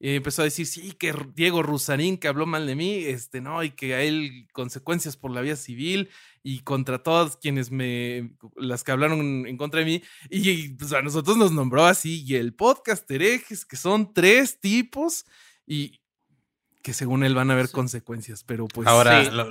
eh, 0.05 0.17
empezó 0.17 0.43
a 0.43 0.47
decir, 0.47 0.67
sí, 0.67 0.91
que 0.99 1.15
Diego 1.37 1.63
Rusarín, 1.63 2.19
que 2.19 2.27
habló 2.27 2.45
mal 2.45 2.67
de 2.67 2.75
mí, 2.75 3.05
este, 3.05 3.41
no, 3.41 3.63
y 3.63 3.71
que 3.71 3.95
a 3.95 4.03
él 4.03 4.49
consecuencias 4.53 5.17
por 5.17 5.31
la 5.31 5.43
vía 5.43 5.55
civil 5.55 6.11
y 6.43 6.63
contra 6.63 7.05
todas 7.05 7.37
quienes 7.37 7.71
me, 7.71 8.35
las 8.57 8.83
que 8.83 8.91
hablaron 8.91 9.47
en 9.47 9.57
contra 9.57 9.79
de 9.79 9.87
mí, 9.87 10.03
y, 10.29 10.71
pues 10.71 10.93
a 10.93 11.03
nosotros 11.03 11.37
nos 11.37 11.53
nombró 11.53 11.85
así, 11.85 12.25
y 12.27 12.35
el 12.35 12.53
podcast 12.53 13.09
herejes, 13.13 13.65
que 13.65 13.77
son 13.77 14.13
tres 14.13 14.59
tipos, 14.59 15.25
y 15.69 16.01
que 16.83 16.95
según 16.95 17.23
él 17.23 17.37
van 17.37 17.51
a 17.51 17.53
haber 17.53 17.71
consecuencias, 17.71 18.43
pero 18.43 18.67
pues... 18.67 18.89
Ahora, 18.89 19.25
sí. 19.25 19.31
lo, 19.31 19.49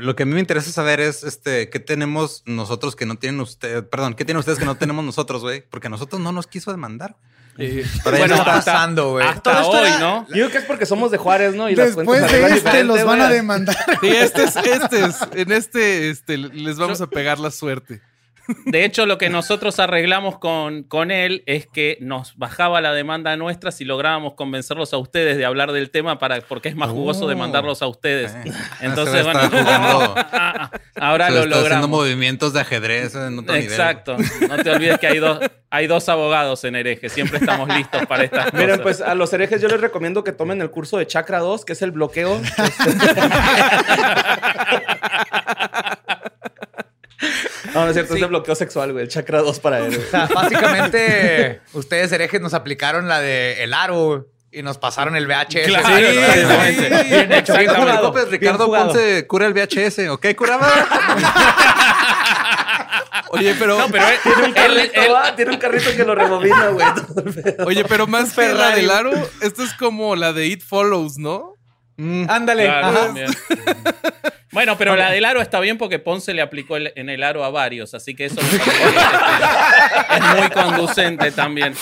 lo 0.00 0.16
que 0.16 0.24
a 0.24 0.26
mí 0.26 0.32
me 0.32 0.40
interesa 0.40 0.72
saber 0.72 0.98
es 0.98 1.22
este 1.22 1.70
qué 1.70 1.78
tenemos 1.78 2.42
nosotros 2.44 2.96
que 2.96 3.06
no 3.06 3.18
tienen 3.18 3.40
ustedes, 3.40 3.84
perdón, 3.84 4.14
qué 4.14 4.24
tienen 4.24 4.40
ustedes 4.40 4.58
que 4.58 4.64
no 4.64 4.74
tenemos 4.74 5.04
nosotros, 5.04 5.42
güey, 5.42 5.62
porque 5.70 5.86
a 5.86 5.90
nosotros 5.90 6.20
no 6.20 6.32
nos 6.32 6.48
quiso 6.48 6.72
demandar. 6.72 7.16
Eh, 7.58 7.84
Pero 8.02 8.16
Bueno, 8.16 8.34
ya 8.34 8.40
está 8.40 8.52
pasando, 8.54 9.10
güey. 9.12 9.26
Hasta 9.26 9.60
esto 9.60 9.70
hoy, 9.72 9.86
era- 9.88 9.98
¿no? 9.98 10.26
Yo 10.28 10.34
digo 10.34 10.48
que 10.48 10.58
es 10.58 10.64
porque 10.64 10.86
somos 10.86 11.10
de 11.10 11.18
Juárez, 11.18 11.54
¿no? 11.54 11.68
Y 11.68 11.76
las 11.76 11.88
Después 11.94 12.06
cuentas 12.06 12.32
de 12.32 12.56
este 12.56 12.84
los 12.84 13.04
van 13.04 13.20
a 13.20 13.28
demandar. 13.28 13.76
Sí, 14.00 14.08
este 14.08 14.44
es, 14.44 14.56
este 14.56 15.04
es, 15.04 15.16
en 15.34 15.52
este, 15.52 16.10
este, 16.10 16.38
les 16.38 16.76
vamos 16.78 17.00
a 17.00 17.06
pegar 17.08 17.38
la 17.38 17.50
suerte. 17.50 18.00
De 18.66 18.84
hecho, 18.84 19.06
lo 19.06 19.18
que 19.18 19.28
nosotros 19.30 19.78
arreglamos 19.78 20.38
con, 20.38 20.82
con 20.82 21.10
él 21.10 21.42
es 21.46 21.66
que 21.66 21.96
nos 22.00 22.36
bajaba 22.36 22.80
la 22.80 22.92
demanda 22.92 23.36
nuestra 23.36 23.70
si 23.72 23.84
lográbamos 23.84 24.34
convencerlos 24.34 24.92
a 24.92 24.98
ustedes 24.98 25.36
de 25.36 25.44
hablar 25.44 25.72
del 25.72 25.90
tema 25.90 26.18
para, 26.18 26.40
porque 26.40 26.68
es 26.68 26.76
más 26.76 26.90
jugoso 26.90 27.24
Oh. 27.24 27.28
demandarlos 27.28 27.82
a 27.82 27.86
ustedes. 27.86 28.34
Eh, 28.44 28.52
Entonces, 28.80 29.24
bueno, 29.24 29.40
ahora 30.96 31.26
Se 31.28 31.32
lo 31.32 31.40
está 31.40 31.56
haciendo 31.56 31.56
logramos. 31.56 31.88
movimientos 31.88 32.52
de 32.52 32.60
ajedrez 32.60 33.14
en 33.14 33.38
otro 33.38 33.54
nivel. 33.54 33.70
Exacto. 33.70 34.16
No 34.48 34.56
te 34.58 34.70
olvides 34.70 34.98
que 34.98 35.06
hay 35.06 35.18
dos, 35.18 35.38
hay 35.70 35.86
dos 35.86 36.08
abogados 36.08 36.64
en 36.64 36.74
hereje. 36.76 37.08
Siempre 37.08 37.38
estamos 37.38 37.68
listos 37.68 38.04
para 38.06 38.24
estas 38.24 38.46
cosas. 38.46 38.58
Miren, 38.60 38.82
pues 38.82 39.00
a 39.00 39.14
los 39.14 39.32
herejes 39.32 39.60
yo 39.62 39.68
les 39.68 39.80
recomiendo 39.80 40.24
que 40.24 40.32
tomen 40.32 40.60
el 40.60 40.70
curso 40.70 40.98
de 40.98 41.06
Chakra 41.06 41.38
2, 41.38 41.64
que 41.64 41.72
es 41.74 41.82
el 41.82 41.92
bloqueo. 41.92 42.40
no, 47.74 47.82
no 47.84 47.88
es 47.88 47.94
cierto, 47.94 48.14
es 48.14 48.20
de 48.20 48.26
bloqueo 48.26 48.54
sexual, 48.54 48.92
güey. 48.92 49.04
El 49.04 49.10
Chakra 49.10 49.40
2 49.42 49.60
para 49.60 49.80
él. 49.80 49.86
güey. 49.94 50.06
O 50.06 50.10
sea, 50.10 50.28
básicamente, 50.34 51.60
ustedes 51.72 52.12
herejes 52.12 52.40
nos 52.40 52.54
aplicaron 52.54 53.08
la 53.08 53.20
de 53.20 53.62
el 53.64 53.74
aro 53.74 54.28
y 54.50 54.62
nos 54.62 54.78
pasaron 54.78 55.16
el 55.16 55.26
VHS. 55.26 55.66
Claro, 55.66 55.88
Sí, 55.96 56.74
sí, 56.74 57.08
Bien 57.08 57.32
hecho. 57.32 57.54
Sí, 57.56 57.66
jugado, 57.66 58.12
bien 58.12 58.26
Ricardo. 58.30 58.66
Ponce 58.70 59.26
cura 59.26 59.46
el 59.46 59.54
VHS. 59.54 60.08
¿Ok, 60.10 60.26
curaba? 60.36 60.68
Oye, 63.30 63.54
pero, 63.58 63.78
No, 63.78 63.88
pero 63.88 64.06
él- 64.08 64.18
Tiene 64.22 64.38
un 64.42 64.48
él- 64.48 64.54
carrito, 64.54 65.00
él- 65.00 65.12
¿va? 65.12 65.34
Tiene 65.36 65.50
un 65.52 65.56
carrito 65.58 65.90
que 65.96 66.04
lo 66.04 66.14
rebobina, 66.14 66.68
güey. 66.68 66.86
oye, 67.66 67.84
pero 67.86 68.06
más 68.06 68.32
que 68.34 68.52
la 68.52 68.74
del 68.76 68.90
aro, 68.90 69.10
esto 69.40 69.62
es 69.62 69.72
como 69.74 70.16
la 70.16 70.34
de 70.34 70.46
It 70.48 70.62
Follows, 70.62 71.16
¿no? 71.16 71.54
Mm. 71.96 72.26
Ándale. 72.28 72.64
Claro. 72.66 73.14
Bueno, 74.52 74.76
pero 74.76 74.94
la 74.96 75.10
del 75.10 75.24
aro 75.24 75.40
está 75.40 75.60
bien 75.60 75.78
porque 75.78 75.98
Ponce 75.98 76.34
le 76.34 76.42
aplicó 76.42 76.76
el- 76.76 76.92
en 76.94 77.08
el 77.08 77.22
aro 77.22 77.42
a 77.44 77.50
varios, 77.50 77.94
así 77.94 78.14
que 78.14 78.26
eso 78.26 78.36
me 78.40 78.58
parece 78.58 78.70
que 80.08 80.14
es 80.16 80.36
muy 80.36 80.50
conducente 80.50 81.30
también. 81.32 81.74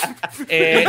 Eh, 0.48 0.84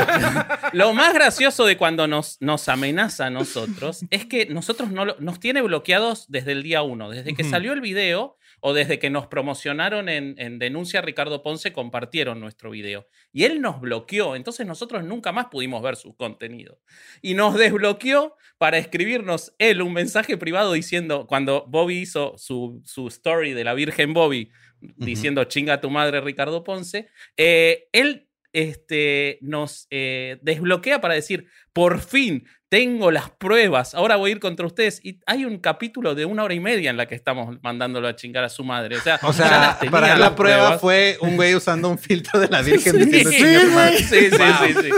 lo 0.73 0.93
más 0.93 1.13
gracioso 1.13 1.65
de 1.65 1.77
cuando 1.77 2.07
nos, 2.07 2.38
nos 2.39 2.69
amenaza 2.69 3.25
a 3.25 3.29
nosotros 3.32 4.05
es 4.11 4.25
que 4.25 4.45
nosotros 4.45 4.91
no 4.91 5.05
lo- 5.05 5.15
nos 5.19 5.39
tiene 5.39 5.61
bloqueados 5.61 6.25
desde 6.29 6.51
el 6.51 6.63
día 6.63 6.84
uno, 6.84 7.09
desde 7.09 7.34
que 7.36 7.43
salió 7.43 7.73
el 7.73 7.82
video 7.82 8.38
o 8.62 8.74
desde 8.74 8.99
que 8.99 9.09
nos 9.09 9.28
promocionaron 9.28 10.07
en, 10.07 10.36
en 10.38 10.59
Denuncia 10.59 10.99
a 10.99 11.03
Ricardo 11.03 11.43
Ponce, 11.43 11.74
compartieron 11.74 12.39
nuestro 12.39 12.72
video. 12.72 13.07
Y 13.34 13.43
él 13.43 13.59
nos 13.59 13.82
bloqueó, 13.82 14.36
entonces 14.36 14.66
nosotros 14.66 15.03
nunca 15.03 15.32
más 15.32 15.47
pudimos 15.47 15.82
ver 15.82 15.95
su 15.95 16.16
contenido. 16.16 16.80
Y 17.22 17.34
nos 17.34 17.57
desbloqueó 17.57 18.36
para 18.57 18.78
escribirnos 18.78 19.53
él 19.57 19.82
un 19.82 19.93
mensaje 19.93 20.38
privado 20.38 20.74
diciendo, 20.74 21.26
cuando 21.28 21.66
Bobby 21.68 21.97
hizo 21.97 22.38
su, 22.38 22.82
su 22.86 23.07
story 23.07 23.53
de 23.53 23.64
la 23.64 23.74
Virgen 23.74 24.14
Bobby, 24.14 24.51
diciendo 24.80 25.43
chinga 25.45 25.82
tu 25.82 25.89
madre 25.89 26.22
Ricardo 26.22 26.64
Ponce, 26.64 27.09
eh, 27.38 27.88
él 27.91 28.28
este, 28.54 29.38
nos 29.41 29.88
eh, 29.89 30.39
desbloquea 30.41 31.02
para 31.02 31.14
decir, 31.14 31.47
por 31.74 31.99
fin 32.02 32.45
tengo 32.70 33.12
las 33.12 33.30
pruebas, 33.32 33.93
ahora 33.95 34.16
voy 34.16 34.30
a 34.30 34.34
ir 34.34 34.39
contra 34.39 34.66
ustedes. 34.66 35.02
Y 35.04 35.20
hay 35.26 35.43
un 35.43 35.58
capítulo 35.58 36.16
de 36.16 36.24
una 36.24 36.45
hora 36.45 36.54
y 36.54 36.62
media 36.62 36.89
en 36.89 36.95
la 36.95 37.06
que 37.06 37.16
estamos 37.16 37.58
mandándolo 37.62 38.08
a 38.08 38.16
chingar 38.16 38.45
a 38.45 38.49
su 38.49 38.64
madre. 38.64 38.95
O 38.95 39.02
sea, 39.02 39.20
O 39.24 39.34
sea, 39.34 39.78
para 39.91 40.18
la 40.18 40.34
prueba 40.38 40.58
pruebas. 40.78 40.82
fue 40.82 41.18
un 41.20 41.36
güey 41.36 41.54
usando 41.54 41.89
un 41.89 41.97
filtro 41.97 42.39
de 42.39 42.47
la 42.47 42.62
Virgen. 42.62 42.93
Sí, 42.93 43.06
diciendo, 43.10 43.78
sí, 43.97 44.04
sí, 44.06 44.06
sí, 44.06 44.30
sí, 44.30 44.74
sí. 44.84 44.89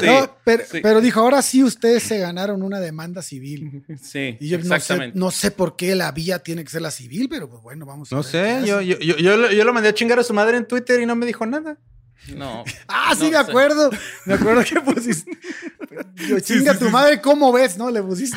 Sí, 0.00 0.06
No, 0.06 0.38
pero, 0.42 0.64
sí. 0.70 0.80
pero 0.82 1.00
dijo, 1.02 1.20
ahora 1.20 1.42
sí 1.42 1.62
ustedes 1.62 2.02
se 2.02 2.16
ganaron 2.18 2.62
una 2.62 2.80
demanda 2.80 3.20
civil. 3.20 3.82
sí, 4.02 4.38
Y 4.40 4.48
yo 4.48 4.56
no 4.56 4.64
sé, 4.64 4.74
exactamente. 4.76 5.18
no 5.18 5.30
sé 5.30 5.50
por 5.50 5.76
qué 5.76 5.94
la 5.96 6.10
vía 6.12 6.38
tiene 6.38 6.64
que 6.64 6.70
ser 6.70 6.80
la 6.80 6.90
civil, 6.90 7.28
pero 7.28 7.50
pues 7.50 7.62
bueno, 7.62 7.84
vamos 7.84 8.10
a 8.10 8.16
No 8.16 8.22
ver 8.22 8.30
sé, 8.30 8.62
yo, 8.66 8.80
yo, 8.80 8.98
yo, 9.00 9.18
yo, 9.18 9.36
lo- 9.36 9.52
yo 9.52 9.64
lo 9.64 9.74
mandé 9.74 9.90
a 9.90 9.94
chingar 9.94 10.18
a 10.18 10.22
su 10.24 10.32
madre 10.32 10.56
en 10.56 10.66
Twitter 10.66 10.98
y 10.98 11.04
no 11.04 11.14
me 11.14 11.26
dijo 11.26 11.44
nada. 11.44 11.76
No. 12.34 12.64
Ah, 12.88 13.14
sí, 13.14 13.30
No 13.30 13.38
me 13.38 13.44
sé. 13.44 13.50
acuerdo. 13.50 13.90
Me 14.26 14.34
acuerdo 14.34 14.62
que 14.64 14.80
pusiste. 14.80 15.30
Yo, 16.28 16.40
chinga 16.40 16.78
tu 16.78 16.90
madre, 16.90 17.20
¿cómo 17.20 17.52
ves? 17.52 17.76
¿No? 17.78 17.90
Le 17.90 18.02
pusiste. 18.02 18.36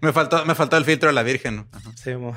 Me 0.00 0.12
faltó, 0.12 0.44
me 0.44 0.54
faltó 0.54 0.76
el 0.76 0.84
filtro 0.84 1.08
de 1.08 1.12
la 1.14 1.22
Virgen. 1.22 1.66
Ajá. 1.70 1.92
Sí, 1.96 2.14
mo. 2.16 2.36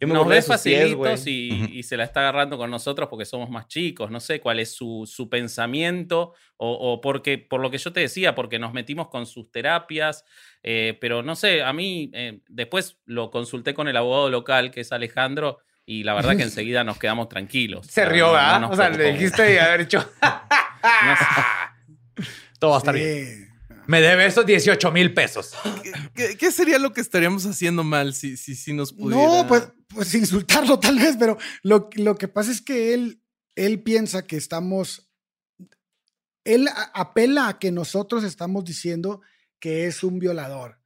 Yo 0.00 0.08
me 0.08 0.14
Nos 0.14 0.26
ve 0.26 0.34
pies, 0.34 0.46
facilitos 0.48 1.28
y, 1.28 1.78
y 1.78 1.84
se 1.84 1.96
la 1.96 2.02
está 2.02 2.20
agarrando 2.20 2.58
con 2.58 2.68
nosotros 2.72 3.08
porque 3.08 3.24
somos 3.24 3.48
más 3.50 3.68
chicos. 3.68 4.10
No 4.10 4.18
sé 4.18 4.40
cuál 4.40 4.58
es 4.58 4.74
su, 4.74 5.08
su 5.08 5.28
pensamiento 5.30 6.34
o, 6.56 6.72
o 6.72 7.00
porque, 7.00 7.38
por 7.38 7.60
lo 7.60 7.70
que 7.70 7.78
yo 7.78 7.92
te 7.92 8.00
decía, 8.00 8.34
porque 8.34 8.58
nos 8.58 8.72
metimos 8.72 9.06
con 9.08 9.26
sus 9.26 9.52
terapias. 9.52 10.24
eh, 10.64 10.98
pero 11.00 11.22
no 11.22 11.36
sé, 11.36 11.62
a 11.62 11.72
mí 11.72 12.10
eh, 12.14 12.40
después 12.48 12.98
lo 13.06 13.30
consulté 13.30 13.74
con 13.74 13.86
el 13.86 13.96
abogado 13.96 14.28
local, 14.28 14.72
que 14.72 14.80
es 14.80 14.90
Alejandro, 14.90 15.58
y 15.86 16.04
la 16.04 16.14
verdad 16.14 16.36
que 16.36 16.42
enseguida 16.44 16.84
nos 16.84 16.98
quedamos 16.98 17.28
tranquilos. 17.28 17.86
Se 17.88 18.04
rió, 18.04 18.26
no- 18.26 18.32
no 18.32 18.68
¿verdad? 18.68 18.72
o 18.72 18.76
sea, 18.76 18.88
le 18.90 19.12
dijiste 19.12 19.54
y 19.54 19.58
haber 19.58 19.88
No 19.92 21.16
sé. 21.16 22.24
todo 22.58 22.70
va 22.70 22.76
a 22.76 22.78
estar 22.78 22.94
Sí. 22.96 23.00
bien. 23.02 23.48
Me 23.86 24.00
debe 24.00 24.24
esos 24.26 24.46
18 24.46 24.92
mil 24.92 25.12
pesos. 25.12 25.54
¿Qué, 26.14 26.36
qué 26.36 26.52
sería 26.52 26.78
lo 26.78 26.92
que 26.92 27.00
estaríamos 27.00 27.44
haciendo 27.46 27.82
mal 27.82 28.14
si, 28.14 28.36
si, 28.36 28.54
si 28.54 28.72
nos 28.72 28.92
pudiera? 28.92 29.20
No, 29.42 29.46
pues, 29.48 29.68
pues 29.88 30.14
insultarlo 30.14 30.78
tal 30.78 30.98
vez, 31.00 31.16
pero 31.18 31.36
lo, 31.64 31.90
lo 31.94 32.14
que 32.16 32.28
pasa 32.28 32.52
es 32.52 32.62
que 32.62 32.94
él, 32.94 33.20
él 33.56 33.82
piensa 33.82 34.22
que 34.24 34.36
estamos. 34.36 35.10
Él 36.44 36.68
a- 36.68 36.90
apela 36.94 37.48
a 37.48 37.58
que 37.58 37.72
nosotros 37.72 38.22
estamos 38.24 38.64
diciendo 38.64 39.20
que 39.58 39.86
es 39.86 40.02
un 40.04 40.18
violador 40.20 40.80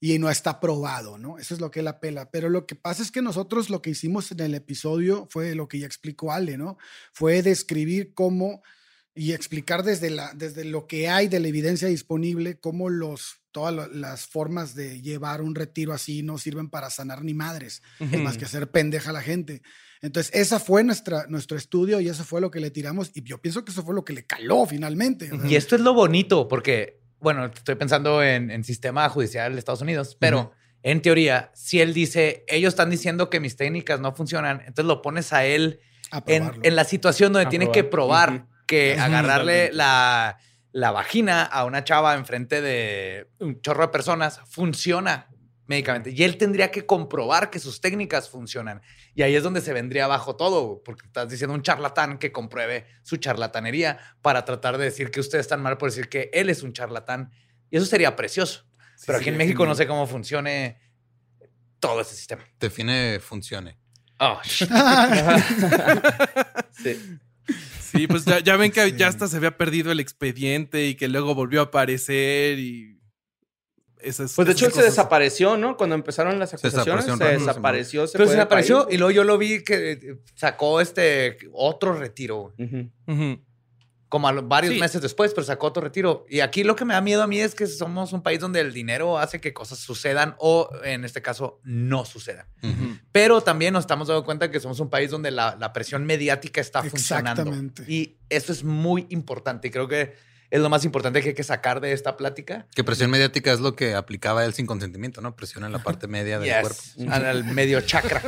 y 0.00 0.18
no 0.18 0.30
está 0.30 0.60
probado, 0.60 1.18
¿no? 1.18 1.38
Eso 1.38 1.54
es 1.54 1.60
lo 1.60 1.70
que 1.70 1.80
él 1.80 1.88
apela. 1.88 2.30
Pero 2.30 2.48
lo 2.48 2.66
que 2.66 2.74
pasa 2.74 3.02
es 3.02 3.10
que 3.10 3.22
nosotros 3.22 3.68
lo 3.70 3.82
que 3.82 3.90
hicimos 3.90 4.30
en 4.30 4.40
el 4.40 4.54
episodio 4.54 5.26
fue 5.30 5.54
lo 5.54 5.68
que 5.68 5.80
ya 5.80 5.86
explicó 5.86 6.32
Ale, 6.32 6.56
¿no? 6.56 6.78
Fue 7.12 7.42
describir 7.42 8.14
cómo 8.14 8.62
y 9.18 9.32
explicar 9.32 9.82
desde, 9.82 10.10
la, 10.10 10.32
desde 10.34 10.64
lo 10.64 10.86
que 10.86 11.08
hay 11.08 11.26
de 11.26 11.40
la 11.40 11.48
evidencia 11.48 11.88
disponible, 11.88 12.60
cómo 12.60 12.88
los, 12.88 13.40
todas 13.50 13.90
las 13.92 14.26
formas 14.26 14.76
de 14.76 15.02
llevar 15.02 15.42
un 15.42 15.56
retiro 15.56 15.92
así 15.92 16.22
no 16.22 16.38
sirven 16.38 16.70
para 16.70 16.88
sanar 16.88 17.24
ni 17.24 17.34
madres, 17.34 17.82
más 17.98 18.38
que 18.38 18.44
hacer 18.44 18.70
pendeja 18.70 19.10
a 19.10 19.14
la 19.14 19.22
gente. 19.22 19.62
Entonces, 20.02 20.32
esa 20.32 20.60
fue 20.60 20.84
nuestra, 20.84 21.26
nuestro 21.26 21.56
estudio 21.56 22.00
y 22.00 22.08
eso 22.08 22.22
fue 22.22 22.40
lo 22.40 22.52
que 22.52 22.60
le 22.60 22.70
tiramos 22.70 23.10
y 23.12 23.24
yo 23.24 23.42
pienso 23.42 23.64
que 23.64 23.72
eso 23.72 23.82
fue 23.82 23.92
lo 23.92 24.04
que 24.04 24.12
le 24.12 24.24
caló 24.24 24.64
finalmente. 24.66 25.28
Y 25.48 25.56
esto 25.56 25.74
es 25.74 25.80
lo 25.80 25.94
bonito, 25.94 26.46
porque, 26.46 27.00
bueno, 27.20 27.46
estoy 27.46 27.74
pensando 27.74 28.22
en, 28.22 28.50
en 28.50 28.64
sistema 28.64 29.08
judicial 29.08 29.52
de 29.52 29.58
Estados 29.58 29.80
Unidos, 29.82 30.16
pero 30.18 30.52
en 30.82 31.02
teoría, 31.02 31.50
si 31.54 31.80
él 31.80 31.92
dice, 31.92 32.44
ellos 32.48 32.72
están 32.72 32.90
diciendo 32.90 33.30
que 33.30 33.40
mis 33.40 33.56
técnicas 33.56 34.00
no 34.00 34.14
funcionan, 34.14 34.60
entonces 34.60 34.84
lo 34.84 35.02
pones 35.02 35.32
a 35.32 35.44
él 35.44 35.80
a 36.10 36.22
en, 36.26 36.76
la 36.76 36.84
situación 36.84 37.32
donde 37.32 37.46
A 37.46 37.50
tiene 37.50 37.66
probar. 37.66 37.84
que 37.84 37.90
probar 37.90 38.46
que 38.66 38.96
agarrarle 39.00 39.70
la, 39.72 40.38
la 40.72 40.90
vagina 40.90 41.42
a 41.42 41.64
una 41.64 41.84
chava 41.84 42.14
enfrente 42.14 42.60
de 42.60 43.28
un 43.40 43.60
chorro 43.60 43.82
de 43.82 43.88
personas 43.88 44.40
funciona 44.46 45.28
médicamente. 45.68 46.10
Y 46.10 46.24
él 46.24 46.36
tendría 46.36 46.72
que 46.72 46.84
comprobar 46.86 47.50
que 47.50 47.60
sus 47.60 47.80
técnicas 47.80 48.28
funcionan. 48.28 48.82
Y 49.14 49.22
ahí 49.22 49.36
es 49.36 49.44
donde 49.44 49.60
se 49.60 49.72
vendría 49.72 50.06
abajo 50.06 50.34
todo, 50.34 50.82
porque 50.82 51.06
estás 51.06 51.28
diciendo 51.28 51.54
un 51.54 51.62
charlatán 51.62 52.18
que 52.18 52.32
compruebe 52.32 52.86
su 53.04 53.18
charlatanería 53.18 53.98
para 54.22 54.44
tratar 54.44 54.78
de 54.78 54.86
decir 54.86 55.12
que 55.12 55.20
ustedes 55.20 55.42
están 55.42 55.62
mal 55.62 55.78
por 55.78 55.90
decir 55.90 56.08
que 56.08 56.30
él 56.32 56.50
es 56.50 56.64
un 56.64 56.72
charlatán. 56.72 57.30
Y 57.70 57.76
eso 57.76 57.86
sería 57.86 58.16
precioso. 58.16 58.64
Pero 59.06 59.18
aquí 59.18 59.28
en 59.28 59.36
México 59.36 59.64
no 59.64 59.76
sé 59.76 59.86
cómo 59.86 60.06
funcione 60.08 60.80
todo 61.78 62.00
ese 62.00 62.16
sistema. 62.16 62.42
Define 62.58 63.20
funcione. 63.20 63.78
Oh, 64.18 64.40
Sí. 66.72 67.18
Sí, 67.80 68.06
pues 68.06 68.24
ya, 68.24 68.40
ya 68.40 68.56
ven 68.56 68.70
que 68.70 68.92
ya 68.92 69.08
hasta 69.08 69.28
se 69.28 69.38
había 69.38 69.56
perdido 69.56 69.90
el 69.90 70.00
expediente 70.00 70.86
y 70.86 70.94
que 70.94 71.08
luego 71.08 71.34
volvió 71.34 71.60
a 71.60 71.64
aparecer 71.64 72.58
y. 72.58 72.97
Esas, 74.00 74.32
Pues 74.34 74.46
de 74.46 74.52
hecho 74.52 74.66
él 74.66 74.70
esas 74.70 74.76
se 74.76 74.80
cosas. 74.82 74.96
desapareció, 74.96 75.56
¿no? 75.56 75.76
Cuando 75.76 75.94
empezaron 75.96 76.38
las 76.38 76.54
acusaciones, 76.54 77.04
desapareció 77.06 77.16
se 77.16 77.24
rato, 77.24 77.38
desapareció. 77.46 78.06
se 78.06 78.12
Pero 78.12 78.24
fue 78.24 78.32
se 78.32 78.36
del 78.36 78.46
apareció 78.46 78.84
país. 78.84 78.94
y 78.94 78.98
luego 78.98 79.10
yo 79.10 79.24
lo 79.24 79.38
vi 79.38 79.62
que 79.64 79.92
eh, 79.92 80.18
sacó 80.34 80.80
este 80.80 81.38
otro 81.52 81.92
retiro. 81.94 82.54
Como 84.10 84.26
a 84.26 84.32
los- 84.32 84.48
varios 84.48 84.72
Sí. 84.72 84.80
meses 84.80 85.02
después, 85.02 85.34
pero 85.34 85.44
sacó 85.44 85.66
otro 85.66 85.82
retiro. 85.82 86.24
Y 86.30 86.40
aquí 86.40 86.64
lo 86.64 86.74
que 86.74 86.86
me 86.86 86.94
da 86.94 87.02
miedo 87.02 87.22
a 87.22 87.26
mí 87.26 87.40
es 87.40 87.54
que 87.54 87.66
somos 87.66 88.14
un 88.14 88.22
país 88.22 88.40
donde 88.40 88.60
el 88.60 88.72
dinero 88.72 89.18
hace 89.18 89.38
que 89.38 89.52
cosas 89.52 89.78
sucedan 89.80 90.34
o 90.38 90.70
en 90.82 91.04
este 91.04 91.20
caso 91.20 91.60
no 91.62 92.06
sucedan. 92.06 92.46
Pero 93.12 93.42
también 93.42 93.74
nos 93.74 93.82
estamos 93.82 94.08
dando 94.08 94.24
cuenta 94.24 94.50
que 94.50 94.60
somos 94.60 94.80
un 94.80 94.88
país 94.88 95.10
donde 95.10 95.30
la, 95.30 95.56
la 95.60 95.74
presión 95.74 96.06
mediática 96.06 96.58
está 96.62 96.82
funcionando. 96.82 97.42
Exactamente. 97.42 97.84
Y 97.86 98.16
eso 98.30 98.50
es 98.50 98.64
muy 98.64 99.06
importante 99.10 99.68
y 99.68 99.70
creo 99.70 99.88
que 99.88 100.14
es 100.50 100.60
lo 100.60 100.68
más 100.70 100.84
importante 100.84 101.20
que 101.22 101.30
hay 101.30 101.34
que 101.34 101.42
sacar 101.44 101.80
de 101.80 101.92
esta 101.92 102.16
plática. 102.16 102.66
Que 102.74 102.84
presión 102.84 103.10
mediática 103.10 103.52
es 103.52 103.60
lo 103.60 103.74
que 103.76 103.94
aplicaba 103.94 104.44
él 104.44 104.54
sin 104.54 104.66
consentimiento, 104.66 105.20
¿no? 105.20 105.36
Presión 105.36 105.64
en 105.64 105.72
la 105.72 105.82
parte 105.82 106.08
media 106.08 106.38
del 106.38 106.48
Yes, 106.48 106.60
cuerpo. 106.96 107.12
al 107.14 107.44
medio 107.44 107.80
chakra. 107.82 108.22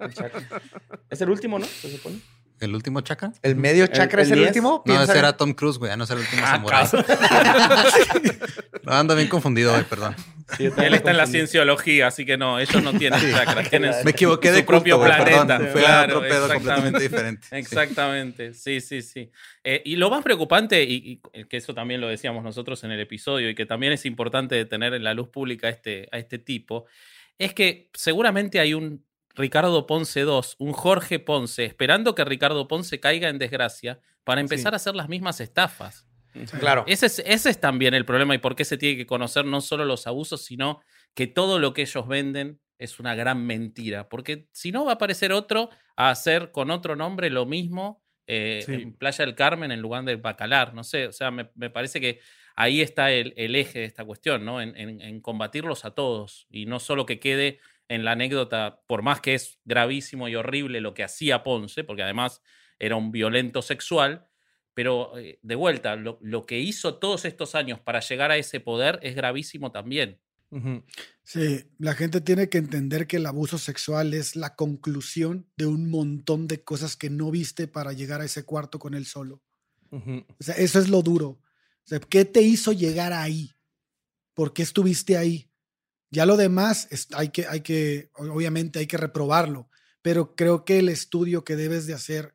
El 0.00 0.14
chakra. 0.14 0.42
Es 1.10 1.20
el 1.20 1.30
último, 1.30 1.58
¿no? 1.58 1.66
Se 1.66 1.90
supone. 1.90 2.20
¿El 2.62 2.74
último 2.74 3.00
chakra? 3.00 3.32
¿El 3.42 3.56
medio 3.56 3.86
chakra 3.88 4.22
el 4.22 4.28
es 4.28 4.32
el 4.32 4.40
último? 4.40 4.82
No, 4.86 5.02
ese 5.02 5.18
era 5.18 5.36
Tom 5.36 5.52
Cruise, 5.52 5.78
güey. 5.78 5.90
Ya 5.90 5.96
no 5.96 6.04
era 6.04 6.14
el 6.14 6.20
último 6.20 6.42
Ah. 6.44 6.88
No, 8.84 8.92
ando 8.94 9.14
bien 9.14 9.28
confundido 9.28 9.74
hoy, 9.74 9.84
perdón. 9.84 10.16
Sí, 10.56 10.64
Él 10.76 10.94
está 10.94 11.12
en 11.12 11.16
la 11.16 11.26
cienciología, 11.26 12.08
así 12.08 12.26
que 12.26 12.36
no, 12.36 12.58
ellos 12.58 12.82
no 12.82 12.92
tienen 12.92 13.20
chakras, 13.32 13.70
tienen 13.70 13.94
su- 13.94 14.04
Me 14.04 14.10
equivoqué 14.10 14.48
su 14.48 14.54
de 14.56 14.64
culto, 14.64 14.70
propio 14.82 15.00
planeta. 15.00 15.58
perdón. 15.58 15.68
Fue 15.72 15.80
Claro, 15.82 16.16
otro 16.18 16.28
pedo 16.28 16.46
exactamente. 16.46 16.54
completamente 16.54 17.00
diferente. 17.02 17.46
Sí. 17.48 17.56
Exactamente, 17.56 18.54
sí, 18.54 18.80
sí, 18.80 19.02
sí. 19.02 19.30
Eh, 19.62 19.82
y 19.84 19.96
lo 19.96 20.10
más 20.10 20.22
preocupante, 20.24 20.82
y, 20.82 21.20
y 21.32 21.44
que 21.44 21.56
eso 21.58 21.74
también 21.74 22.00
lo 22.00 22.08
decíamos 22.08 22.42
nosotros 22.42 22.82
en 22.84 22.90
el 22.90 23.00
episodio, 23.00 23.48
y 23.50 23.54
que 23.54 23.66
también 23.66 23.92
es 23.92 24.04
importante 24.04 24.56
de 24.56 24.64
tener 24.64 24.94
en 24.94 25.04
la 25.04 25.14
luz 25.14 25.28
pública 25.28 25.68
este, 25.68 26.08
a 26.10 26.18
este 26.18 26.38
tipo, 26.38 26.86
es 27.38 27.54
que 27.54 27.88
seguramente 27.94 28.58
hay 28.58 28.74
un 28.74 29.04
Ricardo 29.34 29.86
Ponce 29.86 30.20
2, 30.22 30.56
un 30.58 30.72
Jorge 30.72 31.18
Ponce, 31.18 31.64
esperando 31.64 32.14
que 32.14 32.24
Ricardo 32.24 32.68
Ponce 32.68 33.00
caiga 33.00 33.28
en 33.28 33.38
desgracia 33.38 34.00
para 34.24 34.40
empezar 34.40 34.72
a 34.72 34.76
hacer 34.76 34.94
las 34.94 35.08
mismas 35.08 35.40
estafas. 35.40 36.06
Claro. 36.60 36.84
Ese 36.86 37.06
es, 37.06 37.18
ese 37.26 37.50
es 37.50 37.60
también 37.60 37.92
el 37.94 38.04
problema 38.06 38.34
y 38.34 38.38
por 38.38 38.56
qué 38.56 38.64
se 38.64 38.78
tiene 38.78 38.96
que 38.96 39.06
conocer 39.06 39.44
no 39.44 39.60
solo 39.60 39.84
los 39.84 40.06
abusos, 40.06 40.44
sino 40.44 40.80
que 41.14 41.26
todo 41.26 41.58
lo 41.58 41.74
que 41.74 41.82
ellos 41.82 42.08
venden 42.08 42.60
es 42.78 42.98
una 43.00 43.14
gran 43.14 43.44
mentira. 43.44 44.08
Porque 44.08 44.48
si 44.52 44.72
no, 44.72 44.84
va 44.84 44.92
a 44.92 44.94
aparecer 44.94 45.32
otro 45.32 45.68
a 45.96 46.10
hacer 46.10 46.50
con 46.50 46.70
otro 46.70 46.96
nombre 46.96 47.28
lo 47.30 47.44
mismo 47.46 48.02
eh, 48.26 48.62
Sí. 48.64 48.72
en 48.74 48.92
Playa 48.94 49.26
del 49.26 49.34
Carmen 49.34 49.72
en 49.72 49.80
lugar 49.80 50.04
del 50.04 50.16
Bacalar. 50.18 50.72
No 50.74 50.84
sé, 50.84 51.06
o 51.08 51.12
sea, 51.12 51.30
me, 51.30 51.50
me 51.54 51.68
parece 51.70 52.00
que 52.00 52.20
ahí 52.56 52.80
está 52.80 53.10
el, 53.10 53.34
el 53.36 53.54
eje 53.56 53.80
de 53.80 53.84
esta 53.84 54.04
cuestión, 54.04 54.44
¿no? 54.44 54.60
En, 54.62 54.74
en- 54.76 55.00
en 55.02 55.20
combatirlos 55.20 55.84
a 55.84 55.90
todos 55.90 56.46
y 56.48 56.64
no 56.66 56.78
solo 56.80 57.04
que 57.04 57.18
quede 57.20 57.58
en 57.92 58.04
la 58.04 58.12
anécdota, 58.12 58.80
por 58.86 59.02
más 59.02 59.20
que 59.20 59.34
es 59.34 59.58
gravísimo 59.64 60.28
y 60.28 60.34
horrible 60.34 60.80
lo 60.80 60.94
que 60.94 61.04
hacía 61.04 61.42
Ponce, 61.42 61.84
porque 61.84 62.02
además 62.02 62.40
era 62.78 62.96
un 62.96 63.12
violento 63.12 63.60
sexual, 63.60 64.26
pero 64.72 65.18
eh, 65.18 65.38
de 65.42 65.54
vuelta, 65.54 65.94
lo, 65.96 66.18
lo 66.22 66.46
que 66.46 66.58
hizo 66.58 66.94
todos 66.94 67.26
estos 67.26 67.54
años 67.54 67.80
para 67.80 68.00
llegar 68.00 68.30
a 68.30 68.38
ese 68.38 68.60
poder 68.60 68.98
es 69.02 69.14
gravísimo 69.14 69.72
también. 69.72 70.18
Ujú. 70.50 70.82
Sí, 71.22 71.64
la 71.78 71.94
gente 71.94 72.22
tiene 72.22 72.48
que 72.48 72.58
entender 72.58 73.06
que 73.06 73.18
el 73.18 73.26
abuso 73.26 73.58
sexual 73.58 74.14
es 74.14 74.36
la 74.36 74.54
conclusión 74.54 75.46
de 75.56 75.66
un 75.66 75.90
montón 75.90 76.48
de 76.48 76.64
cosas 76.64 76.96
que 76.96 77.10
no 77.10 77.30
viste 77.30 77.68
para 77.68 77.92
llegar 77.92 78.22
a 78.22 78.24
ese 78.24 78.44
cuarto 78.44 78.78
con 78.78 78.94
él 78.94 79.04
solo. 79.04 79.42
Ujú. 79.90 80.24
O 80.40 80.42
sea, 80.42 80.54
eso 80.54 80.78
es 80.78 80.88
lo 80.88 81.02
duro. 81.02 81.28
O 81.28 81.84
sea, 81.84 82.00
¿qué 82.00 82.24
te 82.24 82.40
hizo 82.40 82.72
llegar 82.72 83.12
ahí? 83.12 83.50
¿Por 84.32 84.54
qué 84.54 84.62
estuviste 84.62 85.18
ahí? 85.18 85.51
Ya 86.12 86.26
lo 86.26 86.36
demás 86.36 86.86
es- 86.90 87.08
hay 87.14 87.30
que, 87.30 87.46
hay 87.48 87.62
que, 87.62 88.10
o- 88.14 88.30
obviamente 88.32 88.78
hay 88.78 88.86
que 88.86 88.98
reprobarlo, 88.98 89.68
pero 90.02 90.36
creo 90.36 90.64
que 90.64 90.78
el 90.78 90.88
estudio 90.88 91.42
que 91.42 91.56
debes 91.56 91.86
de 91.88 91.94
hacer 91.94 92.34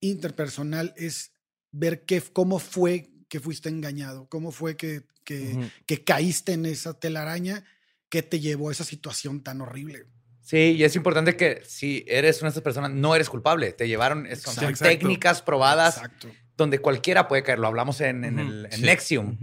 interpersonal 0.00 0.92
es 0.96 1.32
ver 1.70 2.04
qué, 2.04 2.20
cómo 2.20 2.58
fue 2.58 3.10
que 3.28 3.40
fuiste 3.40 3.68
engañado, 3.68 4.28
cómo 4.28 4.52
fue 4.52 4.76
que, 4.76 5.02
que, 5.24 6.04
caíste 6.04 6.52
en 6.52 6.66
esa 6.66 6.98
telaraña 6.98 7.64
que 8.10 8.22
te 8.22 8.38
llevó 8.40 8.68
a 8.68 8.72
esa 8.72 8.84
situación 8.84 9.42
tan 9.42 9.60
horrible. 9.60 10.04
Sí, 10.42 10.74
y 10.76 10.84
es 10.84 10.94
importante 10.94 11.36
que 11.36 11.62
si 11.66 12.04
eres 12.06 12.40
una 12.42 12.48
de 12.48 12.50
estas 12.50 12.62
personas, 12.62 12.90
no 12.90 13.14
eres 13.16 13.30
culpable. 13.30 13.72
Te 13.72 13.88
llevaron, 13.88 14.26
son, 14.36 14.54
son 14.54 14.64
Exacto. 14.64 14.84
técnicas 14.84 15.40
probadas 15.40 15.96
Exacto. 15.96 16.28
donde 16.56 16.80
cualquiera 16.80 17.26
puede 17.28 17.42
caer. 17.42 17.58
Lo 17.58 17.66
hablamos 17.68 18.00
en, 18.02 18.24
en 18.24 18.38
el, 18.38 18.66
en 18.66 18.72
sí. 18.72 18.82
Nexium. 18.82 19.38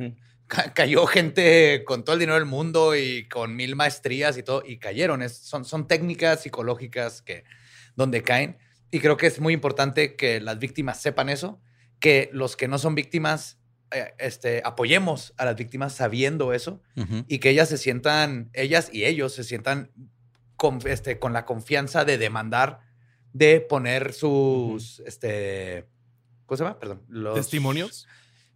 Ca- 0.53 0.73
cayó 0.73 1.05
gente 1.07 1.83
con 1.85 2.03
todo 2.03 2.15
el 2.15 2.19
dinero 2.19 2.35
del 2.35 2.45
mundo 2.45 2.93
y 2.93 3.25
con 3.29 3.55
mil 3.55 3.77
maestrías 3.77 4.37
y 4.37 4.43
todo, 4.43 4.63
y 4.65 4.79
cayeron. 4.79 5.21
Es- 5.21 5.37
son, 5.37 5.63
son 5.63 5.87
técnicas 5.87 6.41
psicológicas 6.41 7.21
que, 7.21 7.45
donde 7.95 8.21
caen. 8.21 8.57
Y 8.91 8.99
creo 8.99 9.15
que 9.15 9.27
es 9.27 9.39
muy 9.39 9.53
importante 9.53 10.17
que 10.17 10.41
las 10.41 10.59
víctimas 10.59 11.01
sepan 11.01 11.29
eso, 11.29 11.61
que 12.01 12.29
los 12.33 12.57
que 12.57 12.67
no 12.67 12.77
son 12.79 12.95
víctimas, 12.95 13.59
eh, 13.91 14.13
este, 14.19 14.61
apoyemos 14.65 15.33
a 15.37 15.45
las 15.45 15.55
víctimas 15.55 15.93
sabiendo 15.95 16.51
eso 16.51 16.81
y 17.29 17.39
que 17.39 17.49
ellas 17.51 17.69
se 17.69 17.77
sientan, 17.77 18.49
ellas 18.51 18.89
y 18.91 19.05
ellos 19.05 19.33
se 19.33 19.45
sientan 19.45 19.91
con, 20.57 20.79
este, 20.85 21.17
con 21.19 21.31
la 21.31 21.45
confianza 21.45 22.03
de 22.03 22.17
demandar, 22.17 22.79
de 23.31 23.61
poner 23.61 24.11
sus, 24.11 24.99
este, 25.05 25.87
¿cómo 26.45 26.57
se 26.57 26.63
llama? 26.65 26.77
Perdón. 26.79 27.03
Los, 27.07 27.35
¿Testimonios? 27.35 28.07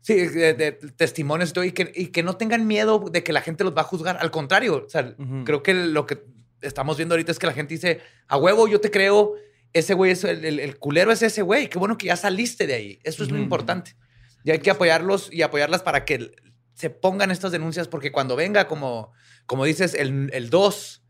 Sí, 0.06 0.14
de, 0.28 0.53
de 0.53 0.72
testimonios 0.72 1.49
y 1.49 1.53
todo, 1.53 1.64
y 1.64 1.72
que, 1.72 1.91
y 1.95 2.08
que 2.08 2.22
no 2.22 2.38
tengan 2.38 2.68
miedo 2.68 3.06
de 3.12 3.24
que 3.24 3.34
la 3.34 3.41
gente 3.41 3.64
los 3.64 3.76
va 3.76 3.82
a 3.82 3.86
juzgar. 3.86 4.18
Al 4.20 4.30
contrario, 4.30 4.84
o 4.86 4.89
sea, 4.89 5.16
Ujú. 5.18 5.43
creo 5.45 5.64
que 5.64 5.74
lo 5.74 6.06
que 6.06 6.24
estamos 6.62 6.97
viendo 6.97 7.16
ahorita 7.16 7.32
es 7.32 7.39
que 7.39 7.47
la 7.47 7.53
gente 7.53 7.74
dice, 7.74 8.01
a 8.28 8.38
huevo, 8.38 8.68
yo 8.68 8.80
te 8.80 8.91
creo, 8.91 9.34
ese 9.74 9.95
güey 9.95 10.12
es 10.12 10.24
el, 10.24 10.45
el- 10.45 10.60
el 10.60 10.78
culero 10.78 11.12
es 11.12 11.24
ese 11.24 11.41
güey, 11.41 11.70
qué 11.70 11.80
bueno 11.80 11.97
que 11.97 12.06
ya 12.06 12.16
saliste 12.18 12.68
de 12.68 12.76
ahí. 12.76 12.99
Eso 13.03 13.24
es 13.24 13.32
lo 13.32 13.38
importante. 13.39 13.95
Y 14.43 14.51
hay 14.51 14.60
que 14.60 14.70
apoyarlos 14.70 15.30
y 15.34 15.41
apoyarlas 15.41 15.82
para 15.82 16.06
que 16.06 16.32
se 16.76 16.91
pongan 16.91 17.32
estas 17.32 17.51
denuncias, 17.51 17.88
porque 17.88 18.12
cuando 18.12 18.36
venga, 18.36 18.68
como, 18.68 19.12
como 19.47 19.66
dices, 19.66 19.95
el, 19.95 20.30
el 20.34 20.51
2 20.51 21.01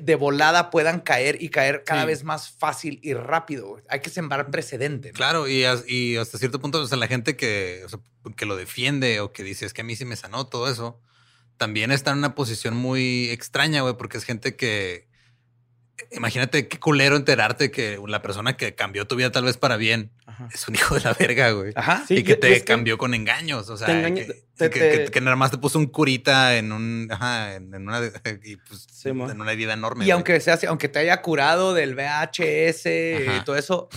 de 0.00 0.14
volada 0.14 0.70
puedan 0.70 1.00
caer 1.00 1.42
y 1.42 1.48
caer 1.50 1.82
cada 1.84 2.02
Sí. 2.02 2.06
vez 2.06 2.24
más 2.24 2.50
fácil 2.50 2.98
y 3.02 3.14
rápido. 3.14 3.80
Hay 3.88 4.00
que 4.00 4.10
sembrar 4.10 4.50
precedente. 4.50 5.08
¿no? 5.08 5.14
Claro, 5.14 5.48
y, 5.48 5.64
as- 5.64 5.84
y 5.88 6.16
hasta 6.16 6.38
cierto 6.38 6.60
punto, 6.60 6.80
o 6.80 6.86
sea, 6.86 6.98
la 6.98 7.08
gente 7.08 7.36
que, 7.36 7.82
o 7.84 7.88
sea, 7.88 7.98
que 8.36 8.46
lo 8.46 8.56
defiende 8.56 9.20
o 9.20 9.32
que 9.32 9.42
dice 9.42 9.66
es 9.66 9.72
que 9.72 9.80
a 9.82 9.84
mí 9.84 9.96
sí 9.96 10.04
me 10.04 10.16
sanó 10.16 10.46
todo 10.46 10.70
eso, 10.70 11.00
también 11.56 11.90
está 11.92 12.10
en 12.12 12.18
una 12.18 12.34
posición 12.34 12.74
muy 12.76 13.30
extraña, 13.30 13.82
güey, 13.82 13.94
porque 13.96 14.18
es 14.18 14.24
gente 14.24 14.56
que, 14.56 15.08
imagínate 16.10 16.68
qué 16.68 16.78
culero 16.80 17.16
enterarte 17.16 17.70
que 17.70 17.98
la 18.06 18.22
persona 18.22 18.56
que 18.56 18.74
cambió 18.74 19.06
tu 19.06 19.16
vida 19.16 19.30
tal 19.30 19.44
vez 19.44 19.56
para 19.56 19.76
bien 19.76 20.10
Ajá. 20.32 20.48
es 20.52 20.66
un 20.68 20.74
hijo 20.74 20.94
de 20.94 21.00
la 21.02 21.12
verga, 21.14 21.50
güey. 21.52 21.72
Ajá. 21.76 22.04
Sí, 22.06 22.16
y 22.18 22.22
que 22.24 22.36
te 22.36 22.52
que 22.52 22.64
cambió 22.64 22.98
con 22.98 23.14
engaños, 23.14 23.68
o 23.68 23.76
sea, 23.76 23.86
que, 23.86 24.10
te- 24.12 24.24
que- 24.24 24.34
te- 24.68 24.70
que- 24.70 25.10
que 25.10 25.20
nada 25.20 25.36
más 25.36 25.50
te 25.50 25.58
puso 25.58 25.78
un 25.78 25.86
curita 25.86 26.56
en 26.56 26.72
un, 26.72 27.08
ajá, 27.10 27.54
en, 27.54 27.74
en 27.74 27.88
una, 27.88 28.00
y 28.44 28.56
pues, 28.56 28.86
Sí, 28.92 29.08
en 29.08 29.20
una 29.40 29.52
herida 29.52 29.72
enorme. 29.72 30.04
Y 30.04 30.06
güey. 30.06 30.12
aunque 30.12 30.38
sea 30.40 30.54
así, 30.54 30.66
aunque 30.66 30.88
te 30.88 31.00
haya 31.00 31.20
curado 31.22 31.74
del 31.74 31.94
VHS 31.96 32.86
y 32.86 33.44
todo 33.44 33.56
eso, 33.56 33.88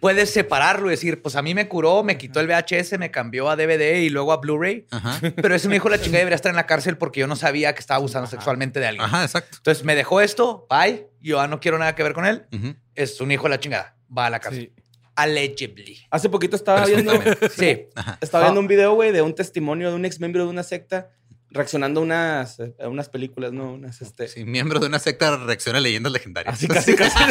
puedes 0.00 0.30
separarlo 0.32 0.88
y 0.88 0.90
decir, 0.90 1.22
pues 1.22 1.36
a 1.36 1.42
mí 1.42 1.54
me 1.54 1.68
curó, 1.68 2.02
me 2.02 2.18
quitó 2.18 2.40
el 2.40 2.48
VHS, 2.48 2.98
me 2.98 3.10
cambió 3.10 3.48
a 3.48 3.56
DVD 3.56 4.00
y 4.00 4.08
luego 4.10 4.32
a 4.32 4.38
Blu-ray. 4.38 4.86
Ajá, 4.90 5.20
Pero 5.36 5.54
ese 5.54 5.68
mi 5.68 5.76
hijo 5.76 5.88
de 5.88 5.96
la 5.96 6.02
chingada 6.02 6.18
debería 6.18 6.36
estar 6.36 6.50
en 6.50 6.56
la 6.56 6.66
cárcel 6.66 6.96
porque 6.96 7.20
yo 7.20 7.26
no 7.26 7.36
sabía 7.36 7.74
que 7.74 7.80
estaba 7.80 7.98
abusando 7.98 8.28
sexualmente 8.28 8.80
de 8.80 8.86
alguien. 8.88 9.04
ajá, 9.06 9.22
exacto. 9.22 9.58
Entonces 9.58 9.84
me 9.84 9.94
dejó 9.94 10.20
esto, 10.20 10.66
bye, 10.68 11.06
yo 11.20 11.36
ya 11.36 11.46
no 11.48 11.60
quiero 11.60 11.78
nada 11.78 11.94
que 11.94 12.02
ver 12.02 12.12
con 12.12 12.26
él. 12.26 12.46
Es 12.94 13.20
un 13.20 13.30
hijo 13.30 13.44
de 13.44 13.50
la 13.50 13.60
chingada, 13.60 13.96
va 14.16 14.26
a 14.26 14.30
la 14.30 14.40
cárcel. 14.40 14.72
Sí. 14.74 14.79
Allegedly. 15.20 15.98
Hace 16.10 16.28
poquito 16.28 16.56
estaba 16.56 16.84
viendo. 16.86 17.12
Sí. 17.56 17.86
estaba 18.20 18.44
viendo 18.44 18.60
un 18.60 18.68
video, 18.68 18.94
güey, 18.94 19.12
de 19.12 19.22
un 19.22 19.34
testimonio 19.34 19.90
de 19.90 19.96
un 19.96 20.04
ex 20.04 20.18
miembro 20.20 20.44
de 20.44 20.50
una 20.50 20.62
secta 20.62 21.10
reaccionando 21.50 22.00
a 22.00 22.02
unas, 22.04 22.58
a 22.60 22.88
unas 22.88 23.08
películas, 23.08 23.52
¿no? 23.52 23.72
Unas, 23.72 24.00
este... 24.00 24.28
Sí, 24.28 24.44
miembro 24.44 24.78
de 24.78 24.86
una 24.86 24.98
secta 24.98 25.36
reacciona 25.36 25.78
a 25.78 25.80
leyendas 25.80 26.12
legendarias. 26.12 26.54
Así 26.54 26.68
casi, 26.68 26.94
casi. 26.94 27.18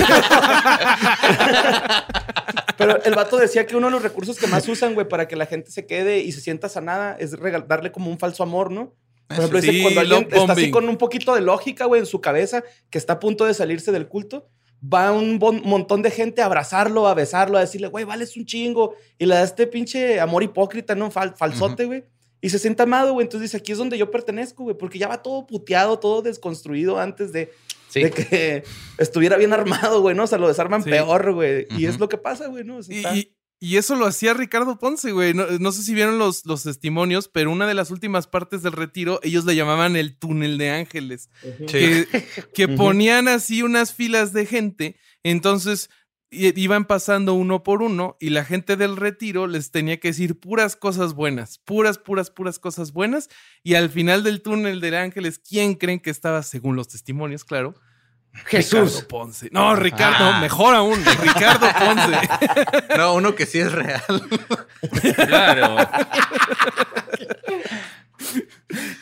Pero 2.78 3.02
el 3.04 3.16
vato 3.16 3.38
decía 3.38 3.66
que 3.66 3.76
uno 3.76 3.88
de 3.88 3.92
los 3.92 4.04
recursos 4.04 4.38
que 4.38 4.48
más 4.48 4.68
usan, 4.68 4.94
güey, 4.94 5.08
para 5.08 5.28
que 5.28 5.36
la 5.36 5.46
gente 5.46 5.72
se 5.72 5.86
quede 5.86 6.20
y 6.20 6.32
se 6.32 6.42
sienta 6.42 6.70
sanada 6.70 7.16
es 7.20 7.36
darle 7.68 7.92
como 7.92 8.10
un 8.10 8.20
falso 8.20 8.44
amor, 8.44 8.72
¿no? 8.72 8.94
Por 9.28 9.38
ejemplo, 9.38 9.62
dice 9.62 9.72
Sí, 9.72 9.78
que 9.78 9.84
cuando 9.84 10.02
alguien 10.02 10.28
está 10.32 10.54
así 10.54 10.72
con 10.72 10.90
un 10.90 10.98
poquito 10.98 11.36
de 11.36 11.42
lógica, 11.42 11.86
güey, 11.86 12.00
en 12.00 12.08
su 12.08 12.22
cabeza, 12.22 12.64
que 12.90 12.98
está 12.98 13.14
a 13.14 13.20
punto 13.20 13.46
de 13.46 13.54
salirse 13.54 13.92
del 13.92 14.08
culto, 14.08 14.50
va 14.82 15.12
un 15.12 15.40
bon- 15.40 15.62
montón 15.66 16.02
de 16.02 16.12
gente 16.12 16.42
a 16.42 16.46
abrazarlo, 16.46 17.08
a 17.08 17.14
besarlo, 17.14 17.58
a 17.58 17.62
decirle, 17.62 17.88
güey, 17.88 18.06
vales 18.06 18.36
un 18.38 18.46
chingo. 18.46 18.96
Y 19.18 19.26
le 19.26 19.36
da 19.36 19.44
este 19.44 19.68
pinche 19.68 20.20
amor 20.20 20.44
hipócrita, 20.44 20.96
¿no? 20.96 21.12
Fal- 21.12 21.36
falsote, 21.36 21.86
güey. 21.86 22.06
Y 22.42 22.50
se 22.50 22.60
siente 22.60 22.84
amado, 22.84 23.14
güey. 23.14 23.26
Entonces 23.26 23.50
dice, 23.50 23.58
aquí 23.58 23.74
es 23.74 23.78
donde 23.78 23.98
yo 23.98 24.10
pertenezco, 24.12 24.64
güey, 24.64 24.78
porque 24.78 24.98
ya 24.98 25.08
va 25.10 25.22
todo 25.22 25.46
puteado, 25.46 26.00
todo 26.00 26.22
desconstruido 26.22 26.98
antes 27.00 27.34
de, 27.34 27.52
Sí. 27.90 28.04
de 28.04 28.12
que 28.12 28.64
estuviera 28.98 29.36
bien 29.36 29.52
armado, 29.52 30.02
güey, 30.02 30.16
¿no? 30.16 30.24
O 30.24 30.28
sea, 30.28 30.38
lo 30.38 30.48
desarman 30.48 30.84
Sí. 30.84 30.90
peor, 30.90 31.34
güey. 31.34 31.68
Y 31.78 31.86
es 31.86 32.00
lo 32.00 32.08
que 32.08 32.18
pasa, 32.18 32.48
güey, 32.48 32.64
¿no? 32.64 32.78
O 32.78 32.84
sea, 32.84 32.96
Y, 32.96 32.98
está- 33.00 33.16
y- 33.18 33.36
Y 33.62 33.76
eso 33.76 33.96
lo 33.98 34.06
hacía 34.06 34.34
Ricardo 34.34 34.80
Ponce, 34.80 35.12
güey. 35.12 35.34
No, 35.34 35.46
no 35.60 35.72
sé 35.74 35.84
si 35.84 35.94
vieron 35.94 36.18
los, 36.18 36.46
los 36.46 36.64
testimonios, 36.64 37.28
pero 37.28 37.52
una 37.52 37.68
de 37.68 37.74
las 37.74 37.92
últimas 37.92 38.26
partes 38.26 38.64
del 38.64 38.72
retiro, 38.72 39.20
ellos 39.22 39.44
le 39.44 39.56
llamaban 39.56 39.98
el 39.98 40.18
túnel 40.18 40.58
de 40.58 40.70
ángeles. 40.72 41.30
Que, 41.68 42.68
ponían 42.78 43.28
así 43.28 43.62
unas 43.62 43.94
filas 43.94 44.32
de 44.32 44.46
gente. 44.46 44.96
Entonces 45.24 45.90
iban 46.32 46.86
pasando 46.86 47.34
uno 47.34 47.64
por 47.64 47.82
uno 47.82 48.16
y 48.20 48.30
la 48.30 48.46
gente 48.46 48.78
del 48.78 48.96
retiro 48.96 49.48
les 49.48 49.72
tenía 49.72 50.00
que 50.00 50.10
decir 50.10 50.40
puras 50.40 50.76
cosas 50.76 51.16
buenas, 51.16 51.58
puras, 51.58 51.98
puras, 51.98 52.30
puras 52.30 52.60
cosas 52.60 52.94
buenas. 52.94 53.30
Y 53.62 53.74
al 53.74 53.90
final 53.90 54.24
del 54.24 54.42
túnel 54.42 54.80
de 54.80 54.96
ángeles, 54.98 55.38
¿quién 55.38 55.76
creen 55.76 56.00
que 56.00 56.12
estaba, 56.12 56.44
según 56.44 56.78
los 56.78 56.88
testimonios, 56.88 57.44
claro? 57.44 57.76
Jesús. 58.46 58.92
Ricardo 58.94 59.08
Ponce. 59.08 59.50
No, 59.52 59.76
Ricardo, 59.76 60.26
Ah. 60.34 60.40
mejor 60.40 60.76
aún, 60.76 61.04
Ricardo 61.06 61.68
Ponce. 61.78 62.20
No, 62.98 63.14
uno 63.16 63.36
que 63.36 63.46
sí 63.46 63.60
es 63.60 63.72
real. 63.72 64.02
Claro. 65.16 65.78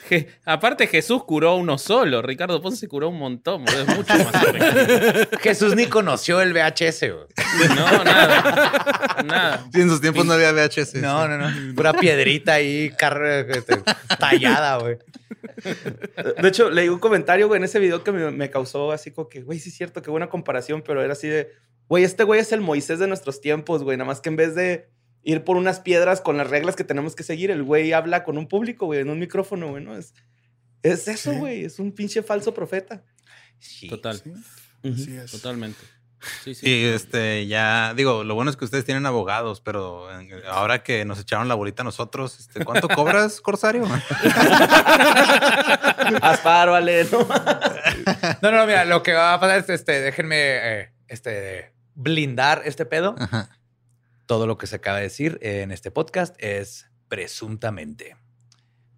Je- 0.10 0.28
aparte, 0.46 0.88
Jesús 0.88 1.24
curó 1.24 1.56
uno 1.56 1.78
solo. 1.78 2.22
Ricardo 2.22 2.62
Ponce 2.62 2.88
curó 2.88 3.10
un 3.10 3.18
montón. 3.20 3.66
Es 3.68 3.88
mucho 3.96 4.14
más. 4.14 5.28
Jesús 5.42 5.76
ni 5.76 5.88
conoció 5.88 6.42
el 6.42 6.54
VHS, 6.54 7.02
güey. 7.12 7.70
No, 7.76 8.04
nada. 8.04 9.24
Nada. 9.26 9.68
Sí, 9.74 9.82
en 9.82 9.90
sus 9.90 10.02
tiempos 10.02 10.26
no 10.26 10.34
había 10.34 10.52
VHS. 10.54 10.96
No, 10.96 11.28
no, 11.28 11.38
no. 11.38 11.76
Pura 11.76 11.94
piedrita 11.94 12.54
ahí, 12.54 12.92
carre- 12.98 13.46
este, 13.58 13.82
tallada, 14.20 14.78
güey. 14.78 14.98
De 16.42 16.48
hecho, 16.48 16.70
leí 16.70 16.88
un 16.90 17.00
comentario, 17.00 17.48
güey, 17.48 17.58
en 17.58 17.64
ese 17.66 17.80
video 17.80 18.04
que 18.04 18.12
me, 18.12 18.32
me 18.32 18.50
causó 18.50 18.92
así 18.92 19.12
como 19.12 19.28
que, 19.30 19.42
güey, 19.42 19.60
sí 19.60 19.70
es 19.70 19.76
cierto, 19.76 20.02
qué 20.02 20.10
buena 20.12 20.30
comparación, 20.30 20.84
pero 20.86 21.02
era 21.04 21.14
así 21.14 21.28
de, 21.28 21.52
güey, 21.88 22.04
este 22.04 22.24
güey 22.24 22.40
es 22.40 22.52
el 22.52 22.62
Moisés 22.62 23.00
de 23.00 23.08
nuestros 23.08 23.42
tiempos, 23.42 23.84
güey, 23.84 23.98
nada 23.98 24.08
más 24.08 24.22
que 24.22 24.30
en 24.30 24.36
vez 24.36 24.56
de 24.56 24.90
ir 25.28 25.44
por 25.44 25.58
unas 25.58 25.82
piedras 25.82 26.22
con 26.22 26.38
las 26.38 26.50
reglas 26.50 26.78
que 26.78 26.86
tenemos 26.86 27.14
que 27.14 27.24
seguir, 27.24 27.52
el 27.52 27.62
güey 27.62 27.92
habla 27.92 28.24
con 28.24 28.38
un 28.38 28.48
público, 28.48 28.86
güey, 28.86 29.02
en 29.02 29.10
un 29.10 29.20
micrófono, 29.20 29.68
güey, 29.72 29.84
¿no? 29.84 29.98
Es, 29.98 30.14
es 30.84 31.08
eso, 31.10 31.32
Sí. 31.34 31.38
güey, 31.38 31.66
es 31.66 31.80
un 31.80 31.92
pinche 31.92 32.24
falso 32.24 32.54
profeta. 32.54 33.04
Total. 33.90 34.22
Así 34.84 35.18
es. 35.18 35.32
Totalmente. 35.32 35.80
Sí, 36.44 36.56
sí. 36.56 36.66
Y 36.70 36.86
este, 36.86 37.46
ya, 37.46 37.94
digo, 37.94 38.24
lo 38.24 38.36
bueno 38.36 38.50
es 38.50 38.56
que 38.58 38.64
ustedes 38.66 38.86
tienen 38.86 39.06
abogados, 39.06 39.60
pero 39.62 40.10
eh, 40.20 40.30
ahora 40.50 40.82
que 40.82 41.04
nos 41.06 41.20
echaron 41.20 41.48
la 41.50 41.56
bolita 41.56 41.84
a 41.84 41.86
nosotros, 41.86 42.40
este, 42.40 42.64
¿cuánto 42.64 42.88
cobras, 42.88 43.42
Corsario? 43.48 43.84
Asparo, 46.22 46.74
Ale, 46.76 47.06
¿no? 47.12 47.20
No, 48.42 48.52
no, 48.52 48.66
mira, 48.66 48.86
lo 48.86 49.04
que 49.04 49.14
va 49.14 49.34
a 49.34 49.40
pasar 49.40 49.60
es, 49.60 49.70
este, 49.70 50.00
déjenme, 50.02 50.36
eh, 50.40 50.92
este, 51.08 51.74
blindar 51.96 52.62
este 52.66 52.86
pedo. 52.86 53.16
Ajá. 53.20 53.50
Todo 54.28 54.46
lo 54.46 54.58
que 54.58 54.68
se 54.68 54.76
acaba 54.76 54.98
de 54.98 55.04
decir 55.04 55.40
en 55.42 55.72
este 55.72 55.90
podcast 55.90 56.36
es 56.38 56.86
presuntamente. 57.08 58.16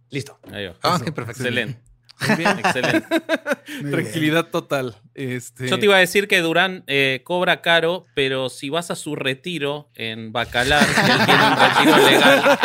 Listo. 0.09 0.39
Ahí 0.51 0.65
va. 0.67 0.75
Ah, 0.82 0.95
ok, 0.95 1.11
perfecto. 1.11 1.43
Excelente. 1.43 1.80
Muy 2.27 2.36
bien, 2.36 2.59
excelente. 2.59 3.07
Muy 3.67 3.77
bien. 3.84 3.91
Tranquilidad 3.91 4.45
total. 4.47 4.97
Este, 5.13 5.69
Yo 5.69 5.80
te 5.80 5.86
iba 5.86 5.95
a 5.95 5.99
decir 5.99 6.27
que 6.27 6.39
Durán 6.41 6.84
eh, 6.88 7.21
cobra 7.23 7.61
caro, 7.61 8.05
pero 8.13 8.49
si 8.49 8.69
vas 8.69 8.91
a 8.91 8.95
su 8.95 9.15
retiro 9.15 9.89
en 9.95 10.32
Bacalar, 10.34 10.84
él 10.84 11.25
tiene 11.25 11.43
un 11.47 11.55
retiro 11.57 11.97
legal, 12.09 12.59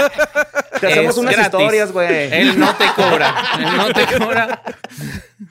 Te 0.80 0.86
hacemos 0.88 1.10
Es 1.12 1.16
unas 1.18 1.36
gratis. 1.36 1.60
historias, 1.60 1.92
güey. 1.92 2.32
él 2.32 2.58
no 2.58 2.74
te 2.74 2.86
cobra. 2.96 3.34
Él 3.58 3.76
no 3.76 3.92
te 3.92 4.06
cobra. 4.18 4.62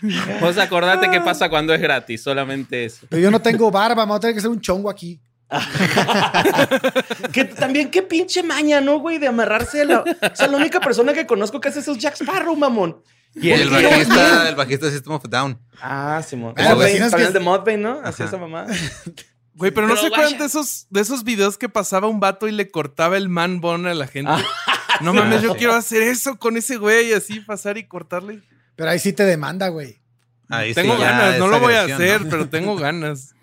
Vos 0.42 0.58
acordate 0.58 1.10
qué 1.12 1.22
pasa 1.22 1.48
cuando 1.50 1.74
es 1.74 1.80
gratis, 1.80 2.24
solamente 2.24 2.84
eso. 2.86 3.06
Pero 3.10 3.22
yo 3.22 3.32
no 3.32 3.40
tengo 3.40 3.70
barba, 3.72 4.04
me 4.06 4.10
voy 4.10 4.18
a 4.18 4.20
tener 4.20 4.34
que 4.34 4.40
hacer 4.40 4.52
un 4.52 4.60
chongo 4.60 4.90
aquí. 4.90 5.22
Que 7.32 7.46
también 7.46 7.90
qué 7.92 8.02
pinche 8.02 8.44
maña, 8.44 8.82
¿no, 8.82 9.00
güey? 9.00 9.18
De 9.18 9.28
amarrarse 9.28 9.82
a 9.82 9.86
la... 9.86 10.00
O 10.02 10.36
sea, 10.36 10.48
la 10.48 10.58
única 10.58 10.80
persona 10.80 11.14
que 11.14 11.26
conozco 11.26 11.60
que 11.60 11.70
hace 11.70 11.80
eso 11.80 11.94
es 11.94 11.98
Jack 11.98 12.16
Sparrow, 12.16 12.56
mamón. 12.56 13.02
Y 13.36 13.50
el 13.52 13.70
bajista, 13.70 14.50
el 14.50 14.56
bajista 14.56 14.86
de 14.86 14.92
System 14.92 15.14
of 15.14 15.26
a 15.26 15.28
Down. 15.28 15.60
Ah, 15.82 16.22
Simón. 16.26 16.54
Ah, 16.58 16.76
que- 16.78 17.24
el 17.24 17.34
de 17.34 17.40
Mudvayne, 17.40 17.82
¿no? 17.82 18.00
Así 18.04 18.24
Ajá. 18.24 18.26
esa 18.26 18.38
mamá. 18.38 18.68
Güey, 19.56 19.70
pero 19.70 19.88
no 19.88 19.96
se 19.96 20.08
acuerdan 20.08 20.40
de 20.40 20.46
esos, 20.46 20.88
de 20.90 21.02
esos 21.02 21.24
videos 21.24 21.60
que 21.60 21.70
pasaba 21.70 22.08
un 22.08 22.20
vato 22.20 22.48
y 22.48 22.52
le 22.52 22.72
cortaba 22.72 23.18
el 23.18 23.30
man 23.30 23.62
bone 23.62 23.92
a 23.92 23.94
la 23.94 24.08
gente. 24.08 24.32
Ah, 24.32 24.44
no 25.02 25.14
mames, 25.14 25.44
yo 25.44 25.56
quiero 25.56 25.76
hacer 25.76 26.02
eso 26.02 26.40
con 26.40 26.58
ese 26.58 26.78
güey, 26.78 27.14
así 27.14 27.40
pasar 27.40 27.78
y 27.78 27.88
cortarle. 27.88 28.42
Pero 28.76 28.90
ahí 28.90 28.98
sí 28.98 29.14
te 29.14 29.24
demanda, 29.26 29.68
güey. 29.68 30.02
Ahí 30.50 30.74
tengo 30.74 30.96
sí, 30.96 31.02
ganas, 31.02 31.38
no 31.38 31.48
lo 31.48 31.60
voy 31.60 31.76
a 31.76 31.84
hacer, 31.84 32.24
¿no? 32.24 32.30
pero 32.30 32.50
tengo 32.50 32.76
ganas. 32.76 33.36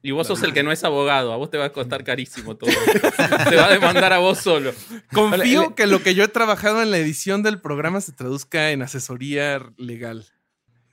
Y 0.00 0.12
vos 0.12 0.28
sos 0.28 0.42
el 0.44 0.52
que 0.52 0.62
no 0.62 0.70
es 0.70 0.84
abogado, 0.84 1.32
a 1.32 1.36
vos 1.36 1.50
te 1.50 1.58
va 1.58 1.66
a 1.66 1.72
costar 1.72 2.04
carísimo 2.04 2.56
todo. 2.56 2.70
te 3.48 3.56
va 3.56 3.66
a 3.66 3.70
demandar 3.70 4.12
a 4.12 4.18
vos 4.18 4.38
solo. 4.38 4.72
Confío 5.12 5.74
que 5.74 5.86
lo 5.86 6.02
que 6.02 6.14
yo 6.14 6.22
he 6.22 6.28
trabajado 6.28 6.82
en 6.82 6.92
la 6.92 6.98
edición 6.98 7.42
del 7.42 7.60
programa 7.60 8.00
se 8.00 8.12
traduzca 8.12 8.70
en 8.70 8.82
asesoría 8.82 9.60
legal. 9.76 10.26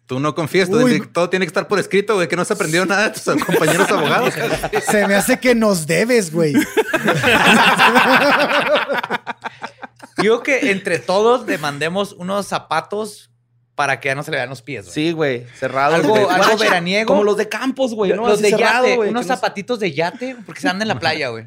Tú 0.07 0.19
no 0.19 0.35
confías, 0.35 0.69
todo 1.13 1.29
tiene 1.29 1.45
que 1.45 1.49
estar 1.49 1.67
por 1.67 1.79
escrito, 1.79 2.13
güey, 2.15 2.27
que 2.27 2.35
no 2.35 2.43
has 2.43 2.51
aprendido 2.51 2.85
nada 2.85 3.09
de 3.09 3.19
tus 3.19 3.23
compañeros 3.43 3.89
abogados. 3.91 4.33
Se 4.87 5.07
me 5.07 5.15
hace 5.15 5.39
que 5.39 5.55
nos 5.55 5.87
debes, 5.87 6.31
güey. 6.31 6.53
Digo 10.17 10.43
que 10.43 10.71
entre 10.71 10.99
todos 10.99 11.47
demandemos 11.47 12.13
unos 12.13 12.45
zapatos 12.47 13.31
para 13.75 13.99
que 13.99 14.07
ya 14.07 14.15
no 14.15 14.23
se 14.23 14.31
le 14.31 14.37
vean 14.37 14.49
los 14.49 14.61
pies. 14.61 14.85
güey. 14.85 14.93
Sí, 14.93 15.11
güey. 15.11 15.45
Cerrado. 15.59 15.95
Algo- 15.95 16.09
güey. 16.09 16.23
algo 16.23 16.35
Guacha, 16.47 16.55
veraniego. 16.63 17.07
Como 17.07 17.23
los 17.23 17.35
de 17.37 17.49
Campos, 17.49 17.93
güey. 17.93 18.11
¿no? 18.13 18.23
los 18.25 18.35
Así 18.35 18.43
de 18.43 18.49
cerrado, 18.51 18.85
yate, 18.85 18.95
güey, 18.95 19.09
unos 19.09 19.25
no 19.27 19.35
zapatitos 19.35 19.79
de 19.79 19.91
yate, 19.91 20.37
porque 20.45 20.61
se 20.61 20.69
andan 20.69 20.83
en 20.83 20.87
la 20.89 20.99
playa, 20.99 21.27
güey. 21.29 21.43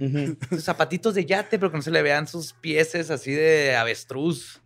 Zapatitos 0.61 1.15
de 1.15 1.25
yate, 1.25 1.59
pero 1.59 1.71
que 1.71 1.79
no 1.79 1.83
se 1.83 1.91
le 1.91 2.03
vean 2.03 2.29
sus 2.29 2.53
pieses 2.53 3.11
así 3.11 3.31
de 3.33 3.77
avestruz 3.77 4.61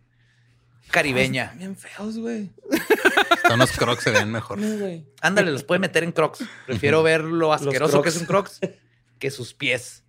caribeña. 0.91 1.53
Bien 1.57 1.75
feos, 1.75 2.17
güey. 2.17 2.51
Hasta 3.31 3.53
unos 3.55 3.71
crocs 3.71 4.03
se 4.03 4.11
ven 4.11 4.31
mejor. 4.31 4.59
No. 4.59 5.03
Ándale, 5.21 5.51
los 5.51 5.63
puede 5.63 5.79
meter 5.79 6.03
en 6.03 6.11
crocs. 6.11 6.43
Prefiero 6.67 7.01
ver 7.01 7.23
lo 7.23 7.51
asqueroso 7.53 8.01
que 8.01 8.09
Crocs. 8.11 8.15
es 8.15 8.21
un 8.21 8.27
crocs 8.27 8.59
que 9.19 9.31
sus 9.31 9.53
pies. 9.53 10.03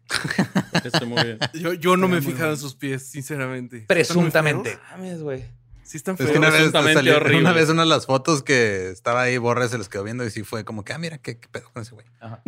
Eso 0.84 1.06
muy 1.06 1.22
bien. 1.22 1.38
Yo, 1.54 1.72
yo 1.72 1.96
no 1.96 2.08
me 2.08 2.18
he 2.18 2.20
fijado 2.20 2.50
en 2.50 2.58
sus 2.58 2.74
pies, 2.74 3.06
sinceramente. 3.06 3.78
¿Están 3.78 3.96
muy 3.96 4.04
Presuntamente. 4.04 4.70
feos? 4.70 4.82
Mames, 4.90 5.22
güey. 5.22 5.44
Sí 5.84 5.98
están 5.98 6.14
Es 6.14 6.18
feos. 6.18 6.30
que 6.32 6.38
una 6.38 6.50
vez, 6.50 6.72
salió- 6.72 7.16
horrible. 7.16 7.40
una 7.42 7.52
vez 7.52 7.68
una 7.68 7.82
de 7.82 7.88
las 7.88 8.06
fotos 8.06 8.42
que 8.42 8.88
estaba 8.90 9.22
ahí, 9.22 9.36
Borre 9.38 9.68
se 9.68 9.78
les 9.78 9.88
quedó 9.88 10.02
viendo 10.02 10.24
y 10.24 10.30
sí 10.30 10.42
fue 10.42 10.64
como 10.64 10.84
que, 10.84 10.92
ah, 10.94 10.98
mira, 10.98 11.18
qué, 11.18 11.38
qué 11.38 11.48
pedo 11.48 11.70
con 11.72 11.82
ese 11.82 11.94
güey. 11.94 12.06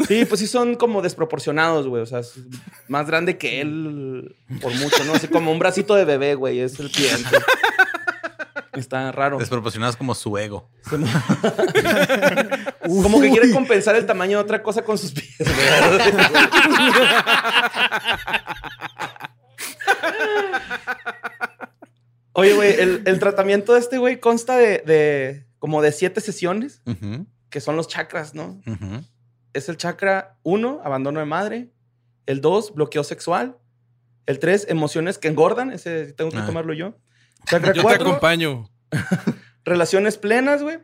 Sí, 0.09 0.25
pues 0.25 0.41
sí 0.41 0.47
son 0.47 0.75
como 0.77 1.03
desproporcionados, 1.03 1.87
güey. 1.87 2.03
O 2.03 2.07
sea, 2.07 2.21
es 2.21 2.35
más 2.89 3.07
grande 3.07 3.37
que 3.39 3.61
él 3.61 4.35
por 4.61 4.75
mucho, 4.75 5.05
¿no? 5.05 5.15
Así 5.15 5.29
como 5.29 5.53
un 5.53 5.59
bracito 5.59 5.95
de 5.95 6.05
bebé, 6.07 6.35
güey. 6.35 6.61
Es 6.61 6.81
el 6.81 6.91
pie. 6.91 7.11
Está 8.73 9.11
raro. 9.13 9.39
Desproporcionados 9.39 9.97
como 9.97 10.15
su 10.15 10.37
ego. 10.37 10.69
Como 12.87 13.21
que 13.21 13.31
quiere 13.31 13.51
compensar 13.53 13.97
el 13.97 14.07
tamaño 14.07 14.39
de 14.39 14.45
otra 14.45 14.63
cosa 14.63 14.83
con 14.85 14.97
sus 14.97 15.11
pies, 15.13 15.35
güey. 15.39 15.49
Oye, 22.39 22.55
güey, 22.55 22.73
el, 22.81 23.03
el 23.07 23.19
tratamiento 23.19 23.73
de 23.75 23.81
este 23.81 23.99
güey 23.99 24.21
consta 24.21 24.57
de, 24.57 24.79
de 24.87 25.47
como 25.59 25.81
de 25.83 25.91
siete 25.93 26.21
sesiones, 26.21 26.83
que 27.51 27.61
son 27.61 27.77
los 27.77 27.89
chakras, 27.89 28.35
¿no? 28.35 28.61
Es 29.55 29.69
el 29.71 29.77
chakra 29.79 30.39
1, 30.43 30.81
abandono 30.85 31.21
de 31.21 31.27
madre. 31.27 31.71
El 32.27 32.41
2, 32.43 32.75
bloqueo 32.75 33.05
sexual. 33.05 33.57
El 34.27 34.39
3, 34.39 34.67
emociones 34.69 35.17
que 35.17 35.29
engordan. 35.29 35.71
Ese 35.73 36.13
tengo 36.13 36.31
que 36.31 36.39
Ah. 36.39 36.47
tomarlo 36.47 36.75
yo. 36.75 36.99
Chakra 37.47 37.69
Yo 37.73 37.81
te 37.81 37.83
4, 37.83 38.07
acompaño. 38.09 38.69
relaciones 39.65 40.19
plenas, 40.19 40.63
güey. 40.63 40.79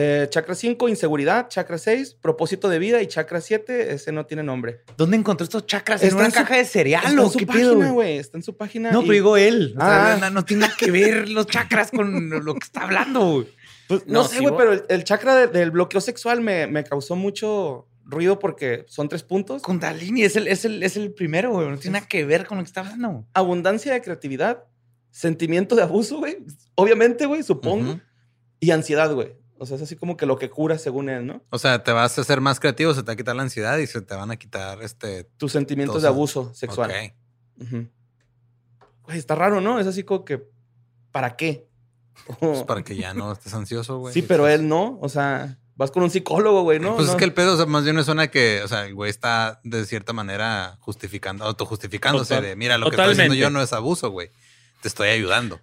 Eh, 0.00 0.28
chakra 0.30 0.54
5, 0.54 0.88
inseguridad. 0.88 1.48
Chakra 1.48 1.76
6, 1.76 2.14
propósito 2.20 2.68
de 2.68 2.78
vida. 2.78 3.02
Y 3.02 3.08
chakra 3.08 3.40
7, 3.40 3.92
ese 3.94 4.12
no 4.12 4.26
tiene 4.26 4.44
nombre. 4.44 4.82
¿Dónde 4.96 5.16
encontró 5.16 5.42
estos 5.42 5.66
chakras? 5.66 6.00
¿En 6.02 6.08
Está 6.08 6.16
una 6.18 6.26
en 6.26 6.30
su- 6.32 6.38
caja 6.38 6.56
de 6.56 6.64
cereal 6.64 7.04
Está 7.04 7.20
o 7.20 7.24
en 7.24 7.30
su 7.32 7.38
qué 7.38 7.46
página, 7.46 7.90
güey? 7.90 8.18
Está 8.18 8.38
en 8.38 8.42
su 8.44 8.56
página. 8.56 8.92
No, 8.92 9.00
y- 9.00 9.02
pero 9.02 9.12
digo 9.14 9.36
él. 9.36 9.74
O 9.76 9.80
sea, 9.80 10.14
Ah. 10.14 10.16
no, 10.20 10.30
no 10.30 10.44
tiene 10.44 10.62
nada 10.62 10.74
que 10.78 10.90
ver 10.92 11.28
los 11.28 11.46
chakras 11.48 11.90
con 11.90 12.30
lo 12.44 12.54
que 12.54 12.64
está 12.64 12.82
hablando, 12.82 13.32
güey. 13.32 13.48
Pues, 13.88 14.06
no, 14.06 14.22
No, 14.22 14.28
sé, 14.28 14.40
güey, 14.40 14.54
pero 14.56 14.72
el, 14.74 14.84
el 14.88 15.02
chakra 15.02 15.34
de- 15.34 15.46
del 15.48 15.70
bloqueo 15.72 16.00
sexual 16.00 16.40
me, 16.42 16.66
me 16.68 16.84
causó 16.84 17.16
mucho 17.16 17.88
ruido 18.04 18.38
porque 18.38 18.84
son 18.86 19.08
tres 19.08 19.22
puntos. 19.24 19.62
Kundalini 19.62 20.22
es 20.22 20.36
el, 20.36 20.46
es 20.46 20.64
el, 20.64 20.82
es 20.82 20.96
el 20.96 21.12
primero, 21.12 21.50
güey. 21.50 21.68
No 21.68 21.76
tiene 21.78 21.98
nada 21.98 22.06
que 22.08 22.24
ver 22.24 22.46
con 22.46 22.58
lo 22.58 22.64
que 22.64 22.68
está 22.68 22.82
hablando. 22.82 23.26
Abundancia 23.34 23.92
de 23.94 24.00
creatividad, 24.02 24.62
sentimiento 25.10 25.74
de 25.74 25.82
abuso, 25.82 26.18
güey. 26.18 26.38
Obviamente, 26.76 27.26
güey, 27.26 27.42
supongo. 27.42 27.98
Y 28.60 28.70
ansiedad, 28.70 29.12
güey. 29.12 29.32
O 29.60 29.66
sea, 29.66 29.76
es 29.76 29.82
así 29.82 29.96
como 29.96 30.16
que 30.16 30.24
lo 30.26 30.38
que 30.38 30.48
cura 30.50 30.78
según 30.78 31.08
él, 31.08 31.26
¿no? 31.26 31.42
O 31.50 31.58
sea, 31.58 31.82
te 31.82 31.92
vas 31.92 32.16
a 32.16 32.20
hacer 32.20 32.40
más 32.40 32.60
creativo, 32.60 32.94
se 32.94 33.02
te 33.02 33.06
va 33.08 33.12
a 33.14 33.16
quitar 33.16 33.34
la 33.36 33.42
ansiedad 33.42 33.76
y 33.78 33.86
se 33.86 34.00
te 34.00 34.14
van 34.14 34.30
a 34.30 34.36
quitar 34.36 34.82
este. 34.82 35.24
Tus 35.36 35.52
sentimientos 35.52 36.02
de 36.02 36.08
abuso 36.08 36.52
sexual. 36.54 36.90
Ok. 36.90 37.72
Güey, 39.04 39.18
está 39.18 39.34
raro, 39.34 39.60
¿no? 39.60 39.78
Es 39.80 39.86
así 39.86 40.02
como 40.04 40.24
que, 40.24 40.42
¿para 41.12 41.36
qué? 41.36 41.66
Pues 42.40 42.62
para 42.64 42.82
que 42.82 42.96
ya 42.96 43.14
no 43.14 43.32
estés 43.32 43.54
ansioso, 43.54 43.98
güey. 43.98 44.12
sí, 44.14 44.22
pero 44.22 44.46
Estás- 44.46 44.60
él 44.60 44.68
no. 44.68 44.98
O 45.00 45.08
sea, 45.08 45.58
Vas 45.76 45.92
con 45.92 46.02
un 46.02 46.10
psicólogo, 46.10 46.62
güey, 46.64 46.80
¿no? 46.80 46.96
Pues 46.96 47.06
No. 47.06 47.12
es 47.12 47.18
que 47.18 47.24
el 47.24 47.32
pedo 47.32 47.54
o 47.54 47.56
sea, 47.56 47.64
más 47.66 47.84
bien 47.84 47.94
me 47.94 48.02
suena 48.02 48.26
que, 48.26 48.62
o 48.64 48.66
sea, 48.66 48.84
el 48.86 48.94
güey 48.96 49.10
está 49.10 49.60
de 49.62 49.84
cierta 49.84 50.12
manera 50.12 50.76
justificando, 50.80 51.44
autojustificándose 51.44 52.34
Total- 52.34 52.42
de, 52.50 52.56
mira, 52.56 52.78
lo 52.78 52.86
que 52.90 52.96
estoy 52.96 53.12
haciendo 53.12 53.36
yo 53.36 53.48
no 53.50 53.62
es 53.62 53.72
abuso, 53.72 54.10
güey. 54.10 54.28
Te 54.82 54.88
estoy 54.88 55.10
ayudando. 55.10 55.60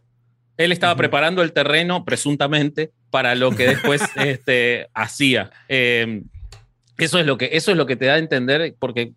Él 0.55 0.71
estaba 0.71 0.95
preparando 0.95 1.41
el 1.41 1.51
terreno, 1.51 2.05
presuntamente, 2.05 2.93
para 3.15 3.33
lo 3.33 3.51
que 3.51 3.65
después 3.67 4.01
este, 4.17 4.89
hacía. 4.93 5.49
Eh, 5.69 6.21
eso, 6.97 7.17
es 7.17 7.25
lo 7.25 7.37
que, 7.37 7.47
eso 7.53 7.71
es 7.71 7.77
lo 7.77 7.85
que 7.85 7.95
te 7.95 8.07
da 8.07 8.15
a 8.15 8.17
entender, 8.17 8.75
porque 8.77 9.13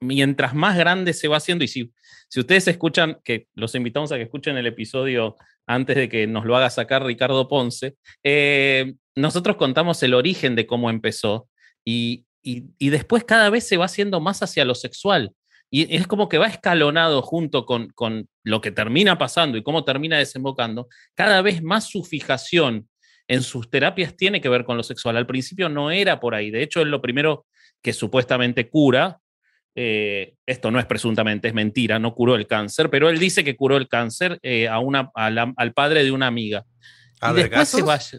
mientras 0.00 0.56
más 0.56 0.76
grande 0.76 1.12
se 1.12 1.28
va 1.28 1.36
haciendo, 1.36 1.62
y 1.62 1.68
si, 1.68 1.92
si 2.28 2.40
ustedes 2.40 2.66
escuchan, 2.66 3.18
que 3.22 3.46
los 3.54 3.76
invitamos 3.76 4.10
a 4.10 4.16
que 4.16 4.22
escuchen 4.24 4.56
el 4.56 4.66
episodio 4.66 5.36
antes 5.68 5.94
de 5.94 6.08
que 6.08 6.26
nos 6.26 6.46
lo 6.46 6.56
haga 6.56 6.68
sacar 6.68 7.04
Ricardo 7.04 7.46
Ponce, 7.46 7.94
eh, 8.24 8.94
nosotros 9.14 9.54
contamos 9.54 10.02
el 10.02 10.14
origen 10.14 10.56
de 10.56 10.66
cómo 10.66 10.90
empezó 10.90 11.48
y, 11.84 12.24
y- 12.42 12.64
y 12.76 12.88
después 12.88 13.22
cada 13.22 13.50
vez 13.50 13.68
se 13.68 13.76
va 13.76 13.84
haciendo 13.84 14.18
más 14.18 14.42
hacia 14.42 14.64
lo 14.64 14.74
sexual. 14.74 15.30
Y 15.70 15.94
es 15.94 16.08
como 16.08 16.28
que 16.28 16.38
va 16.38 16.48
escalonado 16.48 17.22
junto 17.22 17.66
con, 17.66 17.90
con 17.90 18.28
lo 18.42 18.60
que 18.60 18.72
termina 18.72 19.16
pasando 19.16 19.56
y 19.58 19.62
cómo 19.62 19.84
termina 19.84 20.18
desembocando. 20.18 20.88
Cada 21.14 21.40
vez 21.40 21.62
más 21.62 21.84
su 21.88 22.02
fijación 22.02 22.88
en 23.28 23.42
sus 23.42 23.70
terapias 23.70 24.16
tiene 24.16 24.40
que 24.40 24.48
ver 24.48 24.64
con 24.64 24.76
lo 24.76 24.82
sexual. 24.82 25.16
Al 25.16 25.26
principio 25.26 25.68
no 25.68 25.90
era 25.90 26.18
por 26.18 26.34
ahí. 26.34 26.50
De 26.50 26.62
hecho, 26.62 26.80
es 26.80 26.86
lo 26.86 27.00
primero 27.02 27.46
que 27.82 27.92
supuestamente 27.92 28.68
cura. 28.68 29.18
Eh, 29.74 30.34
esto 30.46 30.70
no 30.72 30.80
es 30.80 30.86
presuntamente, 30.86 31.46
es 31.46 31.54
mentira, 31.54 31.98
no 32.00 32.14
curó 32.14 32.34
el 32.34 32.46
cáncer, 32.48 32.90
pero 32.90 33.08
él 33.10 33.18
dice 33.20 33.44
que 33.44 33.54
curó 33.54 33.76
el 33.76 33.86
cáncer 33.86 34.38
eh, 34.42 34.66
a 34.66 34.80
una, 34.80 35.10
a 35.14 35.30
la- 35.30 35.52
al 35.56 35.72
padre 35.72 36.02
de 36.02 36.10
una 36.10 36.26
amiga. 36.26 36.64
¿A 37.20 37.30
y 37.30 37.34
después 37.34 37.68
se 37.68 37.82
vaya. 37.82 38.18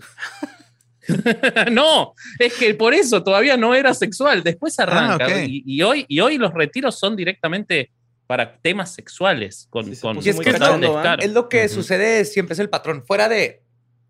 no, 1.72 2.14
es 2.38 2.54
que 2.54 2.74
por 2.76 2.94
eso 2.94 3.24
todavía 3.24 3.58
no 3.58 3.74
era 3.76 3.94
sexual. 3.94 4.44
Después 4.44 4.80
arranca. 4.80 5.26
ok. 5.26 5.34
y, 5.48 5.64
y 5.66 5.82
hoy, 5.82 6.06
y 6.08 6.20
hoy 6.20 6.38
los 6.38 6.54
retiros 6.54 6.98
son 7.00 7.16
directamente 7.16 7.92
para 8.28 8.58
temas 8.60 8.94
sexuales. 8.94 9.68
Con, 9.70 9.94
Sí, 9.96 10.00
con, 10.00 10.18
Y 10.24 10.30
es 10.30 10.36
muy 10.36 10.46
que 10.46 10.52
es 10.52 11.32
lo, 11.32 11.50
que 11.50 11.68
sucede 11.68 12.26
siempre 12.26 12.54
es 12.54 12.60
el 12.60 12.70
patrón. 12.70 13.04
Fuera 13.06 13.28
de 13.28 13.64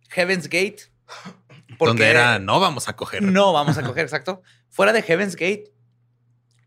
Heaven's 0.09 0.45
Gate. 0.49 0.77
porque 1.77 1.89
Donde 1.91 2.09
era, 2.09 2.39
no 2.39 2.59
vamos 2.59 2.87
a 2.89 2.95
coger. 2.95 3.21
No 3.23 3.53
vamos 3.53 3.77
a 3.77 3.83
coger, 3.83 4.03
exacto. 4.03 4.41
Fuera 4.69 4.91
de 4.93 5.01
Heaven's 5.01 5.35
Gate, 5.35 5.71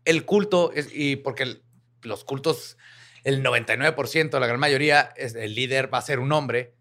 el 0.05 0.25
culto, 0.25 0.71
es- 0.73 0.89
y 0.93 1.15
porque 1.17 1.43
el- 1.43 1.63
los 2.01 2.23
cultos, 2.25 2.77
el 3.23 3.41
99%, 3.43 4.39
la 4.39 4.47
gran 4.47 4.59
mayoría, 4.59 5.13
es, 5.15 5.35
el 5.35 5.55
líder 5.55 5.93
va 5.93 5.99
a 5.99 6.01
ser 6.01 6.19
un 6.19 6.31
hombre, 6.31 6.73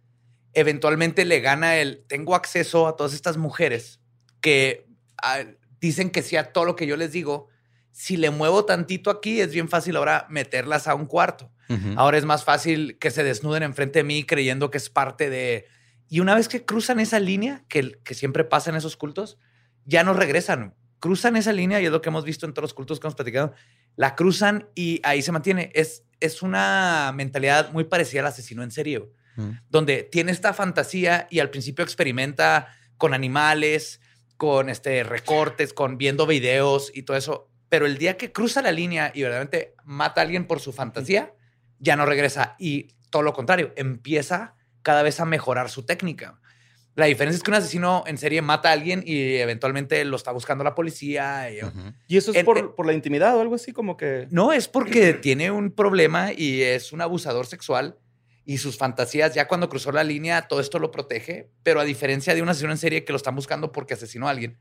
eventualmente 0.54 1.24
le 1.24 1.40
gana 1.40 1.76
el, 1.76 2.04
tengo 2.08 2.34
acceso 2.34 2.86
a 2.88 2.96
todas 2.96 3.14
estas 3.14 3.36
mujeres 3.36 4.00
que 4.40 4.86
ah, 5.22 5.44
dicen 5.80 6.10
que 6.10 6.22
sí 6.22 6.36
a 6.36 6.52
todo 6.52 6.64
lo 6.64 6.76
que 6.76 6.86
yo 6.86 6.96
les 6.96 7.12
digo. 7.12 7.48
Si 7.92 8.16
le 8.16 8.30
muevo 8.30 8.64
tantito 8.64 9.10
aquí, 9.10 9.40
es 9.40 9.52
bien 9.52 9.68
fácil 9.68 9.96
ahora 9.96 10.26
meterlas 10.30 10.88
a 10.88 10.94
un 10.94 11.06
cuarto. 11.06 11.50
Ahora 11.96 12.18
es 12.18 12.24
más 12.26 12.44
fácil 12.44 12.98
que 12.98 13.10
se 13.10 13.22
desnuden 13.24 13.62
enfrente 13.62 14.00
de 14.00 14.04
mí 14.04 14.24
creyendo 14.24 14.70
que 14.70 14.76
es 14.78 14.90
parte 14.90 15.30
de... 15.30 15.66
Y 16.12 16.20
una 16.20 16.34
vez 16.34 16.46
que 16.46 16.66
cruzan 16.66 17.00
esa 17.00 17.18
línea, 17.18 17.64
que, 17.68 17.98
que 18.04 18.12
siempre 18.12 18.44
pasa 18.44 18.68
en 18.68 18.76
esos 18.76 18.98
cultos, 18.98 19.38
ya 19.86 20.04
no 20.04 20.12
regresan. 20.12 20.74
Cruzan 21.00 21.36
esa 21.36 21.54
línea 21.54 21.80
y 21.80 21.86
es 21.86 21.90
lo 21.90 22.02
que 22.02 22.10
hemos 22.10 22.26
visto 22.26 22.44
en 22.44 22.52
todos 22.52 22.64
los 22.64 22.74
cultos 22.74 23.00
que 23.00 23.06
hemos 23.06 23.14
platicado. 23.14 23.54
La 23.96 24.14
cruzan 24.14 24.68
y 24.74 25.00
ahí 25.04 25.22
se 25.22 25.32
mantiene. 25.32 25.70
Es, 25.74 26.04
es 26.20 26.42
una 26.42 27.12
mentalidad 27.14 27.72
muy 27.72 27.84
parecida 27.84 28.20
al 28.20 28.26
asesino 28.26 28.62
en 28.62 28.70
serio, 28.70 29.10
Ujú. 29.38 29.54
donde 29.70 30.02
tiene 30.02 30.32
esta 30.32 30.52
fantasía 30.52 31.28
y 31.30 31.38
al 31.38 31.48
principio 31.48 31.82
experimenta 31.82 32.68
con 32.98 33.14
animales, 33.14 34.02
con 34.36 34.68
este, 34.68 35.04
recortes, 35.04 35.72
con 35.72 35.96
viendo 35.96 36.26
videos 36.26 36.92
y 36.94 37.04
todo 37.04 37.16
eso. 37.16 37.48
Pero 37.70 37.86
el 37.86 37.96
día 37.96 38.18
que 38.18 38.32
cruza 38.32 38.60
la 38.60 38.72
línea 38.72 39.12
y 39.14 39.22
verdaderamente 39.22 39.74
mata 39.84 40.20
a 40.20 40.24
alguien 40.24 40.46
por 40.46 40.60
su 40.60 40.74
fantasía, 40.74 41.32
ya 41.78 41.96
no 41.96 42.04
regresa. 42.04 42.54
Y 42.58 42.88
todo 43.08 43.22
lo 43.22 43.32
contrario, 43.32 43.72
empieza 43.76 44.56
cada 44.82 45.02
vez 45.02 45.20
a 45.20 45.24
mejorar 45.24 45.70
su 45.70 45.84
técnica. 45.84 46.38
La 46.94 47.06
diferencia 47.06 47.38
es 47.38 47.42
que 47.42 47.50
un 47.50 47.54
asesino 47.56 48.04
en 48.06 48.18
serie 48.18 48.42
mata 48.42 48.68
a 48.68 48.72
alguien 48.72 49.02
y 49.06 49.36
eventualmente 49.36 50.04
lo 50.04 50.16
está 50.16 50.30
buscando 50.30 50.62
la 50.62 50.74
policía. 50.74 51.50
y- 51.50 51.62
Ujú. 51.64 51.94
¿Y 52.06 52.16
eso 52.18 52.32
es 52.32 52.36
En- 52.38 52.44
por, 52.44 52.74
por 52.74 52.84
la 52.86 52.92
intimidad 52.92 53.34
o 53.36 53.40
algo 53.40 53.54
así? 53.54 53.72
Como 53.72 53.96
que. 53.96 54.26
No, 54.30 54.52
es 54.52 54.68
porque 54.68 55.14
tiene 55.14 55.50
un 55.50 55.70
problema 55.70 56.32
y 56.32 56.60
es 56.62 56.92
un 56.92 57.00
abusador 57.00 57.46
sexual 57.46 57.96
y 58.44 58.58
sus 58.58 58.76
fantasías, 58.76 59.34
ya 59.34 59.48
cuando 59.48 59.68
cruzó 59.70 59.90
la 59.92 60.04
línea, 60.04 60.42
todo 60.48 60.60
esto 60.60 60.78
lo 60.78 60.90
protege, 60.90 61.48
pero 61.62 61.80
a 61.80 61.84
diferencia 61.84 62.34
de 62.34 62.42
un 62.42 62.48
asesino 62.50 62.72
en 62.72 62.78
serie 62.78 63.04
que 63.04 63.12
lo 63.12 63.16
están 63.16 63.36
buscando 63.36 63.72
porque 63.72 63.94
asesinó 63.94 64.26
a 64.26 64.30
alguien, 64.32 64.58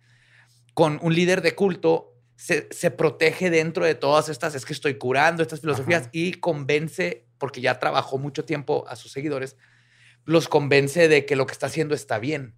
con 0.74 1.00
un 1.02 1.14
líder 1.16 1.42
de 1.42 1.54
culto 1.56 2.14
se, 2.36 2.68
se 2.72 2.92
protege 2.92 3.50
dentro 3.50 3.84
de 3.84 3.96
todas 3.96 4.30
estas, 4.30 4.56
es 4.56 4.66
que 4.66 4.74
estoy 4.74 4.96
curando 4.96 5.44
estas 5.44 5.60
filosofías 5.62 6.04
Ajá. 6.04 6.10
y 6.14 6.34
convence, 6.34 7.26
porque 7.38 7.60
ya 7.60 7.78
trabajó 7.80 8.18
mucho 8.20 8.46
tiempo 8.46 8.86
a 8.88 8.96
sus 8.96 9.12
seguidores, 9.12 9.58
los 10.26 10.48
convence 10.48 11.08
de 11.08 11.26
que 11.26 11.36
lo 11.36 11.46
que 11.46 11.54
está 11.54 11.68
haciendo 11.68 11.96
está 11.96 12.20
bien. 12.20 12.56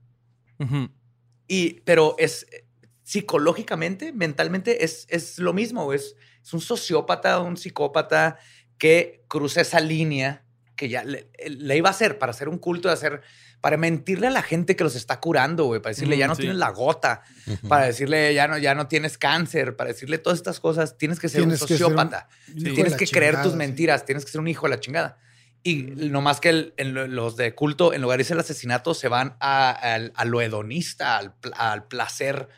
Y, 1.48 1.82
pero 1.82 2.16
es 2.18 2.48
eh, 2.52 2.66
psicológicamente, 3.04 4.14
mentalmente, 4.14 4.86
es, 4.86 5.06
es 5.10 5.40
lo 5.40 5.52
mismo. 5.54 5.92
Es, 5.92 6.16
es 6.42 6.54
un 6.54 6.62
sociópata, 6.62 7.40
un 7.40 7.58
psicópata 7.58 8.38
que 8.78 9.24
cruza 9.28 9.62
esa 9.62 9.80
línea 9.80 10.44
que 10.76 10.90
ya 10.90 11.04
le, 11.04 11.30
le 11.48 11.78
iba 11.78 11.90
a 11.90 11.92
hacer 11.92 12.18
para 12.18 12.32
hacer 12.32 12.50
un 12.50 12.58
culto 12.58 12.88
de 12.88 12.96
hacer, 12.96 13.22
para 13.62 13.78
mentirle 13.78 14.28
a 14.28 14.32
la 14.32 14.42
gente 14.42 14.76
que 14.76 14.84
los 14.84 14.96
está 14.96 15.20
curando, 15.20 15.66
güey, 15.66 15.82
para 15.82 15.92
decirle 15.94 16.16
Mm, 16.16 16.20
ya 16.20 16.28
no 16.28 16.36
sí. 16.36 16.42
tienes 16.42 16.58
la 16.58 16.70
gota, 16.72 17.22
para 17.68 17.86
decirle 17.86 18.34
ya 18.34 18.48
no, 18.48 18.58
ya 18.58 18.74
no 18.74 18.88
tienes 18.88 19.18
cáncer, 19.18 19.76
para 19.76 19.90
decirle 19.90 20.18
todas 20.18 20.40
estas 20.40 20.60
cosas, 20.60 20.98
tienes 20.98 21.20
que 21.20 21.30
ser 21.30 21.42
Tienes 21.42 21.62
un 21.62 21.68
que 21.68 21.78
ser 21.78 21.86
un 21.86 21.92
sociópata. 21.94 22.28
Tienes 22.56 22.96
que 22.96 23.06
creer 23.08 23.34
chingada, 23.34 23.44
tus 23.44 23.52
sí. 23.52 23.58
mentiras, 23.58 24.06
tienes 24.06 24.26
que 24.26 24.32
ser 24.32 24.42
un 24.42 24.48
hijo 24.48 24.66
de 24.66 24.70
la 24.72 24.80
chingada. 24.80 25.18
Y 25.66 25.84
no 25.84 26.22
más 26.22 26.42
que 26.42 26.50
el- 26.50 26.74
en 26.78 26.94
lo- 26.94 27.08
los 27.08 27.38
de 27.38 27.56
culto, 27.56 27.94
en 27.94 28.02
lugar 28.02 28.18
de 28.18 28.24
irse 28.24 28.34
al 28.34 28.40
asesinato, 28.42 28.94
se 28.94 29.08
van 29.08 29.38
a, 29.40 29.72
al- 29.72 30.12
a 30.16 30.26
lo 30.26 30.42
hedonista, 30.42 31.18
al, 31.18 31.34
al 31.56 31.88
placer 31.88 32.50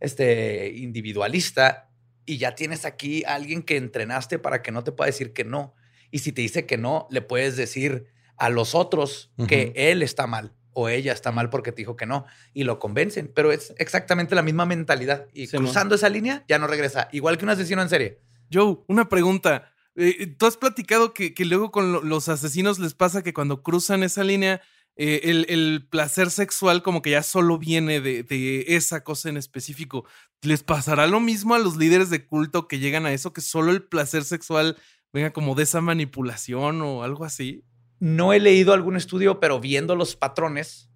este, 0.00 0.72
individualista. 0.74 1.88
Y 2.26 2.38
ya 2.38 2.54
tienes 2.54 2.84
aquí 2.86 3.22
a 3.24 3.34
alguien 3.34 3.62
que 3.62 3.76
entrenaste 3.76 4.38
para 4.38 4.62
que 4.62 4.72
no 4.72 4.82
te 4.82 4.92
pueda 4.92 5.06
decir 5.06 5.32
que 5.32 5.44
no. 5.44 5.74
Y 6.10 6.20
si 6.20 6.32
te 6.32 6.40
dice 6.42 6.64
que 6.64 6.78
no, 6.78 7.06
le 7.10 7.20
puedes 7.20 7.56
decir 7.56 8.06
a 8.36 8.48
los 8.48 8.74
otros 8.74 9.30
que 9.46 9.72
él 9.76 10.02
está 10.02 10.26
mal 10.26 10.52
o 10.72 10.88
ella 10.88 11.12
está 11.12 11.30
mal 11.32 11.50
porque 11.50 11.70
te 11.70 11.82
dijo 11.82 11.96
que 11.96 12.06
no. 12.06 12.24
Y 12.54 12.64
lo 12.64 12.78
convencen. 12.78 13.30
Pero 13.34 13.52
es 13.52 13.74
exactamente 13.78 14.34
la 14.34 14.42
misma 14.42 14.64
mentalidad. 14.64 15.26
Y 15.34 15.46
Sí, 15.48 15.56
man. 15.56 15.66
cruzando 15.66 15.94
esa 15.96 16.08
línea, 16.08 16.44
ya 16.48 16.58
no 16.58 16.66
regresa. 16.66 17.08
Igual 17.12 17.36
que 17.36 17.44
un 17.44 17.50
asesino 17.50 17.82
en 17.82 17.88
serie. 17.90 18.20
Joe, 18.52 18.78
una 18.88 19.08
pregunta. 19.08 19.70
Eh, 19.96 20.26
Tú 20.38 20.46
has 20.46 20.56
platicado 20.56 21.14
que, 21.14 21.34
que 21.34 21.44
luego 21.44 21.70
con 21.70 21.92
lo- 21.92 22.02
los 22.02 22.28
asesinos 22.28 22.78
les 22.78 22.94
pasa 22.94 23.22
que 23.22 23.32
cuando 23.34 23.62
cruzan 23.62 24.02
esa 24.02 24.24
línea, 24.24 24.60
eh, 24.96 25.20
el, 25.24 25.46
el 25.48 25.86
placer 25.88 26.30
sexual 26.30 26.82
como 26.82 27.02
que 27.02 27.10
ya 27.10 27.22
solo 27.22 27.58
viene 27.58 28.00
de, 28.00 28.22
de 28.22 28.64
esa 28.68 29.02
cosa 29.04 29.28
en 29.28 29.36
específico. 29.36 30.04
¿Les 30.42 30.62
pasará 30.62 31.06
lo 31.06 31.20
mismo 31.20 31.54
a 31.54 31.58
los 31.58 31.76
líderes 31.76 32.10
de 32.10 32.26
culto 32.26 32.68
que 32.68 32.78
llegan 32.78 33.06
a 33.06 33.12
eso, 33.12 33.32
que 33.32 33.40
solo 33.40 33.72
el 33.72 33.82
placer 33.82 34.24
sexual 34.24 34.76
venga 35.12 35.32
como 35.32 35.54
de 35.54 35.62
esa 35.64 35.80
manipulación 35.80 36.82
o 36.82 37.02
algo 37.02 37.24
así? 37.24 37.64
No 38.00 38.32
he 38.32 38.40
leído 38.40 38.72
algún 38.72 38.96
estudio, 38.96 39.40
pero 39.40 39.60
viendo 39.60 39.96
los 39.96 40.16
patrones, 40.16 40.90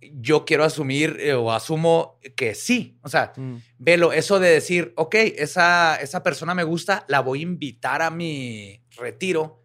yo 0.00 0.44
quiero 0.44 0.64
asumir 0.64 1.16
eh, 1.20 1.34
o 1.34 1.52
asumo 1.52 2.18
que 2.36 2.54
sí. 2.54 2.98
O 3.02 3.08
sea, 3.08 3.32
Mm. 3.36 3.56
velo, 3.78 4.12
eso 4.12 4.38
de 4.38 4.48
decir, 4.50 4.92
ok, 4.96 5.14
esa, 5.36 5.96
esa 5.96 6.22
persona 6.22 6.54
me 6.54 6.64
gusta, 6.64 7.04
la 7.08 7.20
voy 7.20 7.40
a 7.40 7.42
invitar 7.42 8.02
a 8.02 8.10
mi 8.10 8.82
retiro, 8.96 9.62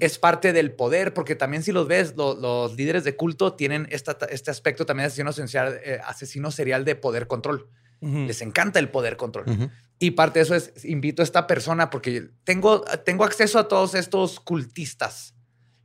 es 0.00 0.18
parte 0.18 0.52
del 0.52 0.72
poder, 0.72 1.14
porque 1.14 1.34
también 1.36 1.62
si 1.62 1.72
los 1.72 1.88
ves, 1.88 2.14
lo- 2.14 2.34
los 2.34 2.76
líderes 2.76 3.02
de 3.04 3.16
culto 3.16 3.54
tienen 3.54 3.86
esta- 3.90 4.18
este 4.28 4.50
aspecto 4.50 4.84
también 4.84 5.04
de 5.04 5.06
asesino 5.08 5.32
serial, 5.32 5.80
eh, 5.82 5.98
asesino 6.04 6.50
serial 6.50 6.84
de 6.84 6.96
poder 6.96 7.26
control. 7.26 7.68
Les 8.02 8.40
encanta 8.42 8.78
el 8.78 8.88
poder 8.90 9.16
control. 9.16 9.70
Y 9.98 10.10
parte 10.12 10.38
de 10.38 10.42
eso 10.44 10.54
es, 10.54 10.84
invito 10.84 11.22
a 11.22 11.24
esta 11.24 11.46
persona 11.46 11.88
porque 11.90 12.28
tengo, 12.44 12.80
tengo 13.04 13.24
acceso 13.24 13.58
a 13.58 13.68
todos 13.68 13.94
estos 13.94 14.40
cultistas, 14.40 15.34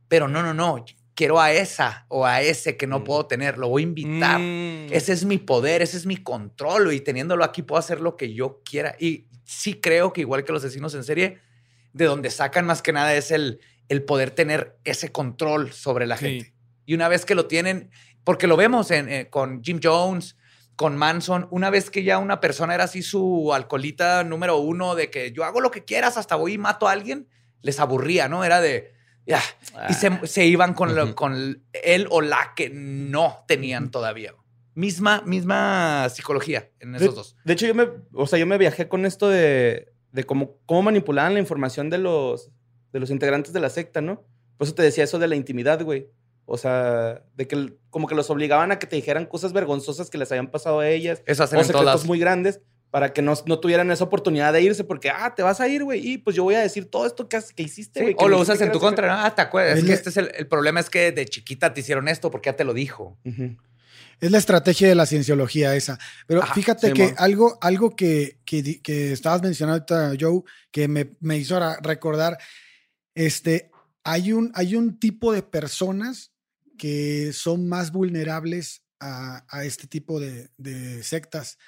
pero 0.08 0.26
no, 0.28 0.42
no, 0.42 0.52
no, 0.54 0.84
quiero 1.16 1.40
a 1.40 1.50
esa 1.50 2.06
o 2.08 2.24
a 2.24 2.42
ese 2.42 2.76
que 2.76 2.86
no 2.86 3.00
Mm. 3.00 3.04
puedo 3.04 3.26
tener, 3.26 3.58
lo 3.58 3.68
voy 3.68 3.82
a 3.82 3.84
invitar. 3.84 4.38
Mm. 4.38 4.92
Ese 4.92 5.12
es 5.12 5.24
mi 5.24 5.38
poder, 5.38 5.82
ese 5.82 5.96
es 5.96 6.06
mi 6.06 6.18
control 6.18 6.92
y 6.92 7.00
teniéndolo 7.00 7.42
aquí 7.42 7.62
puedo 7.62 7.80
hacer 7.80 8.00
lo 8.00 8.16
que 8.16 8.32
yo 8.34 8.60
quiera. 8.64 8.94
Y 9.00 9.26
sí 9.44 9.80
creo 9.80 10.12
que 10.12 10.20
igual 10.20 10.44
que 10.44 10.52
los 10.52 10.62
asesinos 10.62 10.94
en 10.94 11.02
serie, 11.02 11.38
de 11.92 12.04
donde 12.04 12.30
sacan 12.30 12.66
más 12.66 12.82
que 12.82 12.92
nada 12.92 13.14
es 13.14 13.30
el, 13.32 13.58
el 13.88 14.04
poder 14.04 14.30
tener 14.30 14.76
ese 14.84 15.10
control 15.10 15.72
sobre 15.72 16.06
la 16.06 16.16
Sí. 16.18 16.26
gente. 16.26 16.54
Y 16.84 16.94
una 16.94 17.08
vez 17.08 17.24
que 17.24 17.34
lo 17.34 17.46
tienen, 17.46 17.90
porque 18.22 18.46
lo 18.46 18.56
vemos 18.56 18.90
en, 18.90 19.08
eh, 19.08 19.28
con 19.30 19.62
Jim 19.64 19.80
Jones, 19.82 20.36
con 20.76 20.96
Manson, 20.98 21.48
una 21.50 21.70
vez 21.70 21.88
que 21.88 22.02
ya 22.04 22.18
una 22.18 22.38
persona 22.40 22.74
era 22.74 22.84
así 22.84 23.02
su 23.02 23.54
alcoholita 23.54 24.22
número 24.24 24.58
uno 24.58 24.94
de 24.94 25.08
que 25.10 25.32
yo 25.32 25.44
hago 25.44 25.62
lo 25.62 25.70
que 25.70 25.84
quieras, 25.84 26.18
hasta 26.18 26.36
voy 26.36 26.52
y 26.54 26.58
mato 26.58 26.86
a 26.86 26.92
alguien, 26.92 27.26
les 27.62 27.80
aburría, 27.80 28.28
¿no? 28.28 28.44
Era 28.44 28.60
de, 28.60 28.92
y 29.88 29.94
se, 29.94 30.26
se 30.26 30.46
iban 30.46 30.72
con, 30.74 30.94
lo- 30.94 31.14
con 31.14 31.62
él 31.72 32.06
o 32.10 32.20
la 32.22 32.52
que 32.54 32.70
no 32.70 33.44
tenían 33.48 33.90
todavía. 33.90 34.34
Misma, 34.74 35.22
misma 35.24 36.08
psicología 36.10 36.70
en 36.80 36.92
De, 36.92 36.98
esos 36.98 37.14
dos. 37.14 37.36
de 37.44 37.52
hecho, 37.54 37.66
yo 37.66 37.74
me, 37.74 37.88
o 38.12 38.26
sea, 38.26 38.38
yo 38.38 38.46
me 38.46 38.58
viajé 38.58 38.88
con 38.88 39.06
esto 39.06 39.28
de, 39.28 39.92
de 40.12 40.24
cómo, 40.24 40.58
cómo 40.66 40.82
manipulaban 40.82 41.32
la 41.34 41.40
información 41.40 41.88
de 41.90 41.98
los, 41.98 42.50
de 42.92 43.00
los 43.00 43.10
integrantes 43.10 43.52
de 43.54 43.60
la 43.60 43.70
secta, 43.70 44.00
¿no? 44.02 44.24
Por 44.58 44.66
eso 44.66 44.74
te 44.74 44.82
decía 44.82 45.04
eso 45.04 45.18
de 45.18 45.28
la 45.28 45.36
intimidad, 45.36 45.82
güey. 45.82 46.08
O 46.44 46.58
sea, 46.58 47.22
de 47.34 47.48
que 47.48 47.74
como 47.90 48.06
que 48.06 48.14
los 48.14 48.30
obligaban 48.30 48.70
a 48.70 48.78
que 48.78 48.86
te 48.86 48.96
dijeran 48.96 49.26
cosas 49.26 49.52
vergonzosas 49.52 50.10
que 50.10 50.18
les 50.18 50.30
habían 50.30 50.50
pasado 50.50 50.80
a 50.80 50.88
ellas. 50.88 51.22
O 51.26 51.30
en 51.30 51.36
secretos 51.66 51.80
todas. 51.80 52.04
muy 52.06 52.18
grandes 52.20 52.60
para 52.96 53.12
que 53.12 53.20
no, 53.20 53.34
no 53.44 53.58
tuvieran 53.60 53.90
esa 53.90 54.04
oportunidad 54.04 54.54
de 54.54 54.62
irse 54.62 54.82
porque, 54.82 55.10
ah, 55.10 55.34
te 55.36 55.42
vas 55.42 55.60
a 55.60 55.68
ir, 55.68 55.84
güey, 55.84 56.12
y 56.12 56.16
pues 56.16 56.34
yo 56.34 56.44
voy 56.44 56.54
a 56.54 56.60
decir 56.60 56.86
todo 56.90 57.04
esto 57.04 57.28
que, 57.28 57.38
que 57.54 57.62
hiciste, 57.62 58.00
güey. 58.00 58.14
o 58.16 58.26
lo 58.26 58.40
usas 58.40 58.58
en 58.62 58.72
tu 58.72 58.80
contra. 58.80 59.06
¿no? 59.06 59.22
Ah, 59.22 59.34
te 59.34 59.42
acuerdas. 59.42 59.72
Es 59.74 59.78
Es 59.80 59.84
que 59.84 59.88
la- 59.90 59.94
este 59.96 60.08
es 60.08 60.16
el, 60.16 60.30
el 60.34 60.46
problema 60.46 60.80
es 60.80 60.88
que 60.88 61.12
de 61.12 61.26
chiquita 61.26 61.74
te 61.74 61.80
hicieron 61.80 62.08
esto 62.08 62.30
porque 62.30 62.48
ya 62.48 62.56
te 62.56 62.64
lo 62.64 62.72
dijo. 62.72 63.18
Es 64.18 64.30
la 64.30 64.38
estrategia 64.38 64.88
de 64.88 64.94
la 64.94 65.04
cienciología 65.04 65.76
esa. 65.76 65.98
Pero 66.26 66.42
Ajá, 66.42 66.54
fíjate 66.54 66.86
sí, 66.86 66.92
que 66.94 67.12
algo, 67.18 67.58
algo 67.60 67.94
que, 67.94 68.38
que, 68.46 68.80
que 68.80 69.12
estabas 69.12 69.42
mencionando 69.42 69.84
ahorita, 69.94 70.16
Joe, 70.18 70.40
que 70.70 70.88
me, 70.88 71.10
me 71.20 71.36
hizo 71.36 71.60
recordar, 71.82 72.38
este, 73.14 73.70
hay 74.04 74.32
un, 74.32 74.52
hay 74.54 74.74
un 74.74 74.98
tipo 74.98 75.34
de 75.34 75.42
personas 75.42 76.32
que 76.78 77.34
son 77.34 77.68
más 77.68 77.92
vulnerables 77.92 78.84
a, 79.00 79.44
a 79.50 79.64
este 79.66 79.86
tipo 79.86 80.18
de, 80.18 80.48
de 80.56 81.02
sectas. 81.02 81.58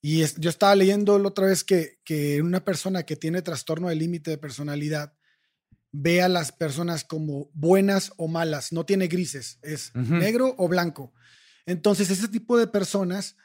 Y 0.00 0.22
es- 0.22 0.36
yo 0.36 0.48
estaba 0.50 0.74
leyendo 0.74 1.18
la 1.18 1.28
otra 1.28 1.46
vez 1.46 1.64
que, 1.64 1.98
que 2.04 2.40
una 2.42 2.64
persona 2.64 3.02
que 3.04 3.16
tiene 3.16 3.42
trastorno 3.42 3.88
de 3.88 3.96
límite 3.96 4.30
de 4.30 4.38
personalidad 4.38 5.12
ve 5.90 6.22
a 6.22 6.28
las 6.28 6.52
personas 6.52 7.02
como 7.04 7.50
buenas 7.54 8.12
o 8.16 8.28
malas, 8.28 8.72
no 8.72 8.84
tiene 8.84 9.08
grises, 9.08 9.58
es 9.62 9.90
negro 10.18 10.54
o 10.58 10.68
blanco. 10.68 11.12
Entonces, 11.66 12.10
ese 12.10 12.28
tipo 12.28 12.56
de 12.58 12.66
personas 12.66 13.36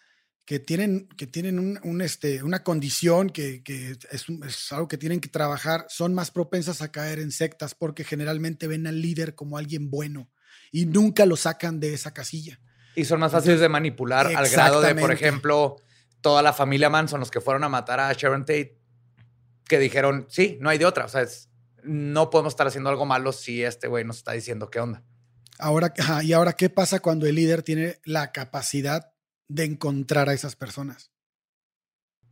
que 0.45 0.60
tienen, 0.60 1.08
que 1.18 1.26
tienen 1.26 1.58
un, 1.58 1.80
un, 1.84 2.01
este, 2.01 2.43
una 2.43 2.64
condición 2.64 3.30
que, 3.30 3.64
que 3.64 3.95
es, 4.12 4.28
un- 4.28 4.43
es 4.43 4.72
algo 4.74 4.89
que 4.89 4.97
tienen 4.97 5.22
que 5.22 5.30
trabajar, 5.30 5.86
son 5.88 6.14
más 6.14 6.32
propensas 6.32 6.82
a 6.82 6.91
caer 6.91 7.20
en 7.20 7.32
sectas 7.32 7.74
porque 7.76 8.04
generalmente 8.04 8.68
ven 8.68 8.86
al 8.86 9.01
líder 9.01 9.36
como 9.36 9.58
alguien 9.58 9.89
bueno 9.89 10.30
y 10.72 10.86
nunca 10.86 11.26
lo 11.26 11.38
sacan 11.38 11.80
de 11.80 11.93
esa 11.93 12.14
casilla. 12.14 12.60
Y 12.95 13.06
son 13.06 13.22
más 13.22 13.32
fáciles 13.32 13.60
de 13.62 13.70
manipular 13.70 14.28
al 14.36 14.45
grado 14.49 14.82
de, 14.82 14.89
por 15.01 15.12
ejemplo, 15.14 15.78
toda 16.24 16.41
la 16.41 16.53
familia 16.53 16.89
Manson, 16.89 17.19
los 17.19 17.30
que 17.30 17.39
fueron 17.41 17.63
a 17.63 17.69
matar 17.69 17.99
a 17.99 18.11
Sharon 18.13 18.41
Tate, 18.45 18.80
que 19.67 19.78
dijeron, 19.78 20.26
sí, 20.30 20.57
no 20.59 20.69
hay 20.71 20.80
de 20.80 20.86
otra. 20.88 21.05
O 21.05 21.07
sea, 21.07 21.21
es- 21.21 21.49
no 21.84 22.30
podemos 22.32 22.53
estar 22.53 22.65
haciendo 22.65 22.89
algo 22.89 23.05
malo 23.05 23.32
si 23.32 23.61
este 23.63 23.88
güey 23.88 24.03
nos 24.05 24.17
está 24.17 24.32
diciendo 24.32 24.71
qué 24.71 24.80
onda. 24.80 25.03
Ahora, 25.59 25.93
y 26.24 26.34
ahora, 26.34 26.53
¿qué 26.53 26.69
pasa 26.71 26.99
cuando 26.99 27.28
el 27.28 27.36
líder 27.36 27.61
tiene 27.61 27.99
la 28.05 28.32
capacidad 28.32 29.11
de 29.49 29.65
encontrar 29.65 30.30
a 30.30 30.34
esas 30.34 30.55
personas? 30.55 31.11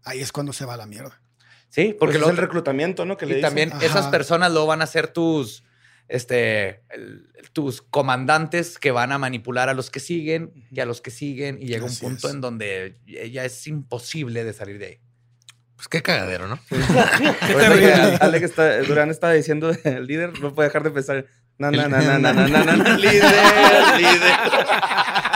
Ahí 0.03 0.19
es 0.21 0.31
cuando 0.31 0.53
se 0.53 0.65
va 0.65 0.73
a 0.73 0.77
la 0.77 0.87
mierda. 0.87 1.21
Sí, 1.69 1.87
Porque 1.87 1.97
porque 1.99 2.15
es 2.15 2.21
lo 2.21 2.29
el 2.29 2.37
reclutamiento, 2.37 3.05
¿no? 3.05 3.17
Que 3.17 3.25
le 3.25 3.33
y 3.33 3.35
dicen. 3.35 3.47
también 3.49 3.71
Ajá. 3.73 3.85
esas 3.85 4.07
personas 4.07 4.51
luego 4.51 4.67
van 4.67 4.81
a 4.81 4.87
ser 4.87 5.07
tus, 5.09 5.63
este, 6.12 6.84
el, 6.89 7.28
tus 7.53 7.82
comandantes 7.82 8.78
que 8.78 8.91
van 8.91 9.12
a 9.12 9.18
manipular 9.18 9.70
a 9.70 9.74
los 9.74 9.89
que 9.89 9.99
siguen 9.99 10.51
y 10.70 10.80
a 10.82 10.86
los 10.86 11.01
que 11.01 11.09
siguen 11.09 11.57
y 11.62 11.68
llega 11.68 11.86
Así 11.86 12.05
un 12.05 12.12
punto 12.12 12.28
es. 12.28 12.34
en 12.34 12.41
donde 12.41 12.97
ya 13.05 13.45
es 13.45 13.66
imposible 13.68 14.43
de 14.43 14.53
salir 14.53 14.78
de 14.78 14.86
ahí. 14.86 14.99
Pues 15.76 15.88
qué 15.88 16.01
cagadero, 16.03 16.47
¿no? 16.47 16.59
Sí. 16.70 16.76
Alex 18.22 18.43
está, 18.43 18.78
Durán 18.84 19.09
estaba 19.09 19.34
diciendo 19.34 19.72
el 19.84 20.05
líder, 20.05 20.39
no 20.39 20.53
puede 20.53 20.70
dejar 20.70 20.84
de 20.84 20.91
pensar. 20.91 21.26
Na, 21.57 21.72
na, 21.72 21.88
na, 21.88 22.01
na, 22.01 22.20
na, 22.20 22.34
na, 22.34 22.47
na, 22.47 22.76
na, 22.76 22.97
líder, 22.97 23.22
líder. 23.97 25.30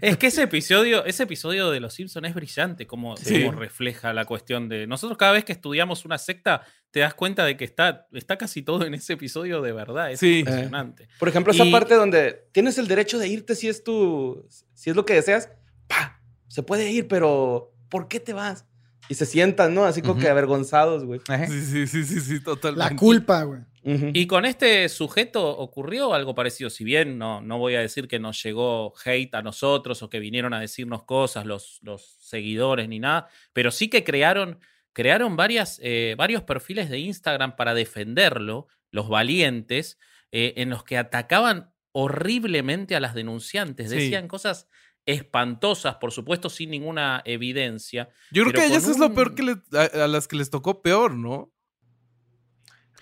Es 0.00 0.16
que 0.16 0.26
ese 0.28 0.42
episodio, 0.42 1.04
ese 1.04 1.24
episodio 1.24 1.70
de 1.70 1.80
Los 1.80 1.94
Simpsons 1.94 2.26
es 2.28 2.34
brillante, 2.34 2.86
como, 2.86 3.16
Sí. 3.16 3.44
como 3.44 3.58
refleja 3.58 4.12
la 4.12 4.24
cuestión 4.24 4.68
de. 4.68 4.86
Nosotros, 4.86 5.16
cada 5.18 5.32
vez 5.32 5.44
que 5.44 5.52
estudiamos 5.52 6.04
una 6.04 6.18
secta, 6.18 6.62
te 6.90 7.00
das 7.00 7.14
cuenta 7.14 7.44
de 7.44 7.56
que 7.56 7.64
está, 7.64 8.06
está 8.12 8.36
casi 8.36 8.62
todo 8.62 8.84
en 8.86 8.94
ese 8.94 9.14
episodio 9.14 9.60
de 9.62 9.72
verdad. 9.72 10.10
Es 10.10 10.20
Sí. 10.20 10.40
impresionante. 10.40 11.08
Por 11.18 11.28
ejemplo, 11.28 11.52
esa 11.52 11.64
Y- 11.64 11.72
parte 11.72 11.94
donde 11.94 12.48
tienes 12.52 12.78
el 12.78 12.88
derecho 12.88 13.18
de 13.18 13.28
irte 13.28 13.54
si 13.54 13.68
es 13.68 13.82
tu, 13.84 14.46
si 14.74 14.90
es 14.90 14.96
lo 14.96 15.04
que 15.04 15.14
deseas, 15.14 15.48
¡pa! 15.88 16.20
se 16.48 16.62
puede 16.62 16.90
ir, 16.90 17.08
pero 17.08 17.72
¿por 17.88 18.08
qué 18.08 18.20
te 18.20 18.32
vas? 18.32 18.66
Y 19.12 19.14
se 19.14 19.26
sientan, 19.26 19.74
¿no? 19.74 19.84
Así 19.84 20.00
como 20.00 20.18
que 20.18 20.26
avergonzados, 20.26 21.04
güey. 21.04 21.20
Sí, 21.46 21.60
sí, 21.60 21.86
sí, 21.86 22.04
sí, 22.04 22.20
sí, 22.20 22.42
totalmente. 22.42 22.94
La 22.94 22.98
culpa, 22.98 23.42
güey. 23.42 23.60
Y 23.84 24.26
con 24.26 24.46
este 24.46 24.88
sujeto 24.88 25.46
ocurrió 25.50 26.14
algo 26.14 26.34
parecido. 26.34 26.70
Si 26.70 26.82
bien 26.82 27.18
no, 27.18 27.42
no 27.42 27.58
voy 27.58 27.74
a 27.74 27.80
decir 27.80 28.08
que 28.08 28.18
nos 28.18 28.42
llegó 28.42 28.94
hate 29.04 29.34
a 29.34 29.42
nosotros 29.42 30.02
o 30.02 30.08
que 30.08 30.18
vinieron 30.18 30.54
a 30.54 30.60
decirnos 30.60 31.02
cosas 31.02 31.44
los, 31.44 31.78
los 31.82 32.16
seguidores 32.20 32.88
ni 32.88 33.00
nada, 33.00 33.28
pero 33.52 33.70
sí 33.70 33.88
que 33.88 34.02
crearon, 34.02 34.60
crearon 34.94 35.36
varias, 35.36 35.78
eh, 35.82 36.14
varios 36.16 36.42
perfiles 36.44 36.88
de 36.88 37.00
Instagram 37.00 37.54
para 37.54 37.74
defenderlo, 37.74 38.66
los 38.90 39.10
valientes, 39.10 39.98
eh, 40.30 40.54
en 40.56 40.70
los 40.70 40.84
que 40.84 40.96
atacaban 40.96 41.70
horriblemente 41.90 42.96
a 42.96 43.00
las 43.00 43.12
denunciantes. 43.12 43.90
Sí. 43.90 43.96
Decían 43.96 44.26
cosas 44.26 44.68
espantosas, 45.06 45.96
por 45.96 46.12
supuesto, 46.12 46.48
sin 46.48 46.70
ninguna 46.70 47.22
evidencia. 47.24 48.08
Yo 48.30 48.42
creo 48.44 48.54
que 48.54 48.60
a 48.62 48.66
ellas 48.66 48.86
es 48.88 48.98
lo 48.98 49.12
peor 49.14 49.34
que 49.34 49.42
le- 49.42 49.62
a, 49.78 50.04
a 50.04 50.08
las 50.08 50.28
que 50.28 50.36
les 50.36 50.50
tocó 50.50 50.82
peor, 50.82 51.14
¿no? 51.14 51.52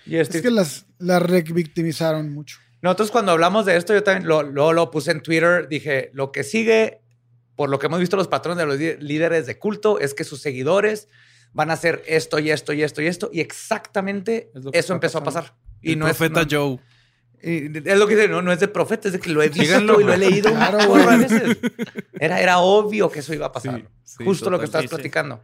Y 0.05 0.15
este- 0.17 0.37
Es 0.37 0.43
que 0.43 0.51
las, 0.51 0.85
las 0.97 1.21
revictimizaron 1.21 2.33
mucho. 2.33 2.57
Nosotros 2.81 3.11
cuando 3.11 3.31
hablamos 3.31 3.65
de 3.67 3.77
esto, 3.77 3.93
yo 3.93 4.01
también 4.03 4.27
lo, 4.27 4.41
lo, 4.41 4.73
lo 4.73 4.89
puse 4.89 5.11
en 5.11 5.21
Twitter, 5.21 5.67
dije, 5.67 6.09
lo 6.13 6.31
que 6.31 6.43
sigue, 6.43 7.01
por 7.55 7.69
lo 7.69 7.77
que 7.77 7.85
hemos 7.85 7.99
visto 7.99 8.17
los 8.17 8.27
patrones 8.27 8.57
de 8.57 8.65
los 8.65 8.77
lí- 8.79 8.97
líderes 8.99 9.45
de 9.45 9.59
culto, 9.59 9.99
es 9.99 10.15
que 10.15 10.23
sus 10.23 10.41
seguidores 10.41 11.07
van 11.53 11.69
a 11.69 11.73
hacer 11.73 12.01
esto 12.07 12.39
y 12.39 12.49
esto 12.49 12.73
y 12.73 12.81
esto 12.81 13.01
y 13.03 13.05
esto, 13.07 13.29
y 13.31 13.41
exactamente 13.41 14.49
Es 14.73 14.85
eso 14.85 14.93
empezó 14.93 15.19
pasando. 15.19 15.39
a 15.39 15.43
pasar. 15.43 15.57
Y 15.81 15.91
el 15.93 15.99
no 15.99 16.05
profeta 16.05 16.41
es, 16.41 16.47
no- 16.51 16.57
Joe. 16.59 16.79
Y 17.43 17.77
es 17.89 17.97
lo 17.97 18.07
que 18.07 18.15
dice, 18.15 18.27
no, 18.27 18.41
no 18.41 18.51
es 18.51 18.59
de 18.59 18.67
profeta, 18.67 19.07
es 19.07 19.13
de 19.13 19.19
que 19.19 19.29
lo 19.29 19.41
he 19.41 19.49
visto 19.49 19.63
Síganlo, 19.63 19.99
y 20.01 20.03
lo 20.03 20.13
he 20.13 20.17
leído 20.17 20.49
Claro, 20.51 20.77
un 20.77 20.83
chorro 20.85 20.97
de 20.97 21.03
güey. 21.05 21.19
veces. 21.19 21.57
Era, 22.19 22.39
era 22.41 22.59
obvio 22.59 23.09
que 23.11 23.19
eso 23.19 23.33
iba 23.33 23.47
a 23.47 23.51
pasar. 23.51 23.79
Sí, 24.03 24.15
sí, 24.17 24.23
Justo 24.23 24.49
lo 24.49 24.59
que 24.59 24.65
total. 24.65 24.65
estás 24.65 24.81
Sí, 24.81 24.87
sí. 24.87 24.95
platicando. 24.95 25.43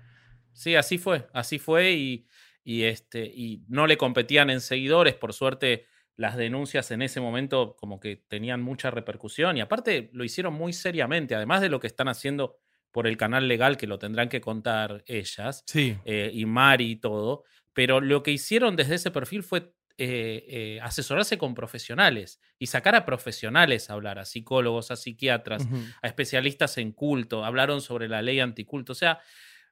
Sí, 0.53 0.75
así 0.75 0.97
fue, 0.97 1.27
así 1.33 1.59
fue 1.59 1.91
y, 1.93 2.27
y, 2.63 2.83
este, 2.83 3.25
y 3.25 3.63
no 3.67 3.85
le 3.87 3.97
competían 3.97 4.49
en 4.49 4.61
seguidores, 4.61 5.13
por 5.15 5.33
suerte 5.33 5.85
las 6.15 6.35
denuncias 6.35 6.89
en 6.89 7.03
ese 7.03 7.19
momento 7.21 7.75
como 7.77 7.99
que 7.99 8.23
tenían 8.27 8.61
mucha 8.63 8.89
repercusión 8.89 9.55
y 9.55 9.61
aparte 9.61 10.09
lo 10.13 10.23
hicieron 10.23 10.55
muy 10.55 10.73
seriamente, 10.73 11.35
además 11.35 11.61
de 11.61 11.69
lo 11.69 11.79
que 11.79 11.85
están 11.85 12.07
haciendo 12.07 12.57
por 12.91 13.05
el 13.05 13.17
canal 13.17 13.47
legal 13.47 13.77
que 13.77 13.85
lo 13.85 13.99
tendrán 13.99 14.27
que 14.29 14.41
contar 14.41 15.03
ellas 15.05 15.63
Sí. 15.67 15.95
eh, 16.05 16.31
y 16.33 16.47
Mari 16.47 16.91
y 16.91 16.95
todo, 16.95 17.43
pero 17.73 18.01
lo 18.01 18.23
que 18.23 18.31
hicieron 18.31 18.75
desde 18.75 18.95
ese 18.95 19.11
perfil 19.11 19.43
fue 19.43 19.71
eh, 19.97 20.45
eh, 20.47 20.79
asesorarse 20.81 21.37
con 21.37 21.55
profesionales 21.55 22.39
y 22.59 22.67
sacar 22.67 22.95
a 22.95 23.05
profesionales 23.05 23.89
a 23.89 23.93
hablar, 23.93 24.19
a 24.19 24.25
psicólogos, 24.25 24.91
a 24.91 24.95
psiquiatras, 24.95 25.67
a 26.01 26.07
especialistas 26.07 26.77
en 26.77 26.91
culto, 26.91 27.43
hablaron 27.43 27.81
sobre 27.81 28.07
la 28.07 28.21
ley 28.21 28.39
anticulto. 28.39 28.91
O 28.91 28.95
sea, 28.95 29.19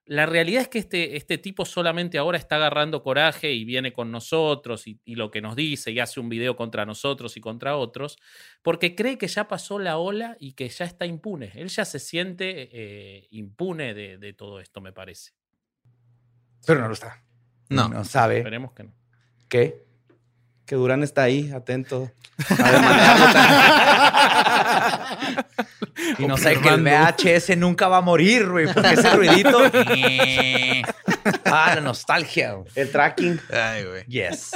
la 0.08 0.28
realidad 0.28 0.62
es 0.62 0.68
que 0.68 0.78
este, 0.78 1.16
este 1.18 1.38
tipo 1.40 1.66
solamente 1.66 2.18
ahora 2.20 2.38
está 2.38 2.58
agarrando 2.58 3.02
coraje 3.02 3.54
y 3.54 3.66
viene 3.66 3.92
con 3.92 4.12
nosotros 4.12 4.88
y, 4.88 5.00
y 5.04 5.16
lo 5.16 5.32
que 5.32 5.42
nos 5.42 5.56
dice 5.56 5.92
y 5.92 6.00
hace 6.00 6.20
un 6.20 6.30
video 6.30 6.56
contra 6.56 6.86
nosotros 6.86 7.38
y 7.38 7.42
contra 7.42 7.76
otros, 7.76 8.18
porque 8.62 8.96
cree 8.96 9.18
que 9.18 9.28
ya 9.28 9.48
pasó 9.48 9.80
la 9.80 9.98
ola 9.98 10.38
y 10.40 10.54
que 10.54 10.70
ya 10.70 10.86
está 10.86 11.06
impune. 11.08 11.52
Él 11.56 11.70
ya 11.70 11.86
se 11.86 12.00
siente 12.00 12.70
eh, 12.72 13.28
impune 13.32 13.94
de, 13.96 14.18
de 14.18 14.34
todo 14.34 14.60
esto, 14.60 14.80
me 14.80 14.92
parece. 14.94 15.32
Pero 16.66 16.82
no 16.82 16.88
lo 16.88 16.94
está. 16.94 17.24
No. 17.70 17.90
No 17.90 18.04
sabe 18.04 18.38
Esperemos 18.38 18.74
que 18.74 18.84
no. 18.84 18.94
qué. 19.50 19.85
Que 20.66 20.76
Durán 20.76 21.04
está 21.04 21.24
ahí, 21.24 21.52
atento. 21.52 22.12
A. 22.50 23.76
Y 26.20 26.28
no 26.28 26.38
sabe 26.38 26.60
que 26.60 26.70
el 26.70 26.84
VHS 26.84 27.58
nunca 27.58 27.88
va 27.88 27.98
a 27.98 28.02
morir, 28.02 28.48
güey, 28.48 28.72
porque 28.72 28.94
ese 28.94 29.16
ruidito. 29.16 29.58
ah, 31.46 31.76
la 31.76 31.82
nostalgia. 31.82 32.54
güey. 32.54 32.72
El 32.76 32.92
tracking. 32.92 33.40
Ay, 33.52 33.86
güey. 33.86 34.06
Yes. 34.06 34.52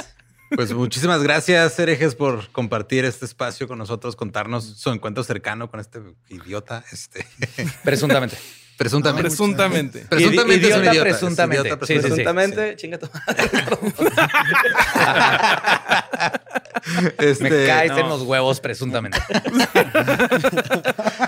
Pues 0.54 0.72
muchísimas 0.72 1.22
gracias, 1.22 1.78
herejes, 1.78 2.14
por 2.14 2.50
compartir 2.50 3.04
este 3.04 3.24
espacio 3.24 3.68
con 3.68 3.78
nosotros, 3.78 4.16
contarnos 4.16 4.64
su 4.64 4.90
encuentro 4.90 5.22
cercano 5.22 5.70
con 5.70 5.78
este 5.78 6.00
idiota, 6.28 6.84
este, 6.92 7.24
Presuntamente. 7.84 8.36
Presuntamente. 8.80 9.28
Presuntamente. 9.28 9.98
Presuntamente 10.08 10.68
es 10.68 10.74
un 10.74 10.80
Idiota, 10.80 10.92
idiota. 10.94 11.10
presuntamente. 11.10 11.60
Es 11.60 11.64
idiota, 11.66 11.86
Sí, 11.86 11.92
sí, 11.94 12.00
sí. 12.00 12.06
Presuntamente, 12.08 12.76
chinga 12.76 12.98
tu 12.98 13.06
Este, 17.18 17.50
Me 17.50 17.66
caes 17.66 17.90
no. 17.92 17.98
en 17.98 18.08
los 18.08 18.22
huevos, 18.22 18.60
presuntamente. 18.60 19.18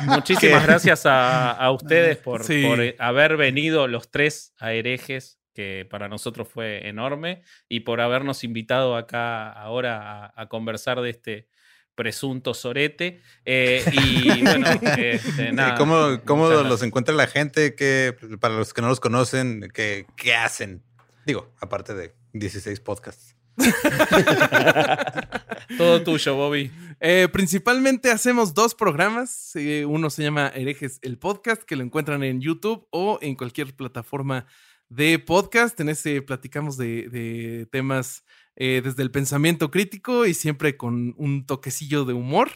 Muchísimas 0.06 0.66
gracias 0.66 1.04
a, 1.06 1.50
a 1.52 1.70
ustedes 1.72 2.16
por, 2.18 2.42
Sí. 2.44 2.64
por, 2.66 2.80
eh, 2.80 2.96
haber 2.98 3.36
venido 3.36 3.86
los 3.86 4.10
tres 4.10 4.54
a 4.58 4.72
herejes, 4.72 5.38
que 5.54 5.86
para 5.90 6.08
nosotros 6.08 6.48
fue 6.48 6.88
enorme, 6.88 7.42
y 7.68 7.80
por 7.80 8.00
habernos 8.00 8.44
invitado 8.44 8.96
acá 8.96 9.50
ahora 9.52 10.26
a, 10.34 10.42
a 10.42 10.48
conversar 10.48 11.00
de 11.02 11.10
este 11.10 11.48
presunto 11.94 12.54
sorete. 12.54 13.20
Eh, 13.44 13.84
y 13.92 14.40
bueno, 14.42 14.66
este, 14.96 15.52
nada. 15.52 15.76
¿Cómo, 15.76 16.20
cómo 16.24 16.48
los 16.48 16.62
gracias. 16.62 16.82
encuentra 16.82 17.14
la 17.14 17.26
gente? 17.26 17.74
que 17.74 18.16
Para 18.40 18.54
los 18.54 18.74
que 18.74 18.82
no 18.82 18.88
los 18.88 19.00
conocen, 19.00 19.68
¿qué, 19.72 20.06
qué 20.16 20.34
hacen? 20.34 20.82
Digo, 21.26 21.52
aparte 21.60 21.94
de 21.94 22.14
16 22.32 22.80
podcasts. 22.80 23.36
Todo 25.78 26.02
tuyo, 26.02 26.34
Bobby. 26.34 26.70
Eh, 27.00 27.28
principalmente 27.32 28.10
hacemos 28.10 28.54
dos 28.54 28.74
programas. 28.74 29.54
Eh, 29.56 29.84
uno 29.84 30.10
se 30.10 30.22
llama 30.22 30.52
Herejes 30.54 30.98
el 31.02 31.18
Podcast, 31.18 31.62
que 31.62 31.76
lo 31.76 31.82
encuentran 31.82 32.22
en 32.22 32.40
YouTube 32.40 32.86
o 32.90 33.18
en 33.22 33.34
cualquier 33.34 33.74
plataforma 33.74 34.46
de 34.88 35.18
podcast. 35.18 35.78
En 35.80 35.88
ese 35.88 36.22
platicamos 36.22 36.76
de, 36.76 37.08
de 37.08 37.66
temas 37.70 38.24
eh, 38.56 38.80
desde 38.84 39.02
el 39.02 39.10
pensamiento 39.10 39.70
crítico 39.70 40.26
y 40.26 40.34
siempre 40.34 40.76
con 40.76 41.14
un 41.16 41.46
toquecillo 41.46 42.04
de 42.04 42.12
humor. 42.12 42.50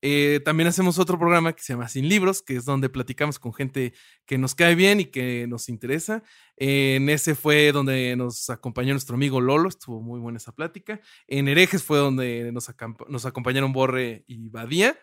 Eh, 0.00 0.40
también 0.44 0.68
hacemos 0.68 0.98
otro 0.98 1.18
programa 1.18 1.52
que 1.52 1.62
se 1.62 1.72
llama 1.72 1.88
Sin 1.88 2.08
Libros, 2.08 2.40
que 2.40 2.56
es 2.56 2.64
donde 2.64 2.88
platicamos 2.88 3.38
con 3.40 3.52
gente 3.52 3.94
que 4.26 4.38
nos 4.38 4.54
cae 4.54 4.76
bien 4.76 5.00
y 5.00 5.06
que 5.06 5.46
nos 5.48 5.68
interesa. 5.68 6.22
en 6.56 7.08
ese 7.08 7.34
fue 7.34 7.72
donde 7.72 8.14
nos 8.16 8.48
acompañó 8.50 8.92
nuestro 8.92 9.16
amigo 9.16 9.40
Lolo, 9.40 9.68
estuvo 9.68 10.00
muy 10.00 10.20
buena 10.20 10.38
esa 10.38 10.52
plática. 10.52 11.00
En 11.26 11.48
Herejes 11.48 11.82
fue 11.82 11.98
donde 11.98 12.52
nos, 12.52 13.26
acompañaron 13.26 13.72
Borre 13.72 14.24
y 14.26 14.48
Badía. 14.48 14.96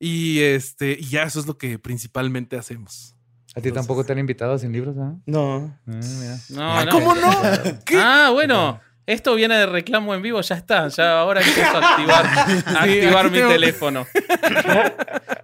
Y 0.00 0.40
este, 0.40 0.96
y 0.98 1.04
ya 1.04 1.24
eso 1.24 1.40
es 1.40 1.46
lo 1.46 1.58
que 1.58 1.78
principalmente 1.78 2.56
hacemos. 2.56 3.14
¿A 3.54 3.60
ti 3.60 3.72
tampoco 3.72 4.04
te 4.04 4.12
han 4.12 4.18
invitado 4.18 4.56
sin 4.58 4.72
libros, 4.72 4.96
ah? 4.98 5.16
No. 5.26 5.76
mira. 5.84 6.38
No, 6.50 6.84
no. 6.84 6.90
¿Cómo 6.90 7.14
no? 7.14 7.30
Ah, 7.96 8.30
bueno. 8.32 8.80
Esto 9.10 9.34
viene 9.34 9.56
de 9.56 9.66
reclamo 9.66 10.14
en 10.14 10.22
vivo, 10.22 10.40
ya 10.40 10.54
está. 10.54 10.86
Ya 10.88 11.18
ahora 11.20 11.40
empiezo 11.40 11.76
a 11.78 11.90
activar, 11.90 12.24
a 12.76 12.82
activar 12.84 13.30
mi 13.30 13.38
tengo- 13.38 13.48
teléfono. 13.50 14.06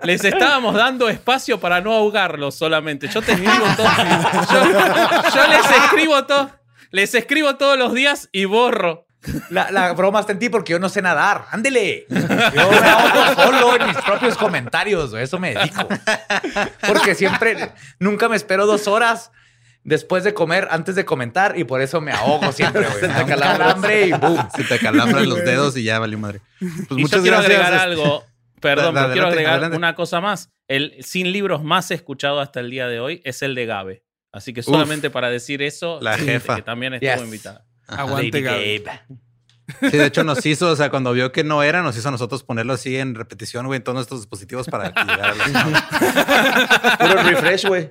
Les 0.02 0.24
estábamos 0.24 0.74
dando 0.74 1.08
espacio 1.08 1.58
para 1.58 1.80
no 1.80 1.92
ahogarlos 1.92 2.54
solamente. 2.54 3.08
Yo 3.08 3.22
te 3.22 3.32
escribo 3.32 3.66
todo. 3.76 3.88
Yo, 4.52 5.34
yo 5.34 5.46
les 5.48 5.70
escribo 5.70 6.24
todo. 6.26 6.50
Les 6.90 7.14
escribo 7.14 7.56
todos 7.56 7.76
los 7.76 7.92
días 7.92 8.28
y 8.32 8.44
borro. 8.44 9.06
La, 9.50 9.72
la 9.72 9.92
broma 9.94 10.20
está 10.20 10.30
en 10.30 10.38
ti 10.38 10.48
porque 10.48 10.70
yo 10.72 10.78
no 10.78 10.88
sé 10.88 11.02
nadar. 11.02 11.46
Ándele. 11.50 12.06
Yo 12.08 12.18
me 12.70 12.76
ahogo 12.88 13.42
solo 13.42 13.76
en 13.80 13.88
mis 13.88 13.96
propios 13.96 14.36
comentarios. 14.36 15.12
Eso 15.14 15.40
me 15.40 15.54
dedico. 15.54 15.88
Porque 16.86 17.16
siempre, 17.16 17.72
nunca 17.98 18.28
me 18.28 18.36
espero 18.36 18.66
dos 18.66 18.86
horas 18.86 19.32
después 19.86 20.24
de 20.24 20.34
comer, 20.34 20.68
antes 20.70 20.94
de 20.96 21.04
comentar, 21.04 21.58
y 21.58 21.64
por 21.64 21.80
eso 21.80 22.00
me 22.00 22.12
ahogo 22.12 22.52
siempre, 22.52 22.82
güey. 22.82 22.92
Se 23.00 23.08
te 23.08 23.24
calambre 23.24 24.06
y 24.08 24.12
boom. 24.12 24.48
Se 24.54 24.64
te 24.64 24.78
calambran 24.78 25.28
los 25.28 25.38
dedos 25.44 25.76
y 25.76 25.84
ya 25.84 25.98
valió 25.98 26.18
madre. 26.18 26.40
Pues 26.58 26.70
y 26.90 26.94
muchas 27.02 27.18
yo 27.18 27.22
quiero 27.22 27.38
gracias. 27.38 27.60
agregar 27.60 27.72
este- 27.72 28.02
algo. 28.02 28.24
Perdón, 28.60 28.94
Da- 28.94 29.02
pero 29.02 29.12
quiero 29.12 29.28
agregar 29.28 29.52
adelante. 29.54 29.76
una 29.76 29.94
cosa 29.94 30.20
más. 30.20 30.50
El 30.66 30.96
sin 31.02 31.30
libros 31.32 31.62
más 31.62 31.90
escuchado 31.90 32.40
hasta 32.40 32.60
el 32.60 32.70
día 32.70 32.88
de 32.88 33.00
hoy 33.00 33.20
es 33.24 33.42
el 33.42 33.54
de 33.54 33.66
Gabe. 33.66 34.02
Así 34.32 34.52
que 34.52 34.62
solamente 34.62 35.08
para 35.10 35.30
decir 35.30 35.62
eso, 35.62 35.98
la 36.02 36.18
jefa. 36.18 36.56
que 36.56 36.62
también 36.62 36.94
estuvo 36.94 37.10
Yes. 37.14 37.22
invitada. 37.22 37.64
Aguante. 37.86 38.40
Gabe. 38.42 38.82
Sí, 39.80 39.96
de 39.96 40.06
hecho 40.06 40.22
nos 40.22 40.46
hizo, 40.46 40.70
o 40.70 40.76
sea, 40.76 40.90
cuando 40.90 41.12
vio 41.12 41.32
que 41.32 41.42
no 41.42 41.62
era, 41.62 41.82
nos 41.82 41.96
hizo 41.96 42.08
a 42.08 42.12
nosotros 42.12 42.44
ponerlo 42.44 42.72
así 42.74 42.96
en 42.96 43.14
repetición, 43.16 43.66
güey, 43.66 43.78
en 43.78 43.82
todos 43.84 43.96
nuestros 43.96 44.20
dispositivos 44.20 44.68
para 44.68 44.92
que 44.94 45.00
llegara 45.02 45.32
a 45.32 45.34
la- 45.34 46.96
Puro 46.98 47.22
refresh, 47.24 47.66
güey. 47.66 47.90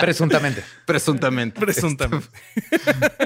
Presuntamente. 0.00 0.64
Presuntamente. 0.86 1.60
Presuntamente. 1.60 2.28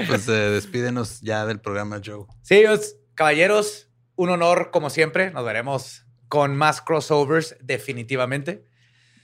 Pues 0.07 0.29
eh, 0.29 0.33
despídenos 0.33 1.21
ya 1.21 1.47
del 1.47 1.61
programa, 1.61 2.01
Joe. 2.05 2.27
Sí, 2.43 2.65
os- 2.65 2.97
caballeros, 3.15 3.89
un 4.17 4.31
honor 4.31 4.71
como 4.73 4.91
siempre. 4.91 5.31
Nos 5.31 5.45
veremos 5.45 6.05
con 6.29 6.57
más 6.57 6.81
crossovers 6.81 7.57
definitivamente. 7.61 8.65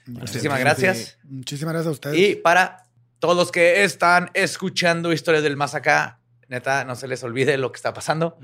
Muchísimas 0.06 0.60
gracias. 0.60 1.18
Muchísimas 1.24 1.72
gracias 1.74 1.88
a 1.88 1.92
ustedes. 1.92 2.18
Y 2.18 2.34
para 2.36 2.84
todos 3.18 3.36
los 3.36 3.50
que 3.52 3.84
están 3.84 4.30
escuchando 4.34 5.12
historias 5.12 5.42
del 5.42 5.56
más 5.56 5.74
acá, 5.74 6.19
neta, 6.50 6.84
no 6.84 6.94
se 6.96 7.08
les 7.08 7.22
olvide 7.24 7.56
lo 7.56 7.72
que 7.72 7.76
está 7.76 7.94
pasando. 7.94 8.38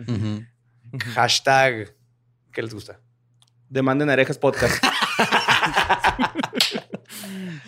Hashtag, 1.15 1.95
¿qué 2.53 2.63
les 2.63 2.73
gusta? 2.73 3.01
Demanden 3.69 4.09
Herejes 4.09 4.39
Podcast. 4.39 4.83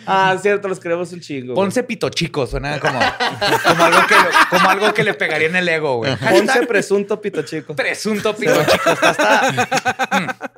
ah, 0.05 0.37
cierto, 0.41 0.67
los 0.67 0.79
queremos 0.79 1.11
un 1.11 1.19
chingo. 1.19 1.53
güey. 1.53 1.65
Ponce 1.65 1.83
pito 1.83 2.09
chico, 2.09 2.47
suena 2.47 2.79
como, 2.79 2.99
como, 3.67 3.83
algo 3.83 3.99
que, 4.07 4.15
como 4.49 4.69
algo 4.69 4.93
que 4.93 5.03
le 5.03 5.13
pegaría 5.13 5.47
en 5.49 5.55
el 5.57 5.67
ego, 5.67 5.97
güey. 5.97 6.15
Ponce 6.15 6.45
Hashtag 6.47 6.67
presunto 6.67 7.21
pito 7.21 7.41
chico. 7.43 7.75
presunto 7.75 8.35
pito 8.35 8.63
chico. 8.65 8.89
Está, 8.91 9.11
está- 9.11 10.51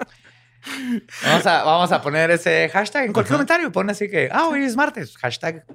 Mm. 0.64 0.98
Vamos 1.26 1.46
a, 1.48 1.64
vamos 1.64 1.92
a 1.92 2.00
poner 2.04 2.30
ese 2.30 2.70
hashtag 2.70 3.06
en 3.06 3.14
cualquier 3.14 3.34
comentario. 3.34 3.72
Pon 3.72 3.90
así 3.90 4.08
que, 4.08 4.30
ah, 4.32 4.46
hoy 4.46 4.64
es 4.64 4.76
martes. 4.76 5.18
Hashtag 5.18 5.66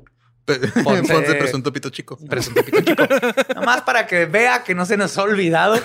Ponce- 0.47 1.13
Ponce 1.13 1.35
presunto 1.35 1.73
pito 1.73 1.91
chico. 1.91 2.17
presunto 2.29 2.65
pito 2.65 2.81
chico. 2.81 3.03
Nomás 3.55 3.83
para 3.83 4.07
que 4.07 4.27
vea 4.27 4.63
que 4.63 4.75
no 4.75 4.87
se 4.87 4.97
nos 4.97 5.19
ha 5.19 5.23
olvidado. 5.23 5.79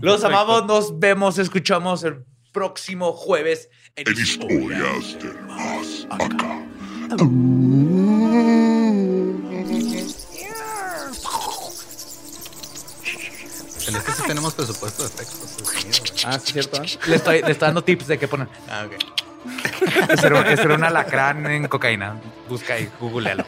Los 0.00 0.22
amamos, 0.24 0.64
nos 0.66 0.98
vemos, 1.00 1.38
escuchamos 1.38 2.04
el 2.04 2.24
próximo 2.52 3.12
jueves 3.12 3.68
en 3.96 4.06
En 4.08 4.18
historias 4.18 5.18
del 5.20 5.42
más 5.42 6.06
acá. 6.10 6.64
En 13.88 13.96
este 13.96 14.12
sí 14.12 14.22
tenemos 14.26 14.54
presupuesto 14.54 15.02
de 15.02 15.08
efectos. 15.08 16.24
Ah, 16.26 16.38
sí, 16.38 16.52
cierto. 16.52 16.82
¿eh? 16.82 16.86
Le 17.06 17.16
estoy, 17.16 17.40
le 17.42 17.52
estoy 17.52 17.66
dando 17.66 17.82
tips 17.82 18.06
de 18.06 18.18
qué 18.18 18.28
poner. 18.28 18.48
Ah, 18.68 18.86
ok. 18.86 19.27
Ese 20.08 20.26
era, 20.26 20.74
un- 20.74 20.84
alacrán 20.84 21.46
en 21.46 21.68
cocaína. 21.68 22.16
Busca 22.48 22.74
ahí, 22.74 22.88
googlealo. 23.00 23.44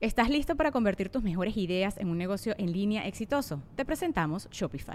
¿Estás 0.00 0.30
listo 0.30 0.54
para 0.54 0.70
convertir 0.70 1.08
tus 1.08 1.24
mejores 1.24 1.56
ideas 1.56 1.98
en 1.98 2.08
un 2.08 2.18
negocio 2.18 2.54
en 2.56 2.72
línea 2.72 3.06
exitoso? 3.08 3.62
Te 3.74 3.84
presentamos 3.84 4.48
Shopify. 4.50 4.94